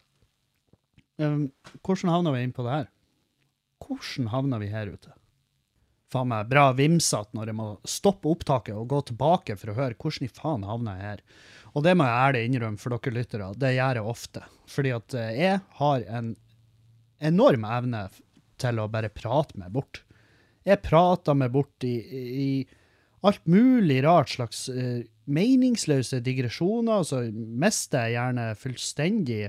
Hvordan 1.18 2.14
havna 2.14 2.34
vi 2.34 2.44
inn 2.46 2.54
på 2.54 2.66
det 2.66 2.78
her? 2.78 2.93
Hvordan 3.84 4.32
havna 4.34 4.60
vi 4.62 4.72
her 4.72 4.92
ute? 4.94 5.14
Faen 6.14 6.30
meg 6.30 6.50
bra 6.52 6.68
vimsete 6.78 7.34
når 7.34 7.50
jeg 7.50 7.58
må 7.58 7.68
stoppe 7.90 8.30
opptaket 8.30 8.78
og 8.78 8.90
gå 8.92 9.02
tilbake 9.10 9.58
for 9.58 9.72
å 9.72 9.78
høre 9.80 9.98
hvordan 9.98 10.28
i 10.28 10.34
faen 10.34 10.66
havna 10.68 10.98
jeg 11.00 11.10
her. 11.10 11.24
Og 11.74 11.86
det 11.86 11.96
må 11.98 12.06
jeg 12.06 12.26
ærlig 12.28 12.44
innrømme 12.48 12.82
for 12.82 12.94
dere 12.94 13.16
lyttere, 13.16 13.50
det 13.58 13.74
gjør 13.74 14.00
jeg 14.00 14.12
ofte. 14.14 14.44
Fordi 14.70 14.94
at 14.94 15.18
eh, 15.18 15.32
jeg 15.40 15.62
har 15.80 16.06
en 16.20 16.36
enorm 17.24 17.66
evne 17.66 18.06
til 18.62 18.80
å 18.80 18.90
bare 18.92 19.10
prate 19.14 19.58
meg 19.60 19.74
bort. 19.74 20.04
Jeg 20.68 20.84
prater 20.86 21.36
meg 21.36 21.52
bort 21.56 21.88
i, 21.88 21.96
i 21.98 22.48
alt 23.26 23.42
mulig 23.50 24.02
rart 24.06 24.32
slags 24.36 24.68
uh, 24.72 25.02
meningsløse 25.32 26.20
digresjoner, 26.24 27.02
og 27.02 27.08
så 27.08 27.24
mister 27.34 28.08
jeg 28.08 28.18
gjerne 28.18 28.48
fullstendig 28.60 29.42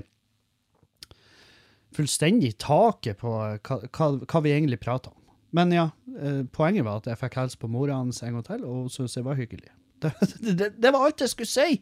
fullstendig 1.95 2.55
taket 2.61 3.21
på 3.21 3.31
hva, 3.31 3.79
hva, 3.87 4.09
hva 4.19 4.41
vi 4.43 4.53
egentlig 4.53 4.81
prater 4.83 5.13
om. 5.13 5.21
Men 5.55 5.71
ja, 5.71 5.89
eh, 6.19 6.43
poenget 6.51 6.83
var 6.87 6.99
at 6.99 7.07
jeg 7.07 7.21
fikk 7.21 7.37
hilse 7.39 7.59
på 7.61 7.71
mora 7.71 8.01
hans 8.01 8.19
en 8.25 8.35
gang 8.35 8.47
til, 8.47 8.65
og 8.67 8.85
hun 8.85 8.91
syntes 8.91 9.15
jeg 9.15 9.27
var 9.27 9.39
hyggelig. 9.39 9.71
Det, 10.05 10.11
det, 10.59 10.67
det, 10.75 10.89
var 10.91 11.05
alt 11.07 11.21
jeg 11.23 11.31
skulle 11.31 11.49
si! 11.49 11.79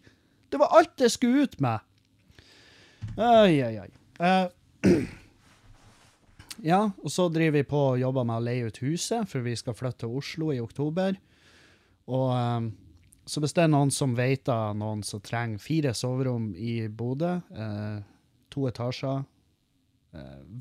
Det 0.54 0.60
var 0.62 0.76
alt 0.78 1.02
jeg 1.02 1.12
skulle 1.12 1.44
ut 1.44 1.56
med! 1.64 1.82
Oi, 3.18 3.58
oi, 3.66 3.74
oi. 3.82 3.90
Uh, 4.22 5.02
ja, 6.64 6.80
og 7.02 7.12
så 7.12 7.26
driver 7.34 7.58
vi 7.58 7.66
på 7.68 7.82
og 7.90 8.00
jobber 8.00 8.28
med 8.30 8.38
å 8.38 8.46
leie 8.46 8.70
ut 8.70 8.80
huset, 8.86 9.28
for 9.28 9.44
vi 9.44 9.58
skal 9.60 9.76
flytte 9.76 10.06
til 10.06 10.16
Oslo 10.22 10.54
i 10.54 10.62
oktober. 10.64 11.18
Og 12.14 12.30
um, 12.32 12.70
så 13.26 13.42
hvis 13.44 13.56
det 13.58 13.66
er 13.66 13.74
noen 13.74 13.92
som 13.92 14.16
vet 14.16 14.48
av 14.52 14.78
noen 14.78 15.02
som 15.08 15.22
trenger 15.24 15.62
fire 15.64 15.94
soverom 15.98 16.52
i 16.56 16.84
Bodø, 16.88 17.38
uh, 17.58 18.00
to 18.54 18.68
etasjer, 18.70 19.26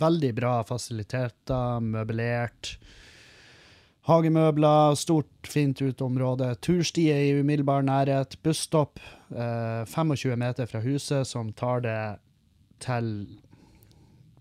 veldig 0.03 0.33
bra 0.37 0.53
fasiliteter, 0.65 1.81
møblert, 1.85 2.77
Hagemøbler, 4.03 4.97
stort, 4.99 5.31
fint 5.47 5.79
uteområde. 5.79 6.49
Turstier 6.59 7.21
i 7.23 7.35
umiddelbar 7.39 7.85
nærhet. 7.87 8.35
Busstopp 8.43 8.99
eh, 9.31 9.85
25 9.87 10.35
meter 10.43 10.67
fra 10.67 10.81
huset, 10.83 11.29
som 11.29 11.53
tar 11.55 11.85
det 11.85 11.99
til 12.83 13.13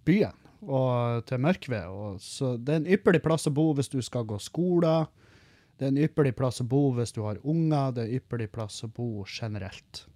byen 0.06 0.34
og 0.66 1.28
til 1.30 1.44
Mørkved. 1.46 1.94
Og, 1.94 2.18
så 2.26 2.56
det 2.58 2.74
er 2.74 2.82
en 2.82 2.90
ypperlig 2.98 3.22
plass 3.22 3.46
å 3.50 3.54
bo 3.54 3.68
hvis 3.78 3.92
du 3.94 4.00
skal 4.02 4.26
gå 4.26 4.42
skole. 4.42 4.96
Det 5.78 5.86
er 5.86 5.94
en 5.94 6.04
ypperlig 6.08 6.34
plass 6.42 6.64
å 6.64 6.70
bo 6.70 6.88
hvis 6.98 7.14
du 7.14 7.22
har 7.28 7.38
unger. 7.46 7.94
Det 7.94 8.02
er 8.02 8.10
en 8.10 8.18
ypperlig 8.18 8.50
plass 8.58 8.82
å 8.88 8.90
bo 8.90 9.28
generelt. 9.30 10.08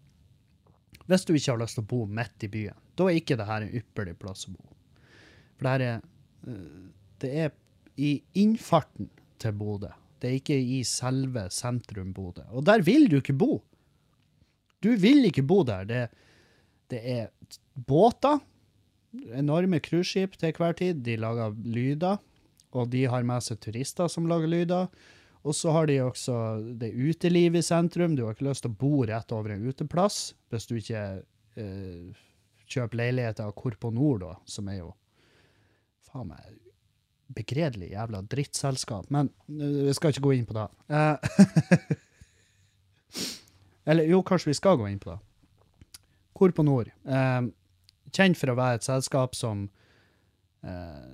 Hvis 1.06 1.30
du 1.30 1.36
ikke 1.36 1.54
har 1.54 1.62
lyst 1.62 1.78
til 1.78 1.86
å 1.86 1.92
bo 1.94 2.06
midt 2.10 2.48
i 2.48 2.50
byen, 2.50 2.82
da 2.98 3.12
er 3.12 3.22
ikke 3.22 3.38
dette 3.38 3.62
en 3.62 3.78
ypperlig 3.78 4.18
plass 4.18 4.50
å 4.50 4.56
bo. 4.58 4.72
For 5.56 5.68
det 5.68 5.76
her 5.76 5.86
er 5.86 6.02
eh, 6.48 6.90
Det 7.24 7.32
er 7.46 7.54
i 7.96 8.18
innfarten 8.36 9.10
til 9.40 9.56
Bodø. 9.56 9.92
Det 10.20 10.30
er 10.30 10.40
ikke 10.40 10.58
i 10.58 10.82
selve 10.88 11.48
sentrum 11.54 12.12
Bodø. 12.16 12.44
Og 12.52 12.66
der 12.68 12.84
vil 12.84 13.08
du 13.12 13.18
ikke 13.22 13.38
bo. 13.38 13.64
Du 14.84 14.92
vil 15.00 15.26
ikke 15.26 15.46
bo 15.48 15.64
der. 15.64 15.88
Det, 15.88 16.02
det 16.92 17.02
er 17.02 17.28
båter, 17.88 18.40
enorme 19.34 19.80
cruiseskip 19.80 20.36
til 20.40 20.56
hver 20.58 20.76
tid. 20.78 21.04
De 21.06 21.16
lager 21.20 21.56
lyder, 21.64 22.18
og 22.76 22.92
de 22.92 23.06
har 23.08 23.24
med 23.24 23.44
seg 23.46 23.62
turister 23.64 24.12
som 24.12 24.28
lager 24.28 24.52
lyder. 24.52 24.90
Og 25.46 25.54
så 25.54 25.72
har 25.76 25.88
de 25.88 26.00
også 26.02 26.36
det 26.82 26.92
utelivet 26.98 27.62
i 27.62 27.66
sentrum. 27.66 28.16
Du 28.18 28.26
har 28.26 28.36
ikke 28.36 28.50
lyst 28.50 28.66
til 28.66 28.74
å 28.74 28.80
bo 28.82 29.06
rett 29.06 29.32
over 29.36 29.54
en 29.54 29.66
uteplass 29.70 30.34
hvis 30.50 30.66
du 30.66 30.78
ikke 30.80 31.04
eh, 31.62 32.24
kjøper 32.66 32.98
leiligheter 32.98 33.46
av 33.46 33.54
Korpo 33.58 33.92
Nord, 33.94 34.24
da, 34.26 34.34
som 34.50 34.72
er 34.74 34.82
jo 34.82 34.94
faen 36.16 36.32
meg 36.32 36.56
begredelig 37.36 37.92
jævla 37.92 38.22
drittselskap. 38.30 39.10
Men 39.10 39.32
vi 39.48 39.94
skal 39.98 40.14
ikke 40.14 40.26
gå 40.28 40.34
inn 40.38 40.48
på 40.48 40.56
det. 40.56 40.68
Eh, 40.94 41.16
eller 43.90 44.10
jo, 44.10 44.22
kanskje 44.26 44.52
vi 44.54 44.58
skal 44.60 44.80
gå 44.80 44.88
inn 44.92 45.02
på 45.02 45.12
det. 45.12 45.20
Hvor 46.36 46.54
på 46.56 46.66
nord? 46.68 46.92
Eh, 47.08 47.42
kjent 48.14 48.40
for 48.40 48.54
å 48.54 48.58
være 48.60 48.80
et 48.80 48.88
selskap 48.88 49.36
som 49.38 49.68
eh, 50.64 51.14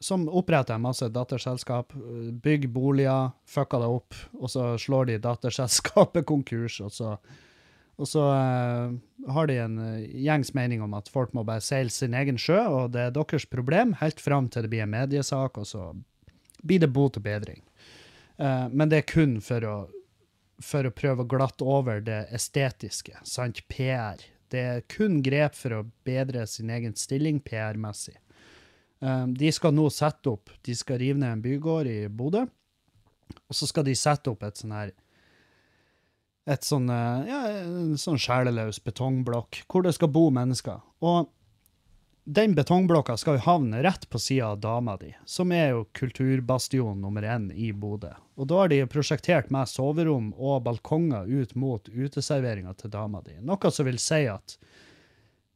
som 0.00 0.22
oppretter 0.32 0.80
masse 0.80 1.04
datterselskap, 1.12 1.92
bygger 2.40 2.70
boliger, 2.72 3.34
fucker 3.44 3.82
det 3.82 3.88
opp, 3.92 4.16
og 4.40 4.48
så 4.48 4.70
slår 4.80 5.10
de 5.10 5.18
datterselskapet 5.20 6.24
konkurs, 6.30 6.78
og 6.80 6.94
så 6.96 7.10
og 8.00 8.08
så 8.08 8.22
uh, 8.32 8.94
har 9.28 9.48
de 9.50 9.56
en 9.60 9.76
uh, 9.78 10.04
gjengs 10.24 10.54
mening 10.56 10.80
om 10.82 10.94
at 10.96 11.10
folk 11.12 11.34
må 11.36 11.44
bare 11.44 11.64
seile 11.64 11.92
sin 11.92 12.16
egen 12.16 12.38
sjø, 12.40 12.58
og 12.64 12.94
det 12.94 13.02
er 13.06 13.16
deres 13.16 13.44
problem, 13.50 13.92
helt 14.00 14.22
fram 14.24 14.48
til 14.48 14.64
det 14.64 14.72
blir 14.72 14.86
en 14.86 14.94
mediesak, 14.94 15.60
og 15.60 15.68
så 15.68 15.90
blir 16.64 16.80
det 16.80 16.92
bot 16.96 17.18
og 17.20 17.26
bedring. 17.26 17.60
Uh, 18.40 18.72
men 18.72 18.88
det 18.88 19.02
er 19.02 19.10
kun 19.10 19.36
for 19.44 19.66
å, 19.68 19.76
for 20.64 20.88
å 20.88 20.94
prøve 20.96 21.26
å 21.26 21.28
glatte 21.28 21.68
over 21.68 22.00
det 22.04 22.22
estetiske, 22.36 23.20
sant, 23.28 23.60
PR. 23.68 24.24
Det 24.50 24.64
er 24.64 24.88
kun 24.90 25.20
grep 25.22 25.54
for 25.58 25.76
å 25.76 25.84
bedre 26.08 26.46
sin 26.48 26.72
egen 26.72 26.96
stilling 26.98 27.38
PR-messig. 27.44 28.16
de 29.00 29.52
skal 29.52 29.72
nå 29.72 29.86
sette 29.88 30.28
opp 30.28 30.50
De 30.66 30.74
skal 30.76 30.98
rive 31.00 31.16
ned 31.16 31.32
en 31.32 31.42
bygård 31.42 31.86
i 31.86 32.08
Bodø, 32.08 32.42
og 33.46 33.54
så 33.54 33.68
skal 33.68 33.86
de 33.86 33.94
sette 33.94 34.28
opp 34.28 34.42
et 34.42 34.58
sånn 34.58 34.74
her 34.74 34.90
et 36.50 36.66
sånn, 36.66 36.88
eh, 36.90 37.28
ja, 37.30 37.40
sånn 38.00 38.18
sjeleløs 38.20 38.80
betongblokk 38.84 39.62
hvor 39.70 39.86
det 39.86 39.94
skal 39.96 40.10
bo 40.12 40.28
mennesker. 40.34 40.80
Og 41.06 41.30
den 42.30 42.54
betongblokka 42.54 43.16
skal 43.18 43.38
jo 43.38 43.44
havne 43.46 43.80
rett 43.82 44.04
på 44.10 44.20
sida 44.20 44.52
av 44.52 44.60
dama 44.62 44.96
di, 45.00 45.12
som 45.26 45.52
er 45.56 45.72
jo 45.72 45.86
kulturbastion 45.96 47.00
nummer 47.00 47.24
én 47.26 47.48
i 47.50 47.70
Bodø. 47.72 48.12
Og 48.36 48.50
da 48.50 48.60
har 48.62 48.70
de 48.70 48.84
prosjektert 48.90 49.50
med 49.50 49.70
soverom 49.70 50.30
og 50.36 50.62
balkonger 50.66 51.26
ut 51.26 51.56
mot 51.58 51.88
uteserveringa 51.88 52.76
til 52.78 52.92
dama 52.92 53.22
di. 53.26 53.38
Noe 53.42 53.72
som 53.72 53.88
vil 53.88 53.98
si 53.98 54.26
at 54.30 54.58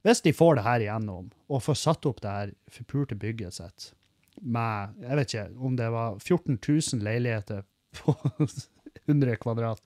hvis 0.05 0.25
de 0.25 0.35
får 0.37 0.59
det 0.59 0.65
her 0.67 0.83
igjennom, 0.85 1.31
og 1.49 1.63
får 1.65 1.79
satt 1.81 2.09
opp 2.09 2.19
det 2.21 2.33
her 2.33 2.51
forpulte 2.73 3.17
bygget 3.17 3.57
sitt 3.57 3.93
med 4.43 4.99
jeg 5.05 5.17
vet 5.19 5.33
ikke 5.33 5.65
om 5.69 5.77
det 5.79 5.87
var 5.95 6.19
14 6.19 6.59
000 6.59 7.05
leiligheter 7.07 7.63
på 7.95 8.15
100 9.07 9.37
kvadrat 9.41 9.81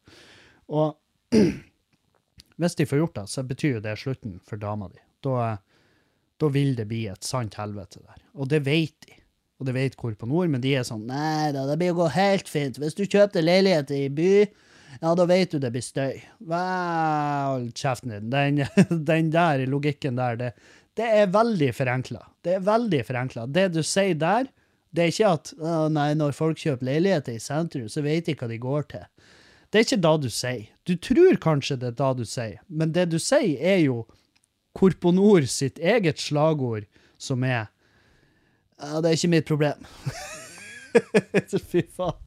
og 0.68 1.34
hvis 2.60 2.78
de 2.78 2.86
får 2.88 3.02
gjort 3.02 3.18
det, 3.20 3.26
så 3.32 3.44
betyr 3.46 3.78
jo 3.78 3.84
det 3.84 3.96
slutten 4.00 4.38
for 4.46 4.60
dama 4.60 4.90
di. 4.92 5.00
Da, 5.24 5.56
da 6.38 6.50
vil 6.54 6.74
det 6.78 6.88
bli 6.90 7.06
et 7.10 7.26
sant 7.26 7.58
helvete 7.58 8.02
der. 8.02 8.22
Og 8.38 8.50
det 8.52 8.62
vet 8.66 8.94
de. 9.06 9.18
Og 9.58 9.66
det 9.66 9.74
vet 9.74 9.96
hvor 9.98 10.14
på 10.14 10.28
nord, 10.30 10.50
men 10.52 10.62
de 10.62 10.76
er 10.78 10.86
sånn 10.86 11.08
Nei 11.08 11.50
da, 11.54 11.64
det 11.66 11.78
blir 11.80 11.94
å 11.94 12.00
gå 12.04 12.08
helt 12.14 12.50
fint. 12.50 12.78
Hvis 12.78 12.94
du 12.94 13.04
kjøper 13.08 13.42
leilighet 13.42 13.90
i 13.94 14.04
by, 14.14 14.32
ja, 15.00 15.14
da 15.18 15.26
vet 15.28 15.52
du 15.52 15.58
det 15.62 15.72
blir 15.74 15.84
støy. 15.84 16.20
«Wow, 16.38 17.66
kjeften 17.74 18.14
din. 18.14 18.30
Den, 18.32 18.62
den 19.10 19.32
der 19.34 19.64
logikken 19.70 20.18
der, 20.20 20.38
det, 20.38 20.52
det 20.98 21.10
er 21.22 21.34
veldig 21.34 21.72
forenkla. 21.74 22.22
Det 22.46 22.56
er 22.58 22.64
veldig 22.66 23.02
forenkla. 23.06 23.48
Det 23.50 23.68
du 23.74 23.82
sier 23.82 24.14
der, 24.18 24.48
det 24.94 25.04
er 25.04 25.12
ikke 25.12 25.34
at 25.36 25.52
nei, 25.92 26.12
når 26.16 26.36
folk 26.36 26.60
kjøper 26.62 26.88
leiligheter 26.88 27.36
i 27.36 27.42
sentrum, 27.42 27.90
så 27.92 28.02
vet 28.06 28.30
de 28.30 28.36
hva 28.38 28.48
de 28.50 28.60
går 28.62 28.88
til. 28.94 29.34
Det 29.68 29.80
er 29.80 29.84
ikke 29.84 30.00
da 30.00 30.14
du 30.16 30.28
sier. 30.32 30.68
Du 30.88 30.94
tror 30.96 31.36
kanskje 31.42 31.76
det 31.80 31.90
er 31.92 31.98
da 31.98 32.12
du 32.16 32.24
sier, 32.28 32.62
men 32.68 32.94
det 32.96 33.10
du 33.12 33.18
sier, 33.20 33.58
er 33.60 33.82
jo 33.84 34.06
Korponor 34.78 35.46
sitt 35.50 35.78
eget 35.78 36.20
slagord, 36.22 36.86
som 37.18 37.44
er 37.44 37.66
Ja, 38.78 39.00
det 39.02 39.10
er 39.10 39.16
ikke 39.16 39.32
mitt 39.32 39.48
problem. 39.48 39.86
Fy 41.72 41.82
faen. 41.94 42.18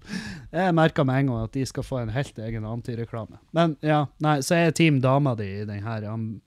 Jeg 0.52 0.76
merka 0.76 1.06
med 1.08 1.22
en 1.22 1.32
gang 1.32 1.46
at 1.46 1.54
de 1.56 1.64
skal 1.66 1.86
få 1.86 2.02
en 2.02 2.12
helt 2.12 2.38
egen 2.44 2.68
antireklame. 2.68 3.40
Men 3.56 3.78
ja, 3.82 4.06
nei, 4.24 4.42
så 4.44 4.58
er 4.58 4.76
team 4.76 5.00
dama 5.02 5.34
di 5.40 5.48
i 5.62 5.68
den 5.68 5.84
her. 5.86 6.06
Um, 6.12 6.42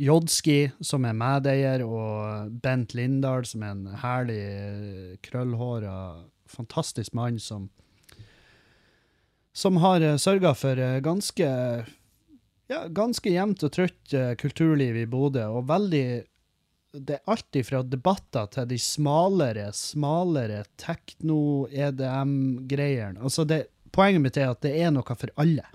Jodski, 0.00 0.70
som 0.82 1.04
er 1.06 1.18
medeier, 1.18 1.84
og 1.86 2.54
Bent 2.62 2.94
Lindahl, 2.94 3.44
som 3.46 3.62
er 3.62 3.74
en 3.74 3.98
herlig 4.02 5.18
krøllhåra, 5.26 5.96
fantastisk 6.50 7.14
mann 7.14 7.40
som 7.42 7.68
som 9.54 9.76
har 9.82 10.02
uh, 10.02 10.16
sørga 10.20 10.54
for 10.58 10.78
uh, 10.78 11.00
ganske 11.04 11.48
ja, 12.66 12.86
ganske 12.88 13.30
jevnt 13.30 13.62
og 13.66 13.72
trutt 13.72 14.14
uh, 14.16 14.34
kulturliv 14.40 14.96
i 14.98 15.06
Bodø, 15.06 15.46
og 15.46 15.68
veldig 15.70 16.24
Det 16.94 17.14
er 17.16 17.20
alt 17.26 17.56
fra 17.66 17.82
debatter 17.82 18.46
til 18.54 18.68
de 18.70 18.78
smalere, 18.78 19.72
smalere 19.74 20.64
tekno-EDM-greiene. 20.78 23.18
Altså 23.18 23.44
det, 23.44 23.66
poenget 23.90 24.22
mitt 24.22 24.36
er 24.38 24.50
at 24.52 24.62
det 24.62 24.78
er 24.78 24.90
noe 24.94 25.14
for 25.18 25.26
alle. 25.34 25.66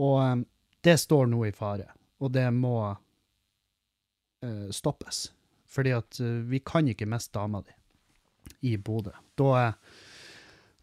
Og 0.00 0.40
det 0.80 0.96
står 0.96 1.28
nå 1.28 1.44
i 1.44 1.52
fare, 1.52 1.92
og 2.24 2.32
det 2.32 2.48
må 2.56 2.96
uh, 4.44 4.70
stoppes. 4.70 5.32
Fordi 5.68 5.92
at 5.96 6.20
uh, 6.20 6.40
vi 6.48 6.60
kan 6.64 6.88
ikke 6.88 7.08
miste 7.10 7.36
dama 7.36 7.60
di 7.60 7.76
i 8.60 8.76
Bodø. 8.78 9.10
Da 9.34 9.48
er 9.58 9.72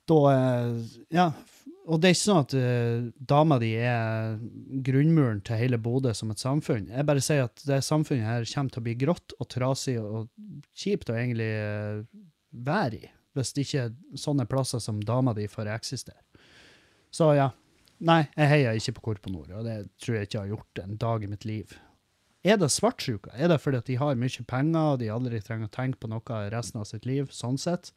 da 0.09 0.19
er 0.33 0.77
Ja. 1.13 1.31
Og 1.83 1.99
det 1.99 2.07
er 2.07 2.13
ikke 2.15 2.23
sånn 2.23 2.45
at 2.45 2.53
uh, 2.55 3.07
dama 3.27 3.57
di 3.59 3.73
er 3.75 4.37
grunnmuren 4.87 5.41
til 5.43 5.59
hele 5.59 5.79
Bodø 5.83 6.13
som 6.15 6.29
et 6.31 6.39
samfunn. 6.39 6.85
Jeg 6.87 7.07
bare 7.09 7.23
sier 7.23 7.49
at 7.49 7.63
det 7.67 7.81
samfunnet 7.83 8.23
her 8.23 8.47
kommer 8.47 8.71
til 8.71 8.79
å 8.79 8.85
bli 8.85 8.93
grått 9.01 9.35
og 9.35 9.49
trasig 9.51 9.97
og 9.99 10.29
kjipt 10.79 11.11
å 11.11 11.17
egentlig 11.19 11.49
uh, 11.51 12.05
være 12.55 13.01
i, 13.01 13.11
hvis 13.35 13.51
det 13.51 13.67
ikke 13.67 13.83
er 13.89 13.91
sånne 14.15 14.47
plasser 14.47 14.79
som 14.79 15.03
dama 15.03 15.35
di 15.35 15.49
får 15.51 15.73
eksistere. 15.75 16.23
Så 17.11 17.33
ja. 17.35 17.51
Nei, 18.03 18.23
jeg 18.35 18.49
heier 18.51 18.79
ikke 18.79 18.95
på 18.97 19.05
Korponor, 19.09 19.51
og 19.59 19.67
det 19.67 19.77
tror 20.01 20.17
jeg 20.17 20.27
ikke 20.27 20.37
jeg 20.37 20.41
har 20.41 20.55
gjort 20.55 20.83
en 20.85 20.97
dag 21.03 21.23
i 21.23 21.29
mitt 21.35 21.45
liv. 21.47 21.75
Er 22.43 22.57
det 22.59 22.71
svartsjuka? 22.73 23.31
Er 23.39 23.51
det 23.51 23.61
fordi 23.63 23.79
at 23.79 23.87
de 23.87 23.99
har 23.99 24.19
mye 24.19 24.47
penger 24.47 24.95
og 24.95 24.99
de 24.99 25.11
aldri 25.13 25.39
trenger 25.43 25.69
å 25.69 25.75
tenke 25.75 26.01
på 26.01 26.09
noe 26.11 26.41
resten 26.51 26.81
av 26.81 26.87
sitt 26.89 27.07
liv, 27.07 27.29
sånn 27.31 27.59
sett? 27.59 27.93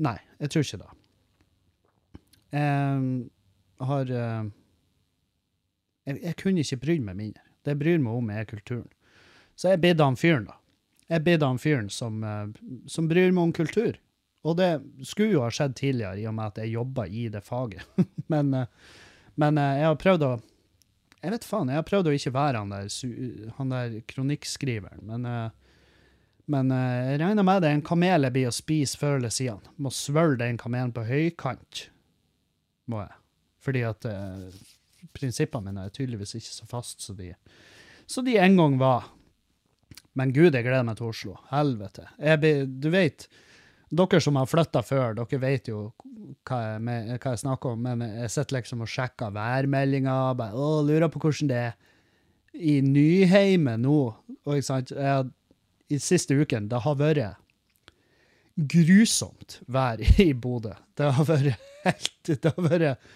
Nei, 0.00 0.16
jeg 0.40 0.52
tror 0.52 0.64
ikke 0.64 0.84
det. 0.84 0.94
Jeg 2.50 3.86
har 3.88 4.10
eh, 4.10 4.48
jeg, 6.08 6.20
jeg 6.24 6.36
kunne 6.40 6.64
ikke 6.64 6.80
brydd 6.84 7.04
meg 7.06 7.18
mindre. 7.18 7.44
Det 7.64 7.74
jeg 7.74 7.80
bryr 7.82 8.02
meg 8.02 8.16
om, 8.16 8.30
er 8.32 8.48
kulturen. 8.48 8.88
Så 9.58 9.74
jeg 9.74 9.82
bidde 9.82 10.06
han 10.06 10.18
fyren, 10.18 10.46
da. 10.48 10.56
Jeg 11.10 11.24
bidde 11.26 11.48
han 11.48 11.60
fyren 11.60 11.90
som, 11.92 12.22
eh, 12.24 12.46
som 12.90 13.08
bryr 13.10 13.32
meg 13.34 13.50
om 13.50 13.54
kultur. 13.56 13.98
Og 14.46 14.56
det 14.56 14.70
skulle 15.04 15.34
jo 15.34 15.44
ha 15.44 15.50
skjedd 15.52 15.76
tidligere, 15.76 16.22
i 16.22 16.28
og 16.28 16.36
med 16.38 16.54
at 16.54 16.62
jeg 16.62 16.74
jobba 16.78 17.06
i 17.06 17.26
det 17.32 17.42
faget. 17.44 17.84
men, 18.32 18.54
eh, 18.56 18.70
men 19.40 19.60
jeg 19.60 19.88
har 19.88 20.00
prøvd 20.00 20.28
å 20.28 20.36
Jeg 21.20 21.34
vet 21.34 21.44
faen, 21.44 21.68
jeg 21.68 21.76
har 21.76 21.84
prøvd 21.84 22.06
å 22.08 22.12
ikke 22.16 22.30
være 22.32 22.60
han 22.62 22.70
der, 22.72 22.86
han 23.58 23.72
der 23.74 23.96
kronikkskriveren, 24.08 25.02
men 25.04 25.50
men 26.50 26.72
jeg 26.72 27.18
regner 27.20 27.44
med 27.44 27.60
det 27.60 27.68
er 27.68 27.76
en 27.76 27.84
kamel 27.84 28.24
jeg 28.24 28.32
blir 28.32 28.48
å 28.48 28.54
spise 28.56 28.96
før 28.98 29.18
eller 29.18 29.30
siden. 29.30 29.60
Må 29.76 29.92
svølge 29.92 30.40
den 30.40 30.56
kamelen 30.58 30.94
på 30.96 31.04
høykant, 31.04 31.82
må 32.90 33.02
jeg. 33.04 33.16
Fordi 33.60 33.84
at 33.88 34.08
eh, 34.08 34.60
prinsippene 35.16 35.70
mine 35.70 35.86
er 35.86 35.94
tydeligvis 35.94 36.36
ikke 36.38 36.54
så 36.54 36.68
fast 36.70 37.04
som 37.04 37.18
de, 37.18 37.32
så 38.10 38.24
de 38.26 38.36
en 38.42 38.56
gang 38.58 38.78
var. 38.80 39.10
Men 40.18 40.32
gud, 40.34 40.54
jeg 40.54 40.66
gleder 40.66 40.86
meg 40.86 40.98
til 40.98 41.12
Oslo. 41.12 41.36
Helvete. 41.52 42.08
Blir, 42.42 42.64
du 42.66 42.88
vet, 42.90 43.28
dere 43.90 44.20
som 44.22 44.38
har 44.40 44.48
flytta 44.50 44.82
før, 44.82 45.14
dere 45.18 45.38
vet 45.42 45.70
jo 45.70 45.84
hva 46.46 46.58
jeg, 46.64 46.82
med, 46.86 47.12
hva 47.16 47.34
jeg 47.34 47.42
snakker 47.44 47.76
om. 47.76 47.86
Men 47.86 48.02
jeg 48.06 48.32
sitter 48.34 48.58
liksom 48.58 48.82
og 48.84 48.90
sjekker 48.90 49.30
å, 49.30 50.70
lurer 50.86 51.08
på 51.12 51.22
hvordan 51.22 51.52
det 51.52 51.60
er 51.68 51.78
i 52.54 52.80
Nyheimet 52.82 53.82
nå. 53.84 54.00
Og 54.46 54.56
ikke 54.56 54.66
sant, 54.66 54.90
jeg, 54.90 55.30
i 55.90 55.98
siste 56.02 56.34
uken, 56.34 56.68
det 56.70 56.82
har 56.84 56.98
vært 56.98 57.39
grusomt 58.68 59.60
vær 59.70 60.02
i 60.20 60.32
Bodø. 60.34 60.74
Det 60.96 61.10
har 61.16 61.28
vært 61.28 61.66
helt 61.84 62.30
Det 62.30 62.52
har 62.52 62.66
vært 62.66 63.08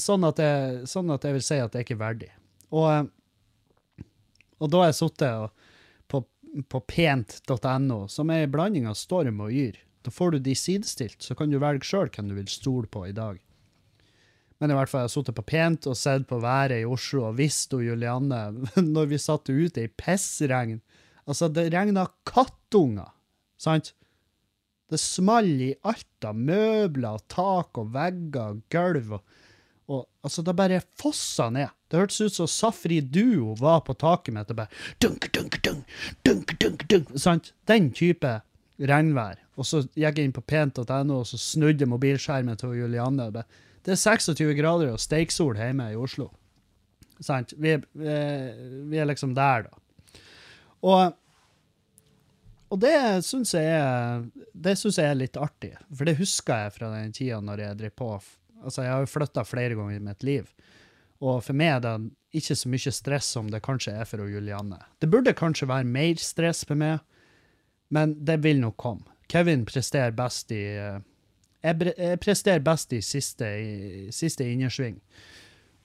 sånn 0.00 0.24
at 0.28 0.40
jeg, 0.40 0.84
sånn 0.88 1.12
at 1.12 1.24
jeg 1.24 1.36
vil 1.36 1.44
si 1.44 1.60
at 1.60 1.72
det 1.72 1.80
er 1.80 1.86
ikke 1.86 2.00
verdig. 2.00 2.30
Og, 2.74 2.88
eh, 2.90 4.04
og 4.60 4.70
da 4.72 4.82
har 4.82 4.92
jeg 4.92 5.00
sittet 5.00 5.64
på, 6.10 6.22
på 6.72 6.82
pent.no, 6.88 8.04
som 8.12 8.32
er 8.32 8.44
en 8.44 8.54
blanding 8.54 8.88
av 8.90 8.98
storm 8.98 9.42
og 9.44 9.52
yr. 9.52 9.80
Da 10.04 10.12
får 10.12 10.34
du 10.34 10.44
de 10.44 10.54
sidestilt, 10.58 11.20
så 11.24 11.36
kan 11.36 11.52
du 11.52 11.58
velge 11.60 11.86
sjøl 11.88 12.10
hvem 12.12 12.30
du 12.30 12.36
vil 12.36 12.50
stole 12.52 12.88
på 12.92 13.06
i 13.08 13.16
dag. 13.16 13.40
Men 14.62 14.70
i 14.70 14.76
hvert 14.76 14.88
fall, 14.88 15.04
jeg 15.04 15.10
har 15.10 15.14
sittet 15.16 15.36
på 15.36 15.46
pent 15.48 15.88
og 15.90 15.96
sett 15.98 16.26
på 16.30 16.38
været 16.40 16.84
i 16.84 16.88
Oslo 16.88 17.26
og 17.28 17.38
visst 17.40 17.74
og 17.76 17.82
Julianne 17.84 18.40
når 18.94 19.10
vi 19.10 19.20
satt 19.20 19.50
ute 19.50 19.84
i 19.84 19.90
pissregn. 19.90 20.80
Altså, 21.24 21.48
det 21.52 21.70
regna 21.72 22.06
kattunger, 22.28 23.10
sant? 23.60 23.94
Det 24.90 25.00
small 25.00 25.48
i 25.64 25.70
alt 25.88 26.26
av 26.28 26.36
møbler, 26.36 27.22
tak 27.32 27.80
og 27.80 27.92
vegger 27.94 28.58
gulv. 28.72 29.14
Og, 29.16 29.22
og 29.88 30.04
altså, 30.24 30.44
det 30.44 30.56
bare 30.56 30.82
fossa 31.00 31.48
ned. 31.52 31.72
Det 31.88 32.00
hørtes 32.00 32.20
ut 32.20 32.36
som 32.36 32.50
Safri 32.50 33.00
Duo 33.00 33.54
var 33.60 33.82
på 33.86 33.96
taket 34.00 34.34
mitt 34.36 34.52
og 34.52 34.60
bare 34.60 34.82
dunk, 35.02 35.30
dunk, 35.36 35.60
dunk, 35.64 35.96
dunk, 36.26 36.54
dunk, 36.60 36.86
dunk, 36.90 37.14
sant? 37.20 37.52
Den 37.68 37.90
type 37.96 38.38
regnvær. 38.80 39.40
Og 39.60 39.68
så 39.68 39.84
gikk 39.94 40.18
jeg 40.18 40.28
inn 40.28 40.34
på 40.34 40.44
pent.no, 40.44 41.20
og 41.20 41.28
så 41.28 41.38
snudde 41.38 41.88
mobilskjermen 41.88 42.58
til 42.58 42.74
Julianne. 42.80 43.28
og 43.28 43.36
bare, 43.38 43.60
Det 43.84 43.94
er 43.94 44.00
26 44.00 44.54
grader 44.58 44.92
og 44.92 45.00
steiksol 45.00 45.56
hjemme 45.56 45.92
i 45.92 45.96
Oslo. 45.96 46.30
Sant? 47.22 47.54
Vi, 47.56 47.76
vi, 47.94 48.16
vi 48.90 48.98
er 48.98 49.08
liksom 49.08 49.34
der, 49.36 49.68
da. 49.68 50.20
Og, 50.84 51.14
og 52.72 52.80
det 52.82 52.94
syns 53.26 53.54
jeg, 53.56 54.24
jeg 54.64 55.04
er 55.04 55.18
litt 55.18 55.38
artig, 55.40 55.74
for 55.92 56.08
det 56.08 56.18
husker 56.18 56.66
jeg 56.66 56.74
fra 56.76 56.90
den 56.94 57.14
tida 57.14 57.40
når 57.44 57.62
jeg 57.66 57.78
drev 57.82 57.94
på. 58.00 58.10
Altså, 58.64 58.82
jeg 58.84 58.92
har 58.92 59.04
jo 59.04 59.12
flytta 59.12 59.44
flere 59.46 59.76
ganger 59.78 59.98
i 59.98 60.04
mitt 60.04 60.26
liv, 60.26 60.50
og 61.24 61.42
for 61.44 61.56
meg 61.56 61.76
er 61.76 61.84
det 61.84 61.94
ikke 62.40 62.56
så 62.58 62.70
mye 62.72 62.92
stress 62.96 63.32
som 63.36 63.50
det 63.52 63.62
kanskje 63.64 63.94
er 63.94 64.08
for 64.08 64.24
Julianne. 64.26 64.80
Det 64.98 65.10
burde 65.12 65.36
kanskje 65.36 65.70
være 65.70 65.86
mer 65.86 66.20
stress 66.22 66.64
for 66.66 66.78
meg, 66.80 67.04
men 67.94 68.16
det 68.26 68.40
vil 68.42 68.60
nok 68.62 68.76
komme. 68.80 69.10
Kevin 69.30 69.64
presterer 69.64 70.12
best 70.12 70.52
i 70.52 70.64
Jeg, 71.64 72.18
presterer 72.20 72.60
best 72.60 72.92
i 72.92 73.00
siste, 73.00 73.46
i 73.46 74.12
siste 74.12 74.44
innersving. 74.44 74.98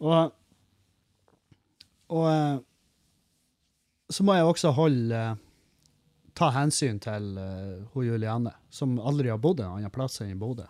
Og 0.04 0.34
Og 2.10 2.64
så 4.10 4.26
må 4.26 4.34
jeg 4.34 4.50
også 4.50 4.72
holde 4.74 5.38
ta 6.40 6.50
hensyn 6.56 7.00
til 7.04 7.34
uh, 7.36 7.88
hun 7.94 8.08
Julianne, 8.08 8.54
som 8.72 8.98
aldri 9.00 9.32
har 9.32 9.42
bodd 9.42 9.62
en 9.64 9.76
annen 9.78 9.94
plass 9.94 10.22
enn 10.24 10.32
i 10.34 10.40
Bodø. 10.40 10.68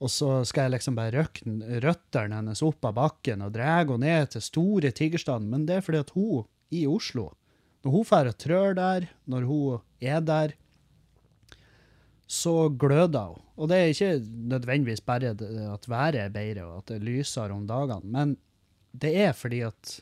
Og 0.00 0.08
så 0.08 0.38
skal 0.48 0.66
jeg 0.68 0.78
liksom 0.78 0.96
bare 0.96 1.12
røkke 1.18 1.80
røttene 1.84 2.38
hennes 2.38 2.62
opp 2.64 2.86
av 2.88 2.96
bakken 2.96 3.44
og 3.44 3.52
dra 3.52 3.80
henne 3.82 3.98
ned 4.00 4.32
til 4.32 4.44
store 4.46 4.92
Tigerstaden, 4.96 5.50
men 5.52 5.66
det 5.68 5.76
er 5.76 5.84
fordi 5.84 6.00
at 6.00 6.14
hun 6.16 6.46
i 6.72 6.86
Oslo, 6.88 7.28
når 7.84 7.96
hun 7.96 8.08
drar 8.08 8.30
og 8.30 8.38
trør 8.40 8.76
der, 8.78 9.08
når 9.28 9.48
hun 9.48 9.80
er 10.00 10.24
der, 10.24 10.54
så 12.30 12.70
gløder 12.80 13.34
hun. 13.34 13.42
Og 13.60 13.68
det 13.68 13.76
er 13.76 13.92
ikke 13.92 14.12
nødvendigvis 14.54 15.02
bare 15.04 15.34
at 15.34 15.88
været 15.90 16.20
er 16.22 16.32
bedre 16.32 16.64
og 16.64 16.78
at 16.78 16.88
det 16.88 16.96
er 16.96 17.08
lysere 17.10 17.52
om 17.52 17.66
dagene, 17.68 18.06
men 18.06 18.36
det 18.96 19.12
er 19.26 19.34
fordi 19.36 19.60
at 19.66 19.98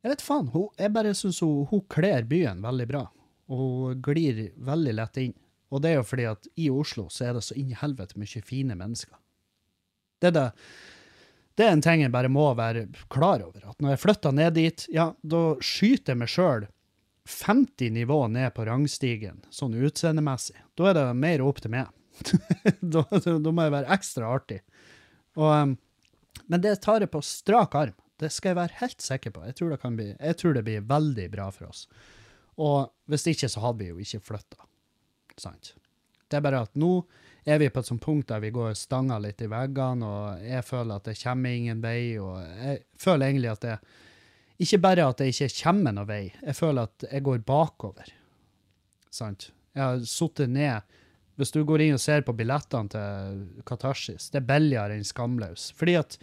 jeg 0.00 0.14
vet 0.14 0.24
faen, 0.24 0.48
hun, 0.54 0.68
jeg 0.80 0.92
bare 0.94 1.14
syns 1.16 1.42
hun, 1.44 1.66
hun 1.70 1.82
kler 1.92 2.24
byen 2.28 2.62
veldig 2.64 2.86
bra. 2.88 3.04
Og 3.50 3.60
hun 3.60 4.02
glir 4.04 4.46
veldig 4.56 4.94
lett 4.96 5.20
inn. 5.20 5.34
Og 5.70 5.82
det 5.82 5.92
er 5.92 6.00
jo 6.00 6.06
fordi 6.06 6.26
at 6.30 6.48
i 6.58 6.70
Oslo 6.72 7.06
så 7.12 7.28
er 7.28 7.36
det 7.36 7.44
så 7.46 7.56
inn 7.58 7.70
i 7.74 7.78
helvete 7.78 8.18
mye 8.18 8.42
fine 8.46 8.76
mennesker. 8.78 9.14
Det 10.20 10.30
er, 10.30 10.34
det, 10.36 10.46
det 11.58 11.66
er 11.66 11.76
en 11.76 11.84
ting 11.84 12.02
jeg 12.04 12.12
bare 12.14 12.32
må 12.32 12.48
være 12.58 12.88
klar 13.12 13.44
over. 13.44 13.62
At 13.70 13.78
når 13.80 13.94
jeg 13.94 14.02
flytter 14.02 14.36
ned 14.36 14.56
dit, 14.58 14.86
ja, 14.92 15.10
da 15.20 15.42
skyter 15.62 16.14
jeg 16.14 16.22
meg 16.22 16.32
sjøl 16.32 16.66
50 17.30 17.92
nivå 17.94 18.24
ned 18.32 18.50
på 18.56 18.64
rangstigen, 18.66 19.42
sånn 19.54 19.76
utseendemessig. 19.78 20.58
Da 20.74 20.90
er 20.90 20.98
det 20.98 21.06
mer 21.20 21.44
opp 21.44 21.60
til 21.62 21.74
meg. 21.76 21.92
da, 22.80 23.04
da, 23.06 23.52
må 23.52 23.66
jeg 23.66 23.74
være 23.76 23.94
ekstra 23.94 24.32
artig. 24.34 24.60
Og, 25.38 25.46
um, 25.46 25.76
men 26.50 26.64
det 26.64 26.74
tar 26.84 27.04
jeg 27.04 27.12
på 27.12 27.22
strak 27.24 27.76
arm. 27.78 27.94
Det 28.20 28.30
skal 28.32 28.52
jeg 28.52 28.60
være 28.60 28.80
helt 28.82 29.04
sikker 29.04 29.32
på. 29.34 29.44
Jeg 29.48 29.56
tror 29.58 29.72
det, 29.72 29.92
bli, 29.96 30.08
jeg 30.12 30.36
tror 30.40 30.56
det 30.56 30.64
blir 30.66 30.88
veldig 30.88 31.28
bra 31.32 31.48
for 31.54 31.70
oss. 31.70 31.86
Og 32.60 32.90
hvis 33.08 33.26
ikke, 33.32 33.48
så 33.48 33.62
hadde 33.64 33.80
vi 33.80 33.90
jo 33.90 34.00
ikke 34.02 34.20
flytta. 34.28 34.66
Sant? 35.40 35.74
Det 36.30 36.38
er 36.38 36.44
bare 36.44 36.62
at 36.66 36.76
nå 36.78 36.92
er 37.48 37.58
vi 37.58 37.70
på 37.72 37.80
et 37.80 37.88
sånt 37.88 38.02
punkt 38.04 38.28
der 38.30 38.42
vi 38.42 38.52
går 38.54 38.76
stanga 38.78 39.16
litt 39.22 39.40
i 39.42 39.48
veggene, 39.50 40.06
og 40.06 40.44
jeg 40.44 40.66
føler 40.66 41.00
at 41.00 41.08
det 41.08 41.16
kommer 41.22 41.56
ingen 41.56 41.80
vei, 41.82 42.02
og 42.20 42.36
jeg 42.38 42.82
føler 43.00 43.30
egentlig 43.30 43.52
at 43.54 43.66
det 43.66 43.76
Ikke 44.60 44.78
bare 44.78 45.06
at 45.08 45.18
det 45.18 45.30
ikke 45.32 45.62
kommer 45.62 45.94
noen 45.96 46.08
vei, 46.08 46.24
jeg 46.44 46.54
føler 46.54 46.84
at 46.84 47.06
jeg 47.08 47.24
går 47.24 47.38
bakover. 47.48 48.12
Sant? 49.10 49.50
Jeg 49.72 49.82
har 49.82 50.02
sittet 50.04 50.50
ned 50.50 50.82
Hvis 51.40 51.54
du 51.54 51.62
går 51.64 51.80
inn 51.80 51.96
og 51.96 52.02
ser 52.02 52.20
på 52.20 52.34
billettene 52.36 52.92
til 52.92 53.62
Katarsis, 53.64 54.28
det 54.30 54.42
er 54.42 54.50
billigere 54.50 54.98
enn 54.98 55.06
Skamløs. 55.08 55.70
Fordi 55.72 55.94
at 55.96 56.18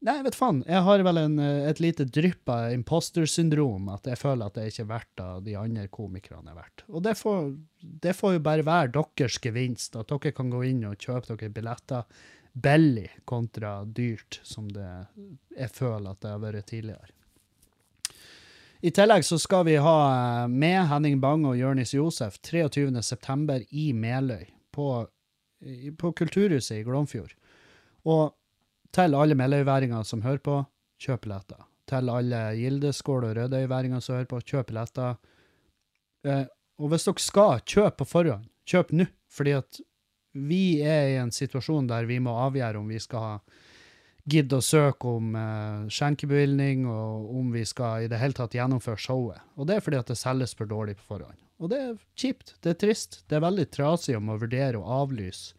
Nei, 0.00 0.16
vet 0.24 0.36
faen. 0.36 0.62
Jeg 0.64 0.80
har 0.86 1.02
vel 1.04 1.20
en, 1.20 1.38
eh, 1.38 1.68
et 1.68 1.80
lite 1.80 2.06
drypp 2.08 2.48
av 2.48 2.72
imposter-syndrom, 2.72 3.90
at 3.92 4.08
jeg 4.08 4.16
føler 4.16 4.46
at 4.46 4.56
det 4.56 4.70
ikke 4.70 4.86
er 4.86 4.92
verdt 4.94 5.20
av 5.20 5.42
de 5.44 5.56
andre 5.60 5.88
komikerne 5.92 6.48
er 6.48 6.56
verdt. 6.56 6.84
Og 6.88 7.04
det 7.04 7.18
får, 7.20 7.50
det 8.06 8.16
får 8.16 8.38
jo 8.38 8.44
bare 8.46 8.64
være 8.64 8.94
deres 8.96 9.36
gevinst, 9.44 9.96
at 10.00 10.08
dere 10.08 10.32
kan 10.32 10.48
gå 10.48 10.62
inn 10.70 10.86
og 10.88 10.96
kjøpe 10.96 11.36
dere 11.36 11.52
billetter 11.52 12.24
billig 12.56 13.10
kontra 13.28 13.84
dyrt, 13.84 14.40
som 14.42 14.68
det 14.72 14.88
jeg 15.56 15.70
føler 15.70 16.10
at 16.10 16.20
det 16.24 16.32
har 16.32 16.42
vært 16.48 16.66
tidligere. 16.72 17.12
I 18.80 18.90
tillegg 18.96 19.24
så 19.28 19.36
skal 19.36 19.66
vi 19.68 19.76
ha 19.76 19.98
eh, 20.08 20.48
med 20.48 20.88
Henning 20.88 21.20
Bang 21.20 21.44
og 21.44 21.58
Jørnis 21.60 21.92
Josef 21.92 22.40
23.9. 22.40 23.66
i 23.76 23.92
Meløy, 23.92 24.48
på, 24.72 25.06
på 26.00 26.12
Kulturhuset 26.16 26.78
i 26.78 26.84
Glomfjord. 26.88 27.36
Og 28.08 28.32
til 28.94 29.16
alle 29.16 29.36
meløyværinger 29.38 30.06
som 30.06 30.22
hører 30.24 30.42
på, 30.44 30.56
kjøp 31.00 31.26
billetter. 31.26 31.66
Til 31.90 32.10
alle 32.12 32.40
Gildeskål 32.58 33.28
og 33.28 33.36
Rødøyværinger 33.38 34.02
som 34.04 34.18
hører 34.18 34.30
på, 34.30 34.40
kjøp 34.52 34.70
billetter. 34.70 35.18
Eh, 36.26 36.46
og 36.80 36.92
hvis 36.92 37.06
dere 37.08 37.24
skal 37.24 37.64
kjøp 37.66 38.00
på 38.00 38.08
forhånd, 38.08 38.46
kjøp 38.68 38.92
nå, 38.96 39.06
fordi 39.30 39.56
at 39.58 39.80
vi 40.38 40.80
er 40.86 41.08
i 41.10 41.18
en 41.18 41.32
situasjon 41.34 41.88
der 41.90 42.06
vi 42.06 42.20
må 42.22 42.36
avgjøre 42.46 42.78
om 42.78 42.90
vi 42.90 43.00
skal 43.02 43.40
gidde 44.30 44.60
å 44.60 44.64
søke 44.64 45.14
om 45.18 45.34
eh, 45.38 45.86
skjenkebevilgning, 45.90 46.84
og 46.90 47.30
om 47.40 47.50
vi 47.54 47.64
skal 47.66 48.04
i 48.04 48.10
det 48.10 48.20
hele 48.20 48.36
tatt 48.36 48.54
gjennomføre 48.54 49.00
showet. 49.00 49.42
Og 49.56 49.66
det 49.66 49.78
er 49.78 49.84
fordi 49.84 50.00
at 50.00 50.12
det 50.12 50.18
selges 50.20 50.54
for 50.56 50.70
dårlig 50.70 50.98
på 51.00 51.14
forhånd. 51.14 51.38
Og 51.60 51.72
det 51.72 51.80
er 51.82 51.96
kjipt. 52.16 52.54
Det 52.64 52.74
er 52.74 52.78
trist. 52.80 53.22
Det 53.28 53.36
er 53.36 53.44
veldig 53.44 53.66
trasig 53.72 54.16
om 54.16 54.30
å 54.32 54.38
vurdere 54.40 54.80
å 54.80 55.00
avlyse. 55.02 55.54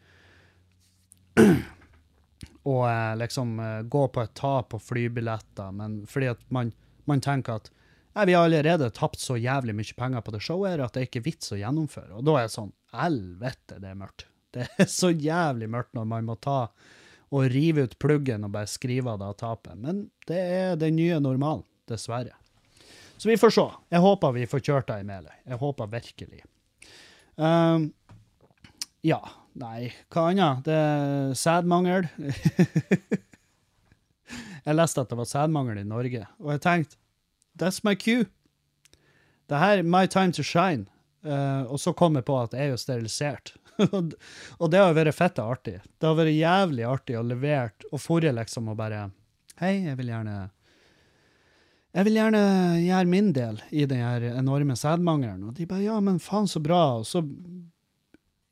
Og 2.70 2.82
eh, 2.90 3.14
liksom 3.22 3.60
eh, 3.60 3.78
gå 3.90 4.08
på 4.14 4.24
et 4.24 4.34
tap 4.38 4.72
på 4.74 4.80
flybilletter, 4.80 5.72
men 5.76 6.02
fordi 6.10 6.32
at 6.34 6.44
man, 6.54 6.74
man 7.10 7.24
tenker 7.24 7.62
at 7.62 7.72
Nei, 8.12 8.26
vi 8.28 8.34
har 8.36 8.44
allerede 8.44 8.90
tapt 8.92 9.22
så 9.24 9.38
jævlig 9.40 9.72
mye 9.72 9.96
penger 9.96 10.20
på 10.20 10.34
det 10.34 10.42
showet 10.44 10.82
at 10.84 10.92
det 10.92 11.00
er 11.00 11.06
ikke 11.08 11.22
vits 11.24 11.54
å 11.56 11.60
gjennomføre. 11.62 12.18
Og 12.20 12.26
da 12.28 12.34
er 12.42 12.50
det 12.50 12.52
sånn 12.58 12.74
Helvete, 12.92 13.78
det 13.80 13.88
er 13.88 14.02
mørkt. 14.02 14.26
Det 14.52 14.66
er 14.84 14.90
så 14.92 15.14
jævlig 15.16 15.70
mørkt 15.72 15.94
når 15.96 16.10
man 16.12 16.26
må 16.28 16.34
ta 16.44 16.66
og 17.32 17.46
rive 17.54 17.86
ut 17.88 17.94
pluggen 18.04 18.44
og 18.44 18.52
bare 18.52 18.68
skrive 18.68 19.14
av 19.14 19.22
det 19.22 19.30
tapet. 19.40 19.78
Men 19.80 20.02
det 20.28 20.40
er 20.42 20.74
den 20.76 20.98
nye 20.98 21.22
normalen, 21.24 21.64
dessverre. 21.88 22.36
Så 23.16 23.30
vi 23.30 23.38
får 23.40 23.54
se. 23.56 23.64
Jeg 23.94 24.04
håper 24.04 24.36
vi 24.36 24.44
får 24.50 24.64
kjørt 24.66 24.90
det 24.92 24.98
i 25.00 25.08
Meløy. 25.08 25.38
Jeg 25.46 25.62
håper 25.62 25.94
virkelig. 25.94 26.42
Um, 27.40 27.94
ja. 29.08 29.22
Nei, 29.60 29.92
hva 30.14 30.30
annet? 30.32 30.64
Det 30.64 30.76
er 30.76 31.34
sædmangel. 31.36 32.08
jeg 34.66 34.78
leste 34.78 35.04
at 35.04 35.12
det 35.12 35.18
var 35.20 35.28
sædmangel 35.28 35.82
i 35.82 35.88
Norge, 35.88 36.24
og 36.40 36.54
jeg 36.56 36.64
tenkte 36.64 37.00
That's 37.60 37.82
my 37.84 37.98
cue. 38.00 38.30
Det 39.52 39.60
her 39.60 39.82
er 39.82 39.84
my 39.84 40.06
time 40.08 40.32
to 40.32 40.44
shine. 40.44 40.88
Uh, 41.22 41.68
og 41.68 41.80
så 41.80 41.92
kom 41.94 42.16
jeg 42.16 42.26
på 42.26 42.38
at 42.40 42.56
jeg 42.56 42.70
er 42.70 42.72
jo 42.72 42.80
sterilisert. 42.80 43.52
og 44.62 44.72
det 44.72 44.80
har 44.80 44.96
vært 44.96 45.18
fette 45.18 45.44
artig. 45.44 45.82
Det 46.00 46.08
har 46.08 46.16
vært 46.18 46.34
jævlig 46.34 46.88
artig 46.88 47.20
å 47.20 47.26
levere 47.28 47.92
og 47.92 48.02
forre 48.02 48.32
liksom 48.36 48.72
og 48.72 48.80
bare 48.80 49.10
Hei, 49.62 49.84
jeg 49.86 49.98
vil 50.00 50.10
gjerne 50.10 50.36
jeg 51.92 52.08
vil 52.08 52.16
gjerne 52.16 52.42
gjøre 52.80 53.12
min 53.12 53.34
del 53.36 53.58
i 53.76 53.84
den 53.86 54.24
enorme 54.32 54.78
sædmangelen. 54.80 55.44
Og 55.50 55.58
de 55.58 55.68
bare 55.68 55.84
ja, 55.84 55.98
men 56.00 56.22
faen 56.24 56.48
så 56.48 56.62
bra. 56.64 57.02
Og 57.02 57.06
så 57.06 57.20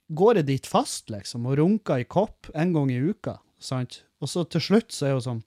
går 0.10 0.41
jeg 0.41 0.47
dit 0.49 0.68
fast, 0.68 1.10
liksom, 1.14 1.45
og 1.45 1.60
runker 1.60 2.01
i 2.01 2.07
kopp 2.10 2.49
en 2.57 2.74
gang 2.74 2.91
i 2.91 2.99
uka. 2.99 3.39
sant? 3.60 4.03
Og 4.20 4.30
så 4.30 4.43
til 4.49 4.62
slutt 4.62 4.91
så 4.95 5.07
er 5.07 5.18
hun 5.18 5.26
sånn 5.26 5.43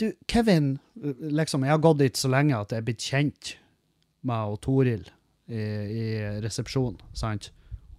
du, 0.00 0.12
Kevin 0.30 0.78
liksom, 1.20 1.64
Jeg 1.64 1.74
har 1.74 1.82
gått 1.84 1.98
dit 2.00 2.16
så 2.16 2.30
lenge 2.32 2.56
at 2.56 2.72
jeg 2.72 2.80
er 2.80 2.86
blitt 2.86 3.04
kjent 3.04 3.54
med 4.24 4.54
og 4.54 4.60
Toril 4.64 5.02
i, 5.50 5.60
i 5.60 6.04
resepsjonen, 6.40 7.00
sant? 7.16 7.50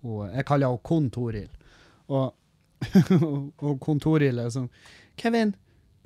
Og 0.01 0.25
jeg 0.31 0.45
kaller 0.49 0.71
henne 0.71 0.81
Kon 0.87 1.09
Toril. 1.13 1.49
Og, 2.09 2.33
og 3.67 3.75
Kon 3.83 4.01
Toril 4.01 4.41
er 4.41 4.49
sånn 4.53 4.71
Kevin, 5.19 5.53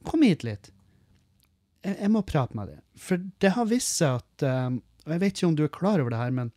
kom 0.08 0.26
hit 0.26 0.44
litt. 0.44 0.72
Jeg, 1.86 1.96
jeg, 2.00 2.12
må 2.12 2.26
prate 2.28 2.58
med 2.58 2.74
deg. 2.74 2.84
For 3.00 3.24
det 3.44 3.54
har 3.56 3.70
vist 3.70 4.02
seg 4.02 4.20
at 4.20 4.46
um, 4.50 4.82
Og 5.06 5.14
jeg 5.14 5.22
vet 5.22 5.36
ikke 5.38 5.50
om 5.52 5.58
du 5.58 5.64
er 5.68 5.76
klar 5.80 6.02
over 6.02 6.12
det 6.12 6.20
her, 6.20 6.36
men 6.36 6.52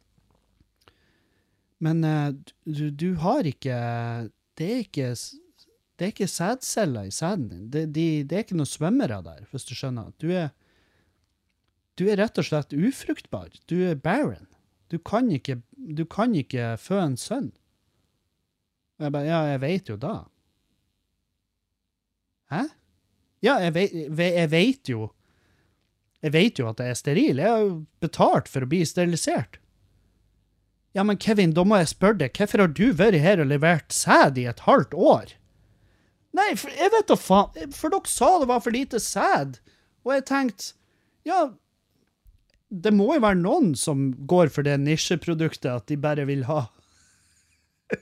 Men 1.85 2.03
uh, 2.05 2.33
du, 2.65 2.89
du 2.91 3.13
har 3.23 3.47
ikke 3.47 3.77
Det 4.59 4.67
er 4.67 4.81
ikke 4.83 5.13
det 5.99 6.07
er 6.07 6.13
ikke 6.13 6.31
sædceller 6.31 7.09
i 7.09 7.11
sæden 7.11 7.49
din. 7.51 7.71
Det, 7.75 7.89
de, 7.91 8.23
det, 8.23 8.37
er 8.37 8.45
ikke 8.45 8.59
noen 8.59 8.71
svømmere 8.71 9.19
der, 9.27 9.49
hvis 9.51 9.67
du 9.67 9.75
skjønner. 9.75 10.13
Du 10.23 10.31
er, 10.31 10.53
du 11.99 12.05
er 12.07 12.21
rett 12.21 12.39
og 12.39 12.47
slett 12.47 12.71
ufruktbar. 12.71 13.51
Du 13.67 13.81
er 13.83 13.99
barren. 13.99 14.47
Du 14.95 15.01
kan 15.03 15.27
ikke, 15.35 15.59
du 15.75 16.05
kan 16.07 16.37
ikke 16.39 16.77
fø 16.79 17.01
en 17.03 17.19
sønn. 17.19 17.51
Og 18.99 19.09
jeg 19.09 19.15
bare 19.17 19.27
Ja, 19.27 19.41
jeg 19.51 19.61
vet 19.67 19.91
jo 19.91 19.97
da. 19.99 20.15
Hæ? 22.55 22.63
Ja, 23.43 23.59
jeg 23.63 23.75
veit, 23.75 23.93
jeg 24.19 24.51
vet 24.51 24.89
jo 24.89 25.13
Jeg 26.23 26.33
vet 26.35 26.59
jo 26.59 26.67
at 26.67 26.81
jeg 26.83 26.91
er 26.91 26.99
steril. 26.99 27.39
Jeg 27.43 27.51
har 27.51 27.61
jo 27.63 27.75
betalt 28.03 28.49
for 28.51 28.63
å 28.63 28.71
bli 28.71 28.85
sterilisert. 28.87 29.59
Ja, 30.97 31.05
men 31.05 31.19
Kevin, 31.21 31.53
da 31.55 31.65
må 31.69 31.79
jeg 31.79 31.93
spørre 31.93 32.19
deg, 32.23 32.39
hvorfor 32.39 32.65
har 32.65 32.73
du 32.73 32.87
vært 32.97 33.21
her 33.23 33.43
og 33.43 33.51
levert 33.51 33.93
sæd 33.95 34.41
i 34.41 34.47
et 34.49 34.65
halvt 34.65 34.97
år? 34.97 35.35
Nei, 36.37 36.53
for 36.61 36.73
jeg 36.73 36.93
vet 36.93 37.09
da 37.09 37.17
faen. 37.19 37.73
For 37.75 37.93
dere 37.93 38.11
sa 38.11 38.31
det 38.41 38.49
var 38.51 38.63
for 38.65 38.75
lite 38.75 39.01
sæd. 39.03 39.59
Og 40.07 40.15
jeg 40.17 40.27
tenkte 40.31 40.75
Ja, 41.27 41.51
det 42.69 42.93
må 42.95 43.11
jo 43.15 43.23
være 43.25 43.41
noen 43.41 43.73
som 43.77 44.11
går 44.29 44.53
for 44.53 44.67
det 44.67 44.77
nisjeproduktet 44.81 45.71
at 45.73 45.87
de 45.89 45.97
bare 46.01 46.27
vil 46.29 46.45
ha 46.49 46.67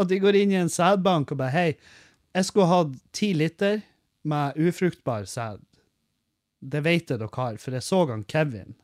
At 0.00 0.10
de 0.10 0.18
går 0.22 0.38
inn 0.38 0.54
i 0.54 0.58
en 0.60 0.72
sædbank 0.72 1.32
og 1.34 1.40
bare 1.40 1.54
Hei, 1.54 1.68
jeg 2.34 2.48
skulle 2.50 2.70
hatt 2.70 2.96
ti 3.14 3.32
liter 3.34 3.82
med 4.26 4.56
ufruktbar 4.58 5.26
sæd. 5.30 5.60
Det 6.64 6.80
vet 6.84 7.10
jeg 7.12 7.20
dere 7.20 7.36
har, 7.36 7.58
for 7.60 7.76
jeg 7.76 7.84
så 7.84 8.00
han 8.10 8.24
Kevin 8.26 8.74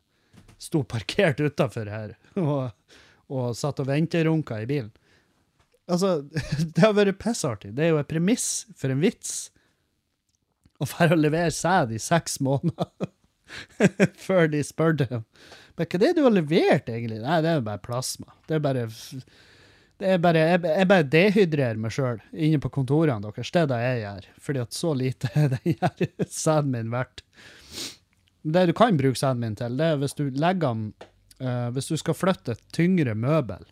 sto 0.61 0.83
parkert 0.85 1.41
utafor 1.41 1.89
her 1.89 2.12
og, 2.37 2.70
og 3.31 3.55
satt 3.59 3.81
og 3.83 3.89
venterunka 3.89 4.61
i 4.62 4.68
bilen. 4.68 4.91
Altså, 5.91 6.20
det 6.74 6.85
har 6.85 6.97
vært 6.99 7.20
pissartig. 7.22 7.72
Det 7.76 7.87
er 7.87 7.95
jo 7.95 8.03
et 8.03 8.11
premiss 8.11 8.66
for 8.78 8.93
en 8.93 9.03
vits 9.03 9.51
å 10.81 10.89
dra 10.89 11.11
og 11.12 11.20
levere 11.20 11.53
sæd 11.53 11.93
i 11.93 12.01
seks 12.01 12.39
måneder 12.45 13.11
før 14.26 14.49
de 14.53 14.62
spør 14.64 14.97
dem. 15.03 15.22
Men 15.76 15.87
hva 15.87 15.99
er 15.99 16.03
det 16.03 16.14
du 16.16 16.24
har 16.24 16.35
levert, 16.35 16.91
egentlig? 16.93 17.20
Nei, 17.22 17.39
det 17.45 17.53
er 17.53 17.61
jo 17.61 17.68
bare 17.68 17.85
plasma. 17.85 18.35
Det 18.49 18.59
er 18.59 18.64
bare 18.64 18.87
det 20.01 20.14
er 20.14 20.20
bare, 20.22 20.43
jeg, 20.49 20.61
jeg 20.64 20.89
bare 20.89 21.09
dehydrerer 21.12 21.81
meg 21.81 21.93
sjøl 21.93 22.22
inne 22.33 22.61
på 22.62 22.70
kontorene 22.72 23.20
deres. 23.26 23.51
Det 23.53 23.61
er 23.61 23.68
det 23.68 23.81
jeg 23.83 23.99
gjør. 24.01 24.28
Fordi 24.47 24.62
at 24.62 24.76
så 24.76 24.93
lite 24.97 25.31
er 25.37 25.51
den 25.53 26.31
sæden 26.41 26.70
min 26.72 26.93
verdt. 26.95 27.20
Det 28.41 28.62
du 28.70 28.72
kan 28.76 28.97
bruke 28.97 29.20
sæden 29.20 29.43
min 29.45 29.59
til, 29.59 29.76
det 29.76 29.91
er 29.93 29.99
hvis 30.01 30.16
du 30.16 30.31
legger 30.33 30.72
den 30.72 31.09
uh, 31.43 31.68
Hvis 31.74 31.91
du 31.91 31.97
skal 32.01 32.16
flytte 32.16 32.57
et 32.57 32.64
tyngre 32.74 33.14
møbel, 33.18 33.64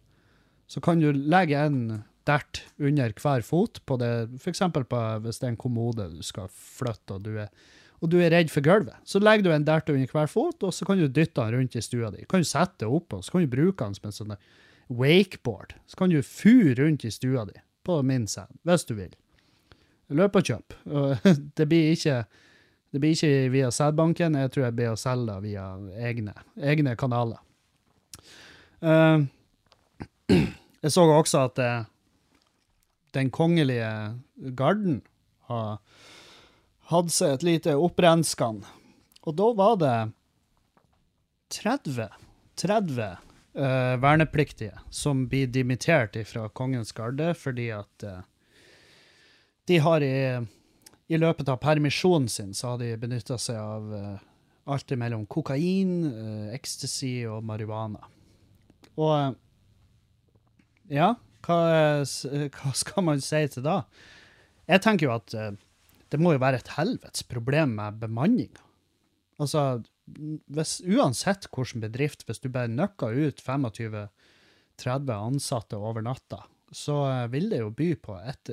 så 0.68 0.82
kan 0.84 1.00
du 1.00 1.10
legge 1.12 1.58
en 1.58 2.02
dert 2.28 2.62
under 2.76 3.12
hver 3.16 3.44
fot 3.46 3.80
på 3.88 3.96
det, 4.00 4.12
f.eks. 4.36 4.60
hvis 4.60 5.40
det 5.40 5.46
er 5.46 5.52
en 5.54 5.60
kommode 5.60 6.10
du 6.12 6.22
skal 6.26 6.50
flytte, 6.52 7.16
og 7.16 7.24
du, 7.24 7.38
er, 7.40 7.48
og 8.02 8.10
du 8.12 8.18
er 8.20 8.34
redd 8.34 8.52
for 8.52 8.64
gulvet. 8.64 8.98
Så 9.08 9.22
legger 9.22 9.46
du 9.46 9.54
en 9.54 9.64
dert 9.64 9.88
under 9.88 10.12
hver 10.12 10.28
fot, 10.28 10.60
og 10.62 10.74
så 10.76 10.88
kan 10.88 11.00
du 11.00 11.06
dytte 11.06 11.40
den 11.40 11.56
rundt 11.56 11.78
i 11.78 11.84
stua 11.84 12.12
di. 12.12 12.26
Kan 12.28 12.44
du 12.44 12.48
sette 12.48 12.84
det 12.84 12.90
oppå, 12.90 13.22
så 13.24 13.32
kan 13.32 13.46
du 13.46 13.54
bruke 13.54 13.80
den 13.80 13.96
som 13.96 14.10
en 14.10 14.18
sånn 14.18 14.36
wakeboard. 14.88 15.72
Så 15.88 16.00
kan 16.00 16.12
du 16.12 16.20
fure 16.24 16.76
rundt 16.82 17.08
i 17.08 17.14
stua 17.14 17.46
di 17.48 17.56
på 17.88 18.02
min 18.04 18.28
sæd, 18.28 18.52
hvis 18.68 18.84
du 18.88 18.94
vil. 18.98 19.16
Løp 20.12 20.36
og 20.36 20.44
kjøp. 20.44 20.76
Det 21.56 21.68
blir 21.68 21.94
ikke 21.96 22.22
det 22.88 23.02
blir 23.02 23.12
ikke 23.12 23.50
via 23.52 23.68
sædbanken, 23.68 24.36
jeg 24.40 24.50
tror 24.52 24.64
jeg 24.64 24.74
blir 24.78 24.94
å 24.94 24.96
selge 24.96 25.34
via 25.44 25.64
egne, 26.08 26.32
egne 26.56 26.94
kanaler. 26.96 27.36
Uh, 28.82 29.26
Jeg 30.82 30.94
så 30.94 31.04
også 31.10 31.44
at 31.48 31.58
uh, 31.58 31.86
Den 33.14 33.30
kongelige 33.34 33.90
garden 34.54 35.00
har 35.48 35.80
hatt 36.92 37.10
seg 37.12 37.34
et 37.34 37.46
lite 37.46 37.74
opprenskende. 37.76 38.68
Og 39.26 39.34
da 39.36 39.48
var 39.56 39.74
det 39.80 39.96
30, 41.52 42.06
30 42.60 43.08
uh, 43.58 43.96
vernepliktige 44.00 44.76
som 44.90 45.26
blir 45.28 45.50
dimittert 45.52 46.16
fra 46.28 46.46
Kongens 46.48 46.92
garde 46.92 47.32
fordi 47.36 47.70
at 47.74 48.06
uh, 48.06 48.20
de 49.68 49.80
har 49.84 50.04
i, 50.04 50.46
i, 51.08 51.16
løpet 51.16 51.48
av 51.48 51.60
permisjonen 51.60 52.28
sin 52.28 52.54
så 52.54 52.74
har 52.74 52.80
de 52.84 52.94
benytta 53.00 53.36
seg 53.40 53.58
av 53.58 53.92
alt 54.68 54.92
mellom 55.00 55.24
kokain, 55.30 55.92
uh, 56.08 56.48
ecstasy 56.54 57.22
og 57.28 57.44
marihuana. 57.48 58.02
Og 58.98 59.36
ja, 60.92 61.12
hva, 61.46 61.58
hva, 62.04 62.72
skal 62.76 63.06
man 63.06 63.22
si 63.24 63.42
til 63.52 63.66
da? 63.66 63.82
Jeg 64.68 64.84
tenker 64.84 65.08
jo 65.08 65.14
at 65.16 65.36
uh, 65.36 65.52
det 66.12 66.20
må 66.20 66.34
jo 66.34 66.42
være 66.42 66.60
et 66.62 66.72
helvetes 66.76 67.24
problem 67.28 67.76
med 67.78 68.00
bemanninga. 68.02 68.64
Altså, 69.38 69.80
hvis, 70.50 70.78
uansett 70.88 71.46
hvilken 71.52 71.84
bedrift, 71.84 72.24
hvis 72.26 72.40
du 72.42 72.48
bare 72.50 72.72
nøkker 72.72 73.14
ut 73.28 73.42
25-30 73.44 75.12
ansatte 75.14 75.78
over 75.78 76.02
natta, 76.02 76.42
så 76.74 76.96
vil 77.32 77.48
det 77.52 77.60
jo 77.62 77.70
by 77.72 77.92
på 78.02 78.16
et, 78.18 78.50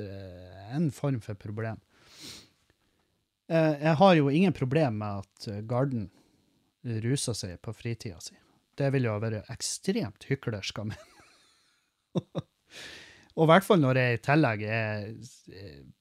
en 0.72 0.90
form 0.94 1.18
for 1.24 1.36
problem. 1.40 1.80
Jeg 3.46 3.94
har 4.00 4.14
jo 4.18 4.30
ingen 4.32 4.54
problem 4.56 4.98
med 5.02 5.22
at 5.22 5.46
Garden 5.70 6.08
ruser 7.04 7.36
seg 7.36 7.60
på 7.62 7.74
fritida 7.76 8.18
si. 8.22 8.34
Det 8.76 8.90
vil 8.94 9.06
jo 9.08 9.14
være 9.22 9.44
ekstremt 9.52 10.26
hyklersk 10.28 10.82
av 10.82 10.88
meg. 10.90 11.04
og 13.36 13.44
i 13.44 13.48
hvert 13.52 13.66
fall 13.66 13.80
når 13.82 14.00
jeg 14.02 14.16
i 14.16 14.22
tillegg 14.26 14.66
er 14.66 15.08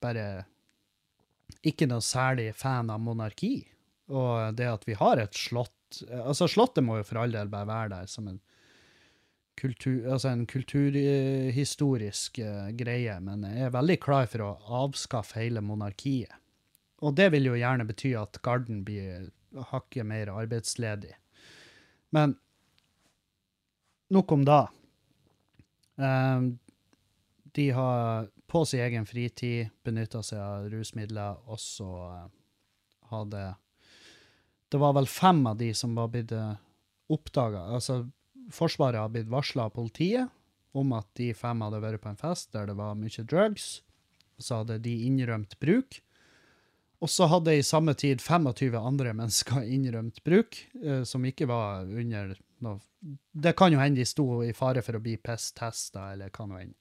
bare 0.03 0.25
ikke 1.65 1.87
noe 1.89 2.03
særlig 2.03 2.51
fan 2.57 2.91
av 2.93 3.01
monarki. 3.01 3.59
Og 4.13 4.57
det 4.57 4.67
at 4.69 4.83
vi 4.85 4.97
har 4.97 5.21
et 5.21 5.37
slott 5.37 5.71
Altså, 5.95 6.47
Slottet 6.49 6.83
må 6.83 6.97
jo 6.97 7.05
for 7.07 7.21
all 7.21 7.31
del 7.31 7.47
bare 7.47 7.69
være 7.69 7.89
der 7.93 8.07
som 8.11 8.25
en 8.27 8.39
kultur, 9.55 10.01
altså 10.11 10.31
en 10.33 10.41
kulturhistorisk 10.49 12.39
eh, 12.43 12.71
greie, 12.75 13.13
men 13.23 13.45
jeg 13.47 13.67
er 13.69 13.71
veldig 13.71 13.95
klar 14.03 14.25
for 14.27 14.43
å 14.43 14.81
avskaffe 14.81 15.39
hele 15.39 15.63
monarkiet. 15.63 16.33
Og 17.03 17.15
det 17.17 17.29
vil 17.33 17.49
jo 17.49 17.57
gjerne 17.59 17.87
bety 17.87 18.13
at 18.19 18.39
Garden 18.45 18.83
blir 18.87 19.29
hakket 19.71 20.07
mer 20.07 20.31
arbeidsledig. 20.31 21.13
Men 22.15 22.37
nok 24.15 24.31
om 24.31 24.45
da. 24.47 24.61
Eh, 25.97 26.47
de 27.55 27.69
har 27.71 28.29
på 28.47 28.63
sin 28.65 28.83
egen 28.85 29.05
fritid 29.07 29.71
benytta 29.83 30.21
seg 30.23 30.39
av 30.39 30.69
rusmidler, 30.71 31.39
og 31.47 31.59
så 31.59 31.91
eh, 32.11 32.25
hadde 33.11 33.45
Det 34.71 34.79
var 34.81 34.95
vel 34.97 35.07
fem 35.07 35.45
av 35.47 35.57
de 35.57 35.73
som 35.73 35.93
var 35.95 36.09
blitt 36.11 36.31
oppdaga. 37.07 37.67
Altså, 37.75 38.05
Forsvaret 38.51 38.99
har 38.99 39.09
blitt 39.09 39.29
varsla 39.31 39.65
av 39.65 39.75
politiet 39.77 40.29
om 40.75 40.91
at 40.97 41.07
de 41.17 41.31
fem 41.37 41.61
hadde 41.63 41.81
vært 41.81 42.03
på 42.03 42.11
en 42.11 42.19
fest 42.19 42.51
der 42.53 42.67
det 42.69 42.75
var 42.77 42.97
mye 42.99 43.23
drugs. 43.29 43.81
Så 44.37 44.61
hadde 44.61 44.81
de 44.83 44.93
innrømt 45.07 45.55
bruk. 45.61 46.01
Og 47.03 47.11
så 47.11 47.27
hadde 47.29 47.53
jeg 47.53 47.63
i 47.63 47.67
samme 47.67 47.93
tid 47.97 48.21
25 48.23 48.77
andre 48.79 49.13
mennesker 49.17 49.65
innrømt 49.75 50.21
bruk, 50.25 50.57
eh, 50.83 51.03
som 51.03 51.25
ikke 51.27 51.47
var 51.51 51.83
under 51.85 52.35
noe 52.63 52.79
Det 53.35 53.51
kan 53.53 53.69
jo 53.69 53.77
hende 53.77 53.99
de 53.99 54.05
sto 54.07 54.39
i 54.41 54.53
fare 54.55 54.81
for 54.81 54.97
å 54.97 55.01
bli 55.03 55.17
pest-testa, 55.21 56.07
eller 56.15 56.31
hva 56.33 56.47
nå 56.49 56.55
enn. 56.57 56.71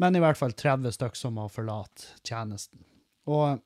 Men 0.00 0.16
i 0.16 0.22
hvert 0.22 0.38
fall 0.38 0.54
30 0.56 0.94
stykker 0.94 1.18
som 1.18 1.34
må 1.36 1.44
forlate 1.52 2.14
tjenesten. 2.24 2.80
Og 3.28 3.58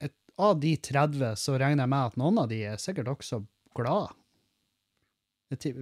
et, 0.00 0.14
av 0.40 0.54
de 0.62 0.72
30 0.76 1.36
så 1.36 1.58
regner 1.58 1.84
jeg 1.84 1.92
med 1.92 2.12
at 2.12 2.16
noen 2.20 2.40
av 2.40 2.48
de 2.48 2.62
er 2.70 2.80
sikkert 2.80 3.10
også 3.12 3.42
glad. 3.76 4.14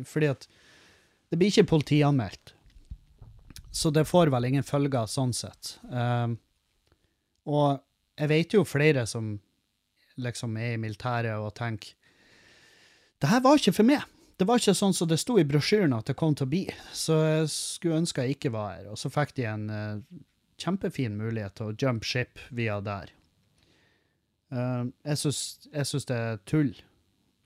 Fordi 0.08 0.32
at 0.32 0.48
det 1.28 1.38
blir 1.38 1.52
ikke 1.52 1.68
politianmeldt. 1.70 2.54
Så 3.70 3.92
det 3.94 4.08
får 4.08 4.32
vel 4.32 4.48
ingen 4.48 4.66
følger 4.66 5.06
sånn 5.06 5.34
sett. 5.36 5.76
Um, 5.92 6.38
og 7.46 7.84
jeg 8.18 8.30
vet 8.30 8.54
jo 8.54 8.64
flere 8.66 9.06
som 9.06 9.36
liksom 10.18 10.56
er 10.58 10.74
i 10.74 10.80
militæret 10.82 11.38
og 11.38 11.54
tenker 11.54 11.94
det 13.18 13.30
her 13.30 13.42
var 13.42 13.58
ikke 13.58 13.74
for 13.74 13.86
meg. 13.86 14.04
Det 14.38 14.46
var 14.46 14.60
ikke 14.60 14.76
sånn 14.78 14.94
som 14.94 15.08
det 15.10 15.18
sto 15.18 15.34
i 15.40 15.46
brosjyren 15.46 15.96
at 15.96 16.06
det 16.06 16.14
kom 16.18 16.36
til 16.38 16.46
å 16.46 16.50
bli, 16.52 16.64
så 16.94 17.16
jeg 17.24 17.48
skulle 17.50 17.98
ønske 18.04 18.22
jeg 18.22 18.36
ikke 18.36 18.52
var 18.54 18.76
her. 18.76 18.84
Og 18.92 19.00
så 19.00 19.10
fikk 19.10 19.34
de 19.34 19.48
en 19.50 19.64
uh, 19.66 20.20
kjempefin 20.62 21.16
mulighet 21.18 21.56
til 21.58 21.72
å 21.72 21.74
jump 21.74 22.06
ship 22.06 22.38
via 22.54 22.76
der. 22.84 23.10
Uh, 24.54 24.86
jeg 25.02 25.18
syns 25.24 26.06
det 26.06 26.14
er 26.14 26.38
tull, 26.46 26.70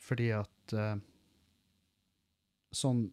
fordi 0.05 0.29
at 0.37 0.77
uh, 0.77 1.01
sånn 2.77 3.07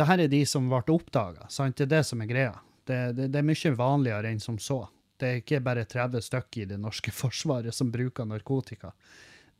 det 0.00 0.06
her 0.08 0.22
er 0.24 0.32
de 0.32 0.40
som 0.48 0.70
ble 0.70 0.80
oppdaga, 0.94 1.50
sant? 1.52 1.76
Det 1.76 1.84
er 1.84 1.92
det 1.98 2.04
som 2.08 2.22
er 2.24 2.28
greia. 2.30 2.54
Det, 2.88 3.00
det, 3.18 3.26
det, 3.34 3.42
er 3.42 3.44
mye 3.44 3.72
vanligere 3.76 4.30
enn 4.32 4.40
som 4.40 4.56
så. 4.56 4.86
Det 5.20 5.28
er 5.28 5.40
ikke 5.42 5.60
bare 5.64 5.84
30 5.84 6.24
stykker 6.24 6.64
i 6.64 6.68
det 6.72 6.80
norske 6.80 7.12
forsvaret 7.22 7.76
som 7.76 7.92
bruker 7.92 8.28
narkotika. 8.28 8.92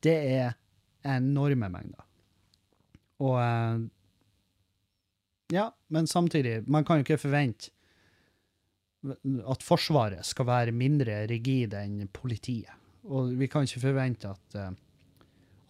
Det 0.00 0.16
er 0.16 0.54
enorme 1.04 1.68
mengder. 1.72 2.06
Og 3.20 3.36
eh, 3.40 3.88
Ja, 5.50 5.70
men 5.90 6.06
samtidig, 6.06 6.62
man 6.70 6.84
kan 6.86 7.00
jo 7.00 7.04
ikke 7.04 7.18
forvente 7.18 7.72
at 9.50 9.64
Forsvaret 9.64 10.26
skal 10.28 10.46
være 10.46 10.74
mindre 10.76 11.24
rigid 11.30 11.74
enn 11.74 12.04
politiet. 12.12 12.70
Og 13.08 13.32
vi 13.40 13.48
kan 13.50 13.64
ikke 13.64 13.82
forvente 13.82 14.28
at, 14.28 14.56
eh, 14.60 14.70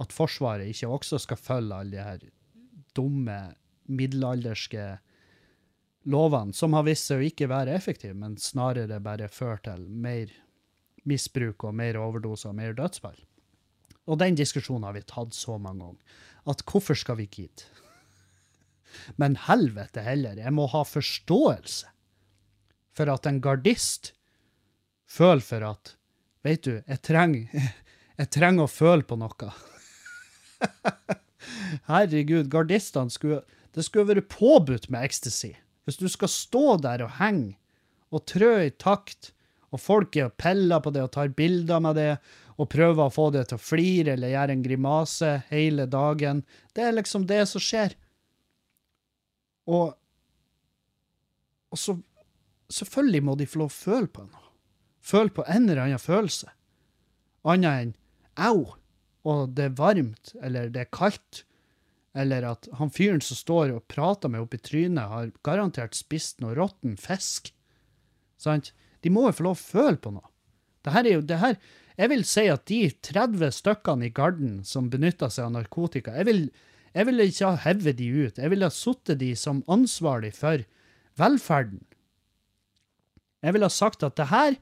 at 0.02 0.12
Forsvaret 0.12 0.68
ikke 0.68 0.90
også 0.90 1.20
skal 1.22 1.38
følge 1.40 1.74
alle 1.76 1.96
de 1.96 2.02
her 2.02 2.18
dumme 2.96 3.38
middelalderske 3.86 4.98
lovene, 6.04 6.54
som 6.56 6.74
har 6.76 6.86
vist 6.86 7.08
seg 7.08 7.20
å 7.20 7.26
ikke 7.26 7.50
være 7.50 7.74
effektive, 7.76 8.14
men 8.16 8.38
snarere 8.40 9.00
bare 9.02 9.28
føre 9.32 9.60
til 9.66 9.84
mer 9.88 10.32
misbruk 11.08 11.64
og 11.64 11.76
mer 11.76 11.98
overdoser 12.00 12.52
og 12.52 12.58
mer 12.60 12.76
dødsfall. 12.76 13.18
Og 14.10 14.18
den 14.20 14.38
diskusjonen 14.38 14.86
har 14.88 14.96
vi 14.96 15.04
tatt 15.06 15.36
så 15.36 15.58
mange 15.60 15.84
ganger. 15.84 16.18
At 16.50 16.64
hvorfor 16.66 16.98
skal 16.98 17.18
vi 17.20 17.28
ikke 17.28 17.46
hit? 17.46 17.66
Men 19.20 19.36
helvete 19.46 20.02
heller, 20.02 20.40
jeg 20.40 20.54
må 20.56 20.66
ha 20.72 20.82
forståelse 20.88 21.92
for 22.96 23.12
at 23.12 23.28
en 23.28 23.38
gardist 23.44 24.14
føler 25.10 25.44
for 25.44 25.72
at 25.74 25.96
Vet 26.40 26.62
du, 26.64 26.78
jeg 26.88 27.00
trenger, 27.04 27.64
jeg 28.20 28.28
trenger 28.32 28.64
å 28.64 28.70
føle 28.72 29.04
på 29.04 29.18
noe. 29.20 29.50
Herregud, 31.90 32.48
gardistene 32.48 33.12
skulle 33.12 33.42
det 33.74 33.84
skulle 33.86 34.08
vært 34.08 34.30
påbudt 34.32 34.88
med 34.90 35.04
ecstasy. 35.06 35.52
Hvis 35.90 35.98
du 35.98 36.06
skal 36.06 36.30
stå 36.30 36.76
der 36.78 37.02
og 37.02 37.16
henge 37.18 37.56
og 38.14 38.22
trø 38.30 38.52
i 38.62 38.70
takt, 38.70 39.32
og 39.74 39.82
folk 39.82 40.14
er 40.14 40.28
og 40.28 40.36
piller 40.38 40.82
på 40.82 40.92
det 40.94 41.02
og 41.02 41.10
tar 41.14 41.32
bilder 41.34 41.82
med 41.82 41.98
det, 41.98 42.12
og 42.62 42.68
prøver 42.70 43.08
å 43.08 43.10
få 43.10 43.24
det 43.34 43.48
til 43.50 43.58
å 43.58 43.62
flire 43.62 44.14
eller 44.14 44.30
gjøre 44.30 44.54
en 44.54 44.62
grimase 44.62 45.30
hele 45.48 45.88
dagen. 45.90 46.44
Det 46.76 46.84
er 46.86 46.94
liksom 46.94 47.24
det 47.26 47.40
som 47.50 47.62
skjer. 47.64 47.96
Og, 49.70 49.96
og 51.74 51.80
så 51.80 51.98
Selvfølgelig 52.70 53.22
må 53.26 53.32
de 53.34 53.48
få 53.50 53.64
lov 53.64 53.72
å 53.72 53.74
føle 53.74 54.06
på 54.14 54.22
noe. 54.22 54.44
Føle 55.02 55.32
på 55.34 55.42
en 55.50 55.64
eller 55.64 55.88
annen 55.88 55.98
følelse. 55.98 56.52
Annet 57.42 57.80
enn 57.82 57.94
au, 58.38 58.76
og 59.26 59.56
det 59.56 59.64
er 59.64 59.78
varmt, 59.80 60.30
eller 60.38 60.70
det 60.70 60.84
er 60.84 60.92
kaldt, 60.94 61.40
eller 62.14 62.46
at 62.48 62.68
han 62.78 62.90
fyren 62.90 63.22
som 63.22 63.38
står 63.38 63.74
og 63.74 63.86
prater 63.90 64.32
med 64.32 64.42
oppi 64.42 64.58
trynet, 64.58 65.10
har 65.10 65.30
garantert 65.46 65.94
spist 65.98 66.40
noe 66.42 66.56
råtten 66.58 66.96
fisk. 66.98 67.52
Sant? 68.40 68.72
De 69.04 69.12
må 69.12 69.28
jo 69.28 69.36
få 69.36 69.46
lov 69.46 69.58
å 69.58 69.62
føle 69.62 70.00
på 70.02 70.12
noe. 70.14 70.26
Det 70.84 70.94
her 70.94 71.06
er 71.06 71.16
jo, 71.18 71.22
det 71.28 71.38
her, 71.40 71.56
jeg 72.00 72.12
vil 72.12 72.24
si 72.26 72.46
at 72.48 72.64
de 72.70 72.80
30 73.10 73.52
stykkene 73.52 74.08
i 74.08 74.14
Garden 74.16 74.60
som 74.66 74.90
benytter 74.92 75.30
seg 75.32 75.48
av 75.48 75.54
narkotika, 75.58 76.16
jeg 76.16 76.28
vil, 76.28 76.42
jeg 76.96 77.08
vil 77.08 77.24
ikke 77.26 77.52
ha 77.52 77.62
hevet 77.66 77.98
de 78.00 78.08
ut. 78.08 78.40
Jeg 78.40 78.52
ville 78.52 78.68
ha 78.68 78.74
sittet 78.74 79.20
de 79.20 79.30
som 79.38 79.62
ansvarlig 79.70 80.32
for 80.38 80.64
velferden. 81.20 81.84
Jeg 83.40 83.56
ville 83.56 83.68
ha 83.68 83.72
sagt 83.72 84.04
at 84.04 84.16
det 84.18 84.28
her 84.32 84.56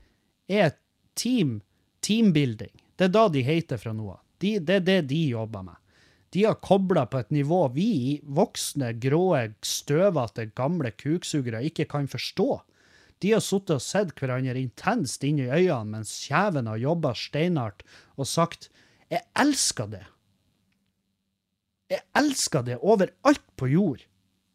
er 0.48 0.74
team, 1.18 1.60
teambuilding. 2.04 2.74
Det 2.98 3.08
er 3.08 3.14
da 3.14 3.28
de 3.30 3.42
heter 3.46 3.80
fra 3.80 3.94
nå 3.94 4.10
av. 4.12 4.22
De, 4.42 4.58
det 4.62 4.80
er 4.80 4.84
det 4.86 4.98
de 5.10 5.22
jobber 5.32 5.64
med. 5.66 5.78
De 6.34 6.44
har 6.44 6.58
kobla 6.60 7.06
på 7.08 7.22
et 7.22 7.30
nivå 7.32 7.60
vi 7.72 8.20
voksne, 8.22 8.92
grå, 9.00 9.30
støvete, 9.64 10.50
gamle 10.58 10.92
kuksugere 10.92 11.62
ikke 11.70 11.88
kan 11.88 12.08
forstå. 12.10 12.50
De 13.22 13.32
har 13.32 13.42
sittet 13.42 13.78
og 13.78 13.82
sett 13.82 14.12
hverandre 14.18 14.60
intenst 14.60 15.24
inn 15.26 15.40
i 15.42 15.48
øynene 15.48 15.96
mens 15.96 16.12
kjeven 16.26 16.68
har 16.70 16.78
jobba 16.82 17.14
steinhardt 17.16 17.82
og 18.16 18.28
sagt 18.28 18.68
'Jeg 19.10 19.24
elsker 19.34 19.86
det'. 19.88 20.06
Jeg 21.88 22.04
elsker 22.14 22.62
det 22.62 22.78
overalt 22.78 23.46
på 23.56 23.66
jord. 23.66 24.04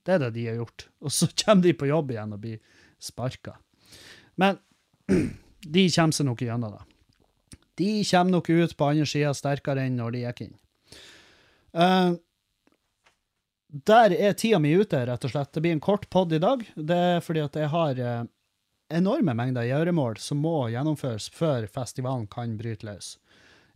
Det 0.06 0.14
er 0.14 0.20
det 0.20 0.34
de 0.36 0.46
har 0.46 0.56
gjort. 0.56 0.88
Og 1.02 1.12
så 1.12 1.28
kommer 1.46 1.64
de 1.64 1.74
på 1.74 1.90
jobb 1.90 2.12
igjen 2.12 2.34
og 2.34 2.42
blir 2.44 2.60
sparka. 3.00 3.58
Men 4.36 4.60
de 5.76 5.90
kommer 5.90 6.14
seg 6.14 6.28
nok 6.28 6.44
gjennom 6.46 6.76
det. 6.78 6.84
De 7.82 8.04
kommer 8.06 8.32
nok 8.32 8.50
ut 8.50 8.78
på 8.78 8.90
andre 8.90 9.06
sida 9.10 9.34
sterkere 9.34 9.88
enn 9.88 9.98
når 9.98 10.12
de 10.12 10.26
gikk 10.28 10.42
inn. 10.46 10.58
Uh, 11.74 12.16
der 13.68 14.14
er 14.14 14.38
tida 14.38 14.60
mi 14.62 14.76
ute, 14.78 15.02
rett 15.10 15.26
og 15.26 15.34
slett. 15.34 15.52
Det 15.54 15.64
blir 15.66 15.74
en 15.74 15.84
kort 15.84 16.06
pod 16.14 16.34
i 16.34 16.42
dag. 16.42 16.62
Det 16.76 17.00
er 17.18 17.24
fordi 17.26 17.42
at 17.44 17.58
jeg 17.58 17.72
har 17.74 18.02
uh, 18.02 18.26
enorme 18.94 19.34
mengder 19.38 19.66
gjøremål 19.66 20.20
som 20.22 20.44
må 20.46 20.70
gjennomføres 20.74 21.32
før 21.34 21.66
festivalen 21.72 22.30
kan 22.32 22.58
bryte 22.60 22.86
løs. 22.88 23.16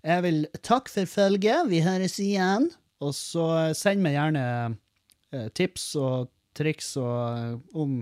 Jeg 0.05 0.23
vil 0.23 0.43
takke 0.61 0.93
for 0.93 1.09
følget. 1.09 1.69
Vi 1.71 1.81
høres 1.81 2.19
igjen. 2.21 2.69
Og 3.01 3.13
så 3.17 3.73
send 3.77 4.01
meg 4.05 4.15
gjerne 4.15 4.45
tips 5.57 5.91
og 5.99 6.29
triks 6.57 6.95
og, 7.01 7.59
om 7.77 7.99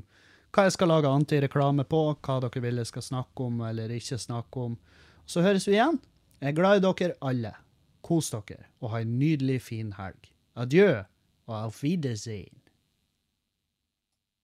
hva 0.55 0.67
jeg 0.67 0.75
skal 0.77 0.91
lage 0.91 1.11
antireklame 1.11 1.83
på, 1.89 2.01
hva 2.23 2.37
dere 2.43 2.63
vil 2.63 2.79
jeg 2.79 2.87
skal 2.91 3.03
snakke 3.03 3.47
om 3.49 3.59
eller 3.67 3.91
ikke 3.91 4.19
snakke 4.21 4.67
om. 4.69 4.77
Så 5.27 5.43
høres 5.43 5.67
vi 5.67 5.75
igjen. 5.75 5.99
Jeg 6.39 6.53
er 6.53 6.57
glad 6.59 6.79
i 6.79 6.85
dere 6.85 7.17
alle. 7.19 7.51
Kos 8.05 8.29
dere, 8.29 8.67
og 8.81 8.93
ha 8.93 9.01
en 9.01 9.17
nydelig 9.19 9.61
fin 9.65 9.95
helg. 9.97 10.29
Adjø, 10.55 11.03
og 11.49 11.55
auf 11.63 11.81
Wiedersehen. 11.83 12.61